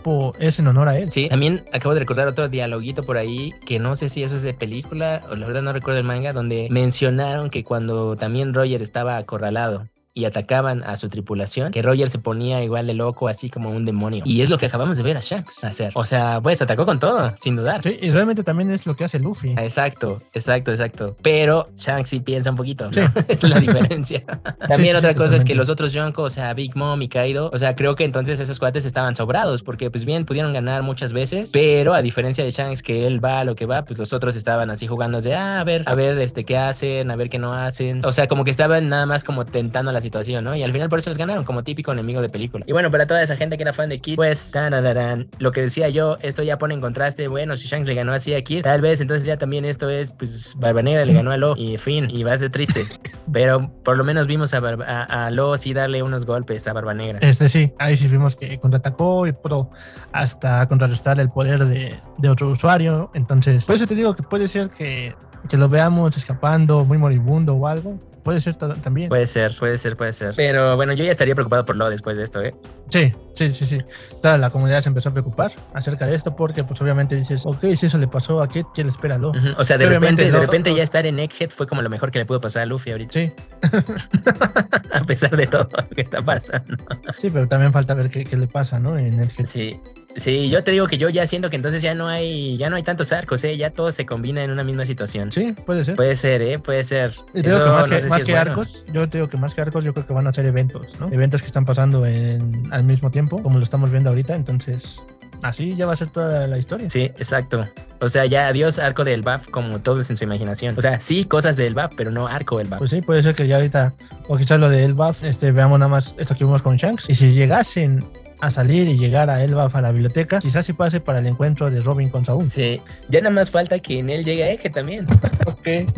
pues 0.02 0.34
es, 0.38 0.58
en 0.58 0.66
honor 0.66 0.88
a 0.88 0.98
él. 0.98 1.10
Sí, 1.10 1.28
también 1.28 1.64
acabo 1.72 1.94
de 1.94 2.00
recordar 2.00 2.28
otro 2.28 2.48
dialoguito 2.48 3.02
por 3.02 3.16
ahí 3.16 3.52
que 3.64 3.78
no 3.78 3.94
sé 3.94 4.08
si 4.08 4.22
eso 4.22 4.36
es 4.36 4.42
de 4.42 4.54
película 4.54 5.22
o 5.30 5.36
la 5.36 5.46
verdad 5.46 5.62
no 5.62 5.72
recuerdo 5.72 6.00
el 6.00 6.06
manga, 6.06 6.32
donde 6.32 6.68
mencionaron 6.70 7.50
que 7.50 7.64
cuando 7.64 8.16
también 8.16 8.54
Roger 8.54 8.82
estaba 8.82 9.16
acorralado 9.16 9.88
y 10.14 10.26
atacaban 10.26 10.82
a 10.82 10.96
su 10.96 11.08
tripulación, 11.08 11.72
que 11.72 11.82
Roger 11.82 12.10
se 12.10 12.18
ponía 12.18 12.62
igual 12.62 12.86
de 12.86 12.94
loco, 12.94 13.28
así 13.28 13.48
como 13.48 13.70
un 13.70 13.84
demonio. 13.84 14.22
Y 14.26 14.42
es 14.42 14.50
lo 14.50 14.58
que 14.58 14.66
acabamos 14.66 14.96
de 14.96 15.02
ver 15.02 15.16
a 15.16 15.20
Shanks 15.20 15.64
hacer. 15.64 15.92
O 15.94 16.04
sea, 16.04 16.40
pues 16.42 16.60
atacó 16.60 16.84
con 16.84 16.98
todo, 16.98 17.34
sin 17.38 17.56
dudar. 17.56 17.82
Sí, 17.82 17.98
y 18.00 18.10
realmente 18.10 18.42
también 18.42 18.70
es 18.70 18.86
lo 18.86 18.94
que 18.94 19.04
hace 19.04 19.18
Luffy. 19.18 19.52
Exacto, 19.52 20.20
exacto, 20.34 20.70
exacto. 20.70 21.16
Pero 21.22 21.70
Shanks 21.78 22.10
sí 22.10 22.20
piensa 22.20 22.50
un 22.50 22.56
poquito. 22.56 22.86
¿no? 22.86 22.92
Sí. 22.92 23.00
Es 23.28 23.42
la 23.44 23.60
diferencia. 23.60 24.24
También 24.68 24.94
sí, 24.94 24.98
otra 24.98 25.14
cosa 25.14 25.36
es 25.36 25.44
que 25.44 25.54
los 25.54 25.68
otros 25.68 25.92
Yonko, 25.92 26.22
o 26.22 26.30
sea, 26.30 26.52
Big 26.54 26.76
Mom 26.76 27.00
y 27.00 27.08
Kaido, 27.08 27.50
o 27.52 27.58
sea, 27.58 27.74
creo 27.74 27.96
que 27.96 28.04
entonces 28.04 28.40
esos 28.40 28.58
cuates 28.58 28.84
estaban 28.84 29.16
sobrados 29.16 29.62
porque 29.62 29.90
pues 29.90 30.04
bien 30.04 30.26
pudieron 30.26 30.52
ganar 30.52 30.82
muchas 30.82 31.12
veces, 31.12 31.50
pero 31.52 31.94
a 31.94 32.02
diferencia 32.02 32.44
de 32.44 32.50
Shanks 32.50 32.82
que 32.82 33.06
él 33.06 33.24
va 33.24 33.40
a 33.40 33.44
lo 33.44 33.54
que 33.54 33.66
va, 33.66 33.84
pues 33.84 33.98
los 33.98 34.12
otros 34.12 34.36
estaban 34.36 34.70
así 34.70 34.86
jugando 34.86 35.20
de, 35.20 35.34
ah, 35.34 35.60
a 35.60 35.64
ver, 35.64 35.82
a 35.86 35.94
ver, 35.94 36.18
este, 36.18 36.44
qué 36.44 36.58
hacen, 36.58 37.10
a 37.10 37.16
ver 37.16 37.30
qué 37.30 37.38
no 37.38 37.54
hacen. 37.54 38.04
O 38.04 38.12
sea, 38.12 38.28
como 38.28 38.44
que 38.44 38.50
estaban 38.50 38.88
nada 38.88 39.06
más 39.06 39.24
como 39.24 39.46
tentando 39.46 39.92
la 39.92 40.01
situación, 40.02 40.44
¿no? 40.44 40.54
Y 40.54 40.62
al 40.62 40.72
final 40.72 40.90
por 40.90 40.98
eso 40.98 41.08
les 41.08 41.16
ganaron, 41.16 41.44
como 41.44 41.62
típico 41.64 41.90
enemigo 41.92 42.20
de 42.20 42.28
película. 42.28 42.64
Y 42.68 42.72
bueno, 42.72 42.90
para 42.90 43.06
toda 43.06 43.22
esa 43.22 43.36
gente 43.36 43.56
que 43.56 43.62
era 43.62 43.72
fan 43.72 43.88
de 43.88 44.00
Kid, 44.00 44.16
pues, 44.16 44.50
tarararán, 44.50 45.28
lo 45.38 45.52
que 45.52 45.62
decía 45.62 45.88
yo, 45.88 46.16
esto 46.20 46.42
ya 46.42 46.58
pone 46.58 46.74
en 46.74 46.80
contraste, 46.82 47.28
bueno, 47.28 47.56
si 47.56 47.68
Shanks 47.68 47.86
le 47.86 47.94
ganó 47.94 48.12
así 48.12 48.34
a 48.34 48.42
Kid, 48.42 48.62
tal 48.62 48.80
vez 48.82 49.00
entonces 49.00 49.24
ya 49.24 49.38
también 49.38 49.64
esto 49.64 49.88
es, 49.88 50.12
pues, 50.12 50.56
Barba 50.58 50.82
Negra 50.82 51.04
le 51.06 51.14
ganó 51.14 51.30
a 51.30 51.36
Lo 51.38 51.56
y 51.56 51.78
fin, 51.78 52.08
y 52.10 52.22
va 52.24 52.34
a 52.34 52.38
ser 52.38 52.50
triste. 52.50 52.84
Pero 53.32 53.70
por 53.84 53.96
lo 53.96 54.04
menos 54.04 54.26
vimos 54.26 54.52
a, 54.52 54.60
Barba- 54.60 54.84
a, 54.86 55.26
a 55.26 55.30
Lo 55.30 55.56
sí 55.56 55.72
darle 55.72 56.02
unos 56.02 56.26
golpes 56.26 56.66
a 56.68 56.72
Barba 56.72 56.92
Negra. 56.92 57.20
Este 57.22 57.48
sí, 57.48 57.72
ahí 57.78 57.96
sí 57.96 58.08
vimos 58.08 58.36
que 58.36 58.58
contraatacó 58.58 59.26
y 59.26 59.32
pudo 59.32 59.70
hasta 60.12 60.66
contrarrestar 60.68 61.20
el 61.20 61.30
poder 61.30 61.64
de, 61.66 62.00
de 62.18 62.28
otro 62.28 62.50
usuario. 62.50 63.10
Entonces, 63.14 63.64
por 63.66 63.76
eso 63.76 63.86
te 63.86 63.94
digo 63.94 64.14
que 64.14 64.22
puede 64.22 64.48
ser 64.48 64.70
que, 64.70 65.14
que 65.48 65.56
lo 65.56 65.68
veamos 65.68 66.16
escapando 66.16 66.84
muy 66.84 66.98
moribundo 66.98 67.54
o 67.54 67.66
algo. 67.66 67.98
Puede 68.22 68.38
ser 68.40 68.54
ta- 68.54 68.74
también. 68.76 69.08
Puede 69.08 69.26
ser, 69.26 69.52
puede 69.58 69.76
ser, 69.78 69.96
puede 69.96 70.12
ser. 70.12 70.34
Pero 70.36 70.76
bueno, 70.76 70.92
yo 70.92 71.04
ya 71.04 71.10
estaría 71.10 71.34
preocupado 71.34 71.64
por 71.64 71.76
Lo 71.76 71.90
después 71.90 72.16
de 72.16 72.22
esto, 72.24 72.40
¿eh? 72.40 72.54
Sí, 72.88 73.12
sí, 73.34 73.52
sí, 73.52 73.66
sí. 73.66 73.80
Toda 74.22 74.38
la 74.38 74.50
comunidad 74.50 74.80
se 74.80 74.90
empezó 74.90 75.08
a 75.08 75.12
preocupar 75.12 75.50
acerca 75.74 76.06
de 76.06 76.14
esto 76.14 76.36
porque 76.36 76.62
pues 76.62 76.80
obviamente 76.82 77.16
dices, 77.16 77.44
ok, 77.46 77.60
si 77.74 77.86
eso 77.86 77.98
le 77.98 78.06
pasó 78.06 78.40
a 78.42 78.48
Kid, 78.48 78.64
¿qué 78.74 78.84
le 78.84 78.90
espera 78.90 79.16
a 79.16 79.18
Lo? 79.18 79.32
O 79.56 79.64
sea, 79.64 79.76
de 79.78 79.86
Obviamente 79.86 80.22
repente, 80.22 80.24
de 80.26 80.30
Lo- 80.32 80.40
repente 80.40 80.74
ya 80.74 80.82
estar 80.82 81.04
en 81.06 81.18
Egghead 81.18 81.50
fue 81.50 81.66
como 81.66 81.82
lo 81.82 81.90
mejor 81.90 82.10
que 82.12 82.18
le 82.20 82.26
pudo 82.26 82.40
pasar 82.40 82.62
a 82.62 82.66
Luffy 82.66 82.90
ahorita. 82.92 83.12
Sí, 83.12 83.32
a 84.92 85.04
pesar 85.04 85.36
de 85.36 85.46
todo 85.46 85.68
lo 85.76 85.88
que 85.88 86.02
está 86.02 86.22
pasando. 86.22 86.76
sí, 87.18 87.30
pero 87.30 87.48
también 87.48 87.72
falta 87.72 87.94
ver 87.94 88.10
qué, 88.10 88.24
qué 88.24 88.36
le 88.36 88.46
pasa, 88.46 88.78
¿no? 88.78 88.98
En 88.98 89.18
el 89.20 89.30
Sí. 89.30 89.80
Sí, 90.16 90.50
yo 90.50 90.62
te 90.62 90.70
digo 90.70 90.86
que 90.86 90.98
yo 90.98 91.08
ya 91.08 91.26
siento 91.26 91.50
que 91.50 91.56
entonces 91.56 91.82
ya 91.82 91.94
no 91.94 92.08
hay, 92.08 92.56
ya 92.56 92.70
no 92.70 92.76
hay 92.76 92.82
tantos 92.82 93.12
arcos, 93.12 93.42
¿eh? 93.44 93.56
Ya 93.56 93.70
todo 93.70 93.92
se 93.92 94.06
combina 94.06 94.42
en 94.44 94.50
una 94.50 94.64
misma 94.64 94.86
situación. 94.86 95.32
Sí, 95.32 95.54
puede 95.66 95.84
ser. 95.84 95.96
Puede 95.96 96.16
ser, 96.16 96.42
¿eh? 96.42 96.58
Puede 96.58 96.84
ser. 96.84 97.14
Y 97.34 97.42
te 97.42 97.50
digo 97.50 97.56
Eso 97.56 97.64
que 97.64 97.70
más 97.70 97.86
no 97.88 97.94
que, 97.96 98.00
sé 98.00 98.08
más 98.08 98.24
que 98.24 98.32
bueno. 98.32 98.50
arcos, 98.50 98.84
yo 98.92 99.08
te 99.08 99.18
digo 99.18 99.28
que 99.28 99.36
más 99.36 99.54
que 99.54 99.60
arcos, 99.60 99.84
yo 99.84 99.94
creo 99.94 100.06
que 100.06 100.12
van 100.12 100.26
a 100.26 100.32
ser 100.32 100.46
eventos, 100.46 100.98
¿no? 101.00 101.10
Eventos 101.12 101.40
que 101.42 101.46
están 101.46 101.64
pasando 101.64 102.04
en, 102.06 102.68
al 102.72 102.84
mismo 102.84 103.10
tiempo, 103.10 103.42
como 103.42 103.58
lo 103.58 103.64
estamos 103.64 103.90
viendo 103.90 104.10
ahorita, 104.10 104.34
entonces 104.34 105.04
así 105.42 105.74
ya 105.74 105.86
va 105.86 105.94
a 105.94 105.96
ser 105.96 106.08
toda 106.08 106.46
la 106.46 106.58
historia. 106.58 106.88
Sí, 106.88 107.02
exacto. 107.02 107.66
O 108.00 108.08
sea, 108.08 108.26
ya 108.26 108.48
adiós 108.48 108.78
arco 108.78 109.04
del 109.04 109.22
buff 109.22 109.48
como 109.48 109.80
todos 109.80 110.08
en 110.10 110.16
su 110.16 110.24
imaginación. 110.24 110.76
O 110.76 110.80
sea, 110.80 111.00
sí, 111.00 111.24
cosas 111.24 111.56
del 111.56 111.74
buff, 111.74 111.92
pero 111.96 112.10
no 112.10 112.26
arco 112.26 112.58
del 112.58 112.68
buff. 112.68 112.78
Pues 112.78 112.90
sí, 112.90 113.00
puede 113.00 113.22
ser 113.22 113.34
que 113.34 113.46
ya 113.46 113.56
ahorita, 113.56 113.94
o 114.28 114.36
quizás 114.36 114.58
lo 114.60 114.68
de 114.68 114.84
Elbaf, 114.84 115.24
este, 115.24 115.52
veamos 115.52 115.78
nada 115.78 115.88
más 115.88 116.14
esto 116.18 116.34
que 116.34 116.44
vimos 116.44 116.62
con 116.62 116.76
Shanks, 116.76 117.10
y 117.10 117.14
si 117.14 117.32
llegasen 117.32 118.04
a 118.42 118.50
salir 118.50 118.88
y 118.88 118.98
llegar 118.98 119.30
a 119.30 119.42
Elbaf 119.44 119.76
a 119.76 119.80
la 119.80 119.92
biblioteca. 119.92 120.40
Quizás 120.40 120.66
sí 120.66 120.72
pase 120.72 120.98
para 120.98 121.20
el 121.20 121.26
encuentro 121.26 121.70
de 121.70 121.80
Robin 121.80 122.10
con 122.10 122.24
Saúl. 122.24 122.50
Sí, 122.50 122.80
ya 123.08 123.20
nada 123.20 123.30
más 123.30 123.52
falta 123.52 123.78
que 123.78 124.00
en 124.00 124.10
él 124.10 124.24
llegue 124.24 124.42
a 124.42 124.50
Eje 124.50 124.68
también. 124.68 125.06
ok, 125.46 125.88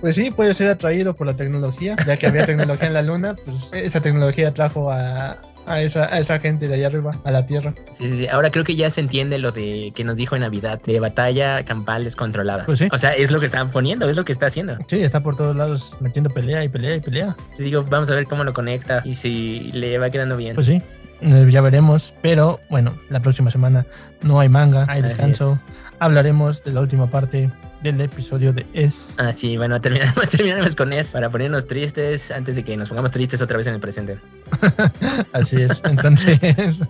pues 0.00 0.16
sí, 0.16 0.32
puede 0.32 0.54
ser 0.54 0.70
atraído 0.70 1.14
por 1.14 1.28
la 1.28 1.36
tecnología, 1.36 1.94
ya 2.04 2.16
que 2.16 2.26
había 2.26 2.44
tecnología 2.46 2.88
en 2.88 2.94
la 2.94 3.02
luna, 3.02 3.36
pues 3.36 3.72
esa 3.72 4.00
tecnología 4.00 4.52
trajo 4.52 4.90
a, 4.90 5.38
a 5.66 5.82
esa, 5.82 6.12
a 6.12 6.18
esa 6.18 6.40
gente 6.40 6.66
de 6.66 6.74
allá 6.74 6.88
arriba, 6.88 7.20
a 7.22 7.30
la 7.30 7.46
Tierra. 7.46 7.74
Sí, 7.92 8.08
sí, 8.08 8.16
sí. 8.16 8.26
Ahora 8.26 8.50
creo 8.50 8.64
que 8.64 8.74
ya 8.74 8.90
se 8.90 9.00
entiende 9.00 9.38
lo 9.38 9.52
de 9.52 9.92
que 9.94 10.02
nos 10.02 10.16
dijo 10.16 10.34
en 10.34 10.42
Navidad, 10.42 10.80
de 10.84 10.98
batalla 10.98 11.64
campal 11.64 12.02
descontrolada. 12.02 12.66
Pues 12.66 12.80
sí. 12.80 12.88
O 12.90 12.98
sea, 12.98 13.14
es 13.14 13.30
lo 13.30 13.38
que 13.38 13.46
están 13.46 13.70
poniendo, 13.70 14.08
es 14.08 14.16
lo 14.16 14.24
que 14.24 14.32
está 14.32 14.46
haciendo. 14.46 14.78
Sí, 14.88 15.00
está 15.00 15.22
por 15.22 15.36
todos 15.36 15.54
lados 15.54 15.98
metiendo 16.00 16.28
pelea 16.30 16.64
y 16.64 16.68
pelea 16.68 16.96
y 16.96 17.00
pelea. 17.00 17.36
Sí, 17.52 17.62
digo, 17.62 17.84
vamos 17.84 18.10
a 18.10 18.16
ver 18.16 18.24
cómo 18.24 18.42
lo 18.42 18.52
conecta 18.52 19.02
y 19.04 19.14
si 19.14 19.70
le 19.72 19.96
va 19.98 20.10
quedando 20.10 20.36
bien. 20.36 20.56
Pues 20.56 20.66
sí, 20.66 20.82
ya 21.50 21.60
veremos, 21.60 22.14
pero 22.22 22.60
bueno, 22.68 22.98
la 23.08 23.20
próxima 23.20 23.50
semana 23.50 23.86
no 24.22 24.40
hay 24.40 24.48
manga, 24.48 24.86
hay 24.88 25.02
descanso. 25.02 25.58
Hablaremos 25.98 26.62
de 26.64 26.72
la 26.72 26.80
última 26.80 27.08
parte 27.08 27.50
del 27.82 28.00
episodio 28.00 28.52
de 28.52 28.66
Es. 28.72 29.16
Ah, 29.18 29.32
sí, 29.32 29.56
bueno, 29.56 29.80
terminaremos, 29.80 30.28
terminaremos 30.30 30.74
con 30.74 30.92
eso 30.92 31.12
para 31.12 31.30
ponernos 31.30 31.66
tristes 31.66 32.30
antes 32.30 32.56
de 32.56 32.64
que 32.64 32.76
nos 32.76 32.88
pongamos 32.88 33.10
tristes 33.10 33.40
otra 33.42 33.56
vez 33.56 33.66
en 33.66 33.74
el 33.74 33.80
presente. 33.80 34.18
Así 35.32 35.62
es. 35.62 35.82
Entonces, 35.84 36.38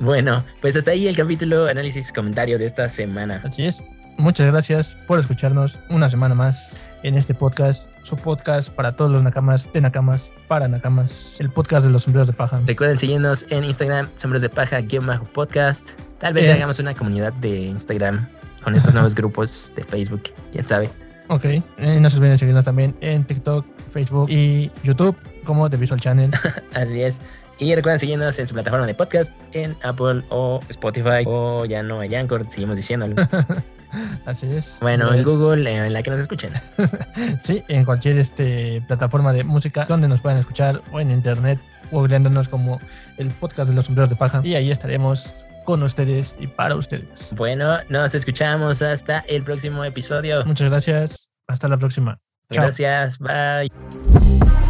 Bueno, 0.00 0.44
pues 0.60 0.76
hasta 0.76 0.90
ahí 0.90 1.06
el 1.06 1.16
capítulo, 1.16 1.66
análisis, 1.66 2.12
comentario 2.12 2.58
de 2.58 2.66
esta 2.66 2.88
semana. 2.88 3.42
así 3.44 3.64
es. 3.64 3.82
Muchas 4.18 4.46
gracias 4.46 4.96
por 5.06 5.18
escucharnos 5.18 5.80
una 5.88 6.08
semana 6.08 6.34
más 6.34 6.78
en 7.04 7.16
este 7.16 7.34
podcast, 7.34 7.88
su 8.02 8.16
podcast 8.16 8.70
para 8.70 8.96
todos 8.96 9.12
los 9.12 9.22
nakamas, 9.22 9.70
de 9.72 9.80
nakamas, 9.80 10.32
para 10.48 10.66
nakamas, 10.66 11.36
el 11.38 11.50
podcast 11.50 11.86
de 11.86 11.92
los 11.92 12.02
sombreros 12.02 12.26
de 12.26 12.32
paja. 12.32 12.60
Recuerden 12.66 12.98
seguirnos 12.98 13.46
en 13.50 13.62
Instagram, 13.62 14.08
Sombros 14.16 14.42
de 14.42 14.48
Paja, 14.48 14.80
guion 14.80 15.06
bajo 15.06 15.24
podcast. 15.26 15.90
Tal 16.18 16.34
vez 16.34 16.46
Eh. 16.46 16.52
hagamos 16.54 16.78
una 16.80 16.94
comunidad 16.94 17.32
de 17.34 17.60
Instagram 17.60 18.26
con 18.64 18.74
estos 18.74 18.92
nuevos 18.94 19.14
grupos 19.14 19.72
de 19.76 19.84
Facebook, 19.84 20.22
quién 20.50 20.66
sabe. 20.66 20.90
Ok. 21.28 21.44
Eh, 21.44 21.62
no 22.00 22.10
se 22.10 22.16
olviden 22.16 22.38
seguirnos 22.38 22.64
también 22.64 22.96
en 23.00 23.24
TikTok, 23.24 23.64
Facebook 23.90 24.28
y 24.30 24.70
YouTube 24.82 25.16
como 25.44 25.68
The 25.70 25.76
Visual 25.76 26.00
Channel. 26.00 26.30
Así 26.74 27.02
es. 27.02 27.20
Y 27.58 27.72
recuerden 27.74 27.98
seguirnos 28.00 28.36
en 28.40 28.48
su 28.48 28.54
plataforma 28.54 28.84
de 28.86 28.94
podcast, 28.94 29.36
en 29.52 29.76
Apple 29.84 30.24
o 30.30 30.60
Spotify, 30.70 31.22
o 31.26 31.64
ya 31.66 31.82
no 31.84 32.00
hay 32.00 32.12
Anchor, 32.14 32.46
seguimos 32.48 32.76
diciéndolo. 32.76 33.14
Así 34.26 34.50
es. 34.50 34.78
Bueno, 34.80 35.08
Pues, 35.08 35.18
en 35.20 35.24
Google, 35.24 35.70
eh, 35.70 35.86
en 35.86 35.92
la 35.92 36.02
que 36.02 36.10
nos 36.10 36.20
escuchen. 36.20 36.52
Sí, 37.40 37.62
en 37.68 37.84
cualquier 37.84 38.18
este, 38.18 38.82
plataforma 38.86 39.32
de 39.32 39.44
música 39.44 39.84
donde 39.86 40.08
nos 40.08 40.20
puedan 40.20 40.38
escuchar 40.38 40.82
o 40.92 41.00
en 41.00 41.10
internet, 41.10 41.60
googleándonos 41.90 42.48
como 42.48 42.80
el 43.18 43.30
podcast 43.30 43.68
de 43.70 43.76
los 43.76 43.86
sombreros 43.86 44.10
de 44.10 44.16
paja. 44.16 44.40
Y 44.44 44.54
ahí 44.54 44.70
estaremos 44.70 45.44
con 45.64 45.82
ustedes 45.82 46.36
y 46.38 46.46
para 46.46 46.76
ustedes. 46.76 47.32
Bueno, 47.34 47.78
nos 47.88 48.14
escuchamos 48.14 48.82
hasta 48.82 49.20
el 49.20 49.42
próximo 49.42 49.84
episodio. 49.84 50.44
Muchas 50.44 50.70
gracias. 50.70 51.30
Hasta 51.46 51.68
la 51.68 51.76
próxima. 51.76 52.18
Chao. 52.50 52.64
Gracias, 52.64 53.18
bye. 53.18 54.63